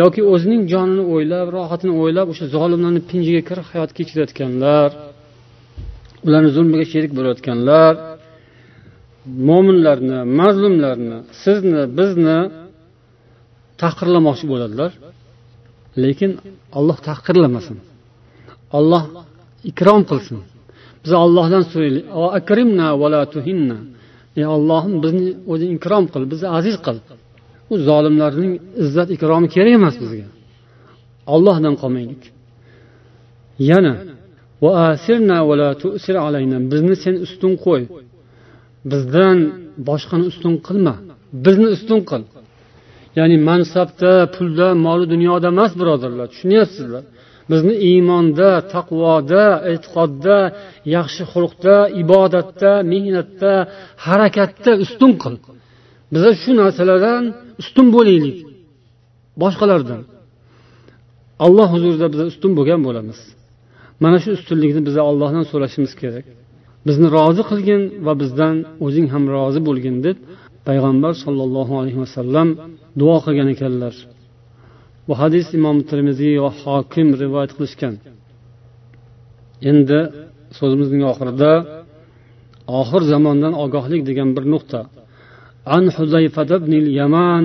yoki 0.00 0.20
o'zining 0.32 0.62
jonini 0.72 1.04
o'ylab 1.14 1.46
rohatini 1.56 1.92
o'ylab 2.02 2.26
o'sha 2.32 2.44
zolimlarni 2.56 3.00
pinjiga 3.10 3.42
kirib 3.48 3.66
hayot 3.72 3.90
kechirayotganlar 3.98 4.88
ularni 6.26 6.50
zulmiga 6.56 6.86
sherik 6.92 7.12
bo'layotganlar 7.18 7.92
mo'minlarni 9.48 10.18
mazlumlarni 10.40 11.18
sizni 11.42 11.82
bizni 11.98 12.38
tahqirlamoqchi 13.82 14.44
bo'ladilar. 14.52 14.90
Lekin 16.02 16.30
olloh 16.78 16.98
tahqirlamasin. 17.08 17.76
Olloh 18.78 19.02
ikrom 19.70 20.02
qilsin. 20.10 20.38
Biz 21.02 21.12
ollohdan 21.24 21.62
so'raylik 21.72 22.04
ey 24.38 24.46
ollohim 24.56 24.94
bizni 25.04 25.28
o'zing 25.52 25.70
ikrom 25.78 26.04
qil 26.12 26.22
bizni 26.32 26.48
aziz 26.58 26.76
qil. 26.86 26.96
U 27.72 27.74
zolimlarning 27.88 28.52
izzat 28.84 29.08
ikromi 29.16 29.48
kerak 29.54 29.74
emas 29.80 29.96
bizga. 30.02 30.28
Ollohdan 31.34 31.74
qolmaylik. 31.82 32.22
Yana 33.70 33.94
bizni 36.72 36.94
sen 37.04 37.14
ustun 37.26 37.54
qo'y. 37.64 37.82
Bizdan 38.92 39.38
boshqani 39.88 40.24
ustun 40.32 40.54
qilma. 40.66 40.94
Bizni 41.44 41.68
ustun 41.76 42.00
qil. 42.10 42.22
Ya'ni 43.18 43.36
mansabda 43.48 44.12
pulda 44.34 44.68
moli 44.86 45.06
dunyoda 45.14 45.46
emas 45.54 45.72
birodarlar. 45.80 46.26
Tushunyapsizlar. 46.32 47.04
Bizni 47.50 47.74
iymonda 47.88 48.50
taqvoda 48.74 49.44
e'tiqodda 49.72 50.38
yaxshi 50.96 51.22
xulqda 51.32 51.76
ibodatda 52.02 52.70
mehnatda 52.92 53.52
harakatda 54.06 54.72
ustun 54.84 55.12
qil. 55.22 55.34
Biza 56.12 56.30
shu 56.42 56.50
narsalardan 56.60 57.22
ustun 57.62 57.86
bo'laylik. 57.96 58.38
Boshqalardan. 59.42 60.00
Alloh 61.44 61.68
huzurida 61.74 62.06
biz 62.12 62.20
ustun 62.30 62.52
bo'lgan 62.58 62.80
bo'lamiz. 62.86 63.18
Mana 64.02 64.18
shu 64.22 64.30
ustunlikni 64.36 64.80
biz 64.88 64.96
allohdan 65.08 65.44
so'rashimiz 65.50 65.92
kerak. 66.00 66.26
Bizni 66.86 67.06
rozi 67.16 67.42
qilgin 67.50 67.82
va 68.06 68.12
bizdan 68.22 68.56
o'zing 68.86 69.06
ham 69.14 69.24
rozi 69.34 69.60
bo'lgin 69.68 69.96
deb 70.06 70.16
payg'ambar 70.68 71.12
sollallohu 71.24 71.74
alayhi 71.80 71.98
vasallam 72.04 72.48
duo 73.00 73.16
qilgan 73.24 73.48
ekanlar. 73.54 73.94
Bu 75.06 75.14
hadis 75.22 75.46
imom 75.58 75.76
termiziy 75.90 76.34
va 76.44 76.50
hokim 76.62 77.08
rivoyat 77.22 77.52
qilishgan. 77.56 77.94
Endi 79.70 80.00
so'zimizning 80.58 81.02
oxirida 81.12 81.52
oxir 82.80 83.02
zamondan 83.12 83.54
ogohlik 83.64 84.02
degan 84.08 84.28
bir 84.36 84.44
nuqta 84.54 84.80
an 85.75 85.83
حذيفة 85.95 86.51
بن 86.63 86.73
اليمان 86.83 87.43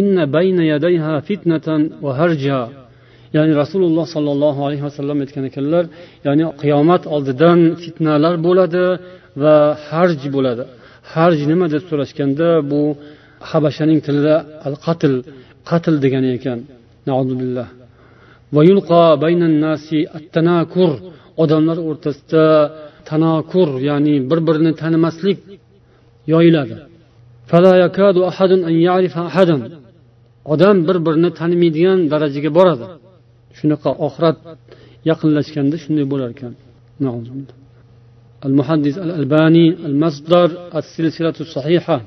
إن 0.00 0.16
بين 0.36 0.58
يديها 0.72 1.14
فتنة 1.28 1.68
وهرجا 2.04 2.62
ya'ni 3.36 3.52
rasululloh 3.62 4.06
sollallohu 4.16 4.60
alayhi 4.66 4.84
vasallam 4.88 5.16
aytgan 5.24 5.44
ekanlar 5.50 5.84
ya'ni 6.26 6.44
qiyomat 6.62 7.02
oldidan 7.14 7.60
fitnalar 7.82 8.34
bo'ladi 8.46 8.84
va 9.42 9.56
harj 9.88 10.20
bo'ladi 10.36 10.62
harj 11.14 11.38
nima 11.50 11.66
deb 11.74 11.82
so'rashganda 11.90 12.48
bu 12.70 12.80
habashaning 13.50 14.00
tilida 14.06 14.34
al 14.68 14.76
qatl 14.86 15.12
qatl 15.70 15.94
degani 16.04 16.30
ekan 16.38 16.58
odamlar 21.42 21.78
o'rtasida 21.88 22.44
tanakur 23.10 23.68
ya'ni 23.88 24.14
bir 24.30 24.38
birini 24.48 24.72
tanimaslik 24.82 25.38
yoyiladi 26.32 26.76
odam 30.52 30.76
bir 30.88 30.96
birini 31.06 31.30
tanimaydigan 31.40 31.98
darajaga 32.12 32.50
boradi 32.58 32.84
shunaqa 33.58 33.90
oxirat 34.06 34.36
yaqinlashganda 35.10 35.76
shunday 35.84 36.06
bo'lar 36.12 36.28
ekan 36.34 36.52
المحدث 38.48 38.94
الألباني 39.06 39.66
المصدر 39.88 40.48
السلسلة 40.80 41.36
الصحيحة 41.46 41.98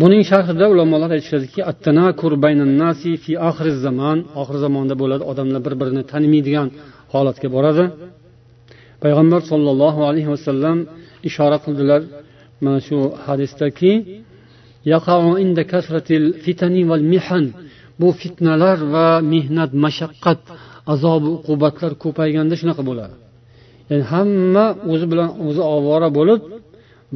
buning 0.00 0.22
sharhida 0.30 0.66
ulamolar 0.72 1.10
aytishadiki 1.16 1.60
attanakur 1.72 2.32
baynannasi 2.44 3.10
fi 3.24 3.32
oxir 3.48 3.68
zamon 3.84 4.18
oxir 4.40 4.56
zamonda 4.64 4.94
bo'ladi 5.02 5.22
odamlar 5.30 5.60
bir 5.66 5.74
birini 5.80 6.02
tanimaydigan 6.12 6.68
holatga 7.12 7.48
boradi 7.56 7.84
payg'ambar 9.02 9.40
sollallohu 9.50 10.00
alayhi 10.10 10.30
vasallam 10.34 10.78
ishora 11.28 11.58
qildilar 11.64 12.00
mana 12.63 12.79
shu 12.87 12.97
hadisdaki 13.25 13.91
bu 18.01 18.07
fitnalar 18.21 18.77
va 18.93 19.07
mehnat 19.33 19.71
mashaqqat 19.85 20.39
azobi 20.93 21.29
uqubatlar 21.37 21.91
ko'payganda 22.03 22.55
shunaqa 22.61 22.83
bo'ladi. 22.89 23.15
Ya'ni 23.89 24.05
hamma 24.13 24.65
o'zi 24.91 25.05
bilan 25.11 25.29
o'zi 25.47 25.61
ovora 25.75 26.09
bo'lib 26.17 26.41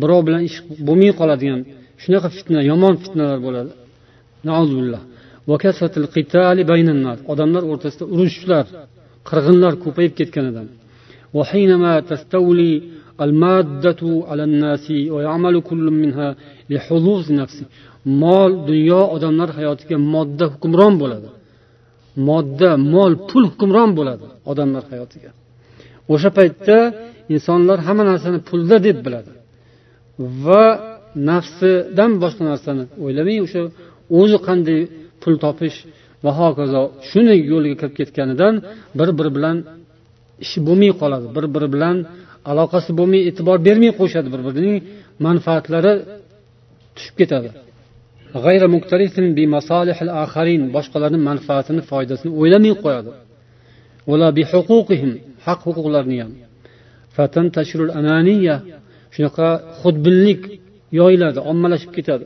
birov 0.02 0.22
bilan 0.28 0.42
ish 0.50 0.58
bo'lmay 0.88 1.12
qoladigan 1.20 1.60
shunaqa 2.04 2.30
fitna 2.38 2.60
yomon 2.72 2.94
fitnalar 3.04 3.40
bo'ladi. 3.48 3.72
Odamlar 7.32 7.64
o'rtasida 7.72 8.06
urushlar 8.14 8.66
qirg'inlar 9.30 9.74
ko'payib 9.84 10.14
ketganidan 10.20 10.68
المادة 13.25 14.03
على 14.29 14.45
الناس 14.49 14.87
ويعمل 15.15 15.55
كل 15.61 15.85
منها 16.03 16.29
لحظوظ 16.71 17.25
نفسه 17.43 17.67
mol 18.23 18.51
dunyo 18.69 19.03
odamlar 19.17 19.51
hayotiga 19.59 19.97
modda 20.15 20.45
hukmron 20.53 20.95
bo'ladi 21.03 21.29
modda 22.29 22.71
mol 22.95 23.13
pul 23.29 23.45
hukmron 23.51 23.91
bo'ladi 23.99 24.27
odamlar 24.51 24.83
hayotiga 24.93 25.31
o'sha 26.13 26.31
paytda 26.39 26.77
insonlar 27.35 27.79
hamma 27.87 28.05
narsani 28.11 28.39
pulda 28.49 28.77
deb 28.87 28.99
biladi 29.07 29.33
va 30.45 30.65
nafsidan 31.31 32.13
boshqa 32.23 32.43
narsani 32.51 32.85
o'ylamay 33.05 33.37
o'sha 33.47 33.63
o'zi 34.19 34.39
qanday 34.47 34.81
pul 35.23 35.35
topish 35.45 35.79
va 36.25 36.31
hokazo 36.41 36.83
shuni 37.09 37.35
yo'liga 37.53 37.77
kirib 37.81 37.95
ketganidan 37.99 38.55
bir 38.99 39.09
biri 39.19 39.31
bilan 39.37 39.57
ishi 40.45 40.59
bo'lmay 40.67 40.93
qoladi 41.01 41.27
bir 41.37 41.45
biri 41.55 41.69
bilan 41.75 41.97
aloqasi 42.52 42.92
bo'lmay 43.00 43.22
e'tibor 43.30 43.58
bermay 43.68 43.92
qo'yishadi 44.00 44.30
bir 44.34 44.42
birining 44.48 44.78
manfaatlari 45.26 45.94
tushib 46.96 47.16
ketadi. 47.22 47.50
Boshqalarni 50.76 51.20
manfaatini 51.30 51.82
foydasini 51.92 52.32
o'ylamay 52.42 52.74
qo'yadi. 52.84 53.12
Haq 55.46 55.60
huquqlarini 55.68 56.18
ham. 56.24 56.32
Shunaqa 59.16 59.48
xudbinlik 59.82 60.42
yoyiladi 61.00 61.40
ommalashib 61.52 61.92
ketadi. 61.98 62.26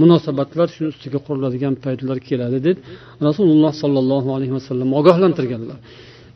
munosabatlar 0.00 0.68
shuni 0.74 0.88
ustiga 0.94 1.18
quriladigan 1.26 1.74
paytlar 1.84 2.18
keladi 2.28 2.58
deb 2.66 2.76
rasululloh 3.26 3.72
sollallohu 3.82 4.28
alayhi 4.36 4.54
vasallam 4.58 4.88
ogohlantirganlar. 5.00 5.78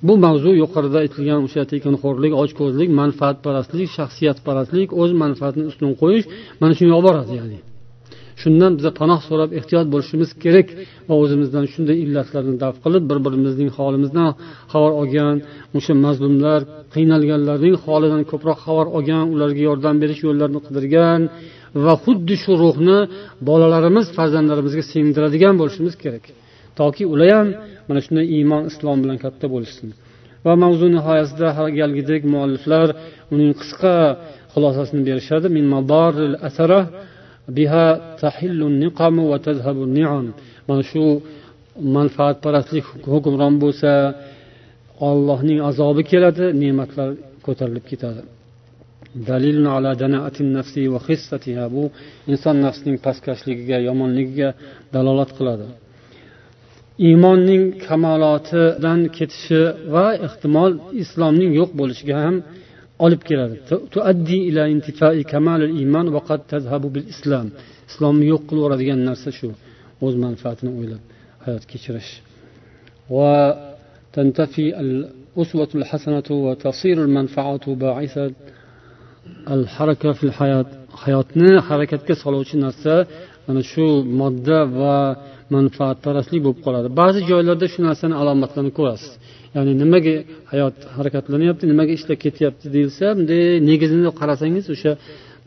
Bu 0.07 0.15
mavzu 0.25 0.51
yuqorida 0.63 0.99
aytilgan 1.05 1.41
o'sha 1.47 1.63
tekinxo'rlik 1.73 2.33
ochko'zlik 2.43 2.91
manfaatparastlik 3.01 3.89
shaxsiyatparastlik 3.99 4.89
o'z 5.03 5.11
manfaatini 5.23 5.67
ustun 5.71 5.91
qo'yish 6.03 6.27
mana 6.61 6.73
shunga 6.79 6.95
olib 6.99 7.07
boradi 7.09 7.33
ya'ni. 7.41 7.59
Shundan 8.43 8.73
biza 8.79 8.91
panoh 9.01 9.21
so'rab 9.29 9.51
ehtiyot 9.59 9.87
bo'lishimiz 9.95 10.31
kerak 10.45 10.69
va 11.09 11.15
o'zimizdan 11.23 11.65
shunday 11.73 11.97
illatlarni 12.05 12.55
daf 12.65 12.75
qilib 12.85 13.05
bir 13.11 13.19
birimizning 13.27 13.71
holimizdan 13.79 14.31
xabar 14.73 14.93
olgan 15.01 15.37
o'sha 15.79 15.95
mazlumlar 16.07 16.61
qiynalganlarning 16.95 17.75
holidan 17.85 18.23
ko'proq 18.31 18.59
xabar 18.67 18.87
olgan 18.97 19.25
ularga 19.35 19.63
yordam 19.69 19.97
berish 20.03 20.21
yo'llarini 20.27 20.61
qidirgan 20.67 21.21
va 21.85 21.95
xuddi 22.05 22.35
shu 22.43 22.53
ruhni 22.63 22.99
bolalarimiz 23.49 24.07
farzandlarimizga 24.17 24.85
singdiradigan 24.93 25.55
bo'lishimiz 25.61 25.95
kerak. 26.03 26.25
Toki 26.79 27.03
ular 27.13 27.31
ham 27.37 27.49
mana 27.89 28.01
shunday 28.07 28.27
iymon 28.37 28.63
islom 28.71 28.99
bilan 29.05 29.19
katta 29.25 29.47
bo'lishsin. 29.55 29.89
Va 30.47 30.53
mavzu 30.63 30.87
nihoyasida 30.97 31.49
galgidek 31.79 32.23
mualliflar 32.33 32.89
uning 33.35 33.53
qisqa 33.61 33.95
xulosasini 34.53 35.03
berishadi. 35.09 35.47
Mana 40.69 40.83
shu 40.91 41.03
manfaatparastlik 41.97 42.85
hukmron 43.13 43.55
bo'lsa 43.65 43.91
ollohning 45.09 45.59
azobi 45.71 46.03
keladi 46.13 46.45
ne'matlar 46.63 47.09
ko'tarilib 47.47 47.85
ketadi. 47.91 48.21
bu 51.76 51.84
inson 52.32 52.56
nafsining 52.66 52.98
pastkashligiga 53.06 53.78
yomonligiga 53.88 54.50
dalolat 54.96 55.32
qiladi 55.38 55.66
iymonning 57.08 57.64
kamolotidan 57.88 59.00
ketishi 59.18 59.62
va 59.94 60.06
ehtimol 60.28 60.72
islomning 61.04 61.52
yo'q 61.60 61.72
bo'lishiga 61.80 62.16
ham 62.26 62.36
olib 63.06 63.22
keladi 63.30 63.56
islomni 67.92 68.26
yo'q 68.34 68.44
qilib 68.48 68.62
yuboradigan 68.62 69.00
narsa 69.10 69.30
shu 69.40 69.50
o'z 70.06 70.14
manfaatini 70.26 70.72
o'ylab 70.80 71.04
hayot 71.46 71.66
kechirish 71.74 72.12
وتنتفي 73.18 74.66
الأسوة 74.80 75.72
الحسنة 75.76 76.24
وتصير 76.46 76.98
المنفعة 77.08 77.66
باعثة 77.84 78.32
al 79.55 79.63
haraka 79.77 80.11
fil 80.19 80.33
hayot 80.39 80.69
hayotni 81.03 81.51
harakatga 81.69 82.15
soluvchi 82.23 82.57
narsa 82.65 82.93
mana 83.47 83.63
shu 83.73 83.87
modda 84.21 84.59
va 84.81 84.97
manfaatparastlik 85.57 86.41
bo'lib 86.47 86.61
qoladi. 86.67 86.89
Ba'zi 87.01 87.21
joylarda 87.31 87.67
shu 87.73 87.81
narsani 87.89 88.15
alomatlarini 88.23 88.73
ko'rasiz. 88.79 89.13
Ya'ni 89.57 89.73
nimaga 89.83 90.15
hayot 90.53 90.77
harakatlanyapti 90.97 91.65
nimaga 91.73 91.93
ishlar 91.99 92.17
ketyapti 92.25 92.67
deyilsa 92.75 93.07
bunday 93.19 93.43
negizini 93.71 94.11
qarasangiz 94.21 94.65
o'sha 94.75 94.93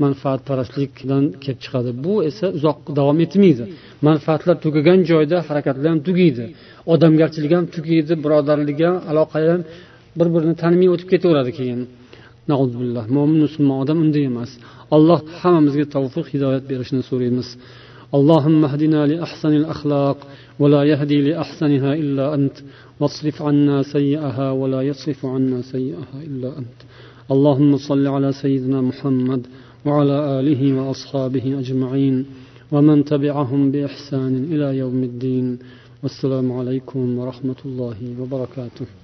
manfaatparastlikdan 0.03 1.23
kelib 1.43 1.59
chiqadi. 1.65 1.89
Bu 2.05 2.13
esa 2.29 2.45
uzoq 2.57 2.77
davom 2.99 3.17
etmaydi. 3.25 3.63
Manfaatlar 4.07 4.55
tugagan 4.65 4.99
joyda 5.11 5.37
harakatlar 5.49 5.87
ham 5.93 5.99
tugaydi. 6.07 6.45
Odamgarchilik 6.93 7.51
ham 7.57 7.65
tugaydi 7.75 8.13
birodarlik 8.23 8.79
ham 8.85 8.95
aloqa 9.11 9.37
ham 9.51 9.61
bir 10.19 10.27
birini 10.35 10.55
tanimay 10.63 10.89
o'tib 10.93 11.07
ketaveradi 11.13 11.51
keyin. 11.59 11.79
Mo'min 13.17 13.39
musulmon 13.45 13.77
odam 13.83 13.97
unday 14.05 14.25
emas 14.31 14.51
alloh 14.95 15.19
hammamizga 15.41 15.85
tavfiq 15.95 16.25
hidoyat 16.33 16.63
berishini 16.69 17.03
so'raymiz 17.09 17.49
اللهم 18.13 18.65
اهدنا 18.65 19.07
لأحسن 19.07 19.49
الأخلاق 19.49 20.17
ولا 20.59 20.83
يهدي 20.83 21.21
لأحسنها 21.21 21.93
إلا 21.93 22.33
أنت. 22.33 22.57
واصرف 22.99 23.41
عنا 23.41 23.83
سيئها 23.83 24.51
ولا 24.51 24.81
يصرف 24.81 25.25
عنا 25.25 25.61
سيئها 25.61 26.17
إلا 26.27 26.57
أنت. 26.57 26.79
اللهم 27.31 27.77
صل 27.77 28.07
على 28.07 28.31
سيدنا 28.31 28.81
محمد 28.81 29.47
وعلى 29.85 30.39
آله 30.39 30.61
وأصحابه 30.81 31.59
أجمعين. 31.59 32.25
ومن 32.71 33.05
تبعهم 33.05 33.71
بإحسان 33.71 34.33
إلى 34.53 34.77
يوم 34.77 35.03
الدين. 35.03 35.59
والسلام 36.03 36.51
عليكم 36.51 37.19
ورحمة 37.19 37.59
الله 37.65 37.97
وبركاته. 38.19 38.98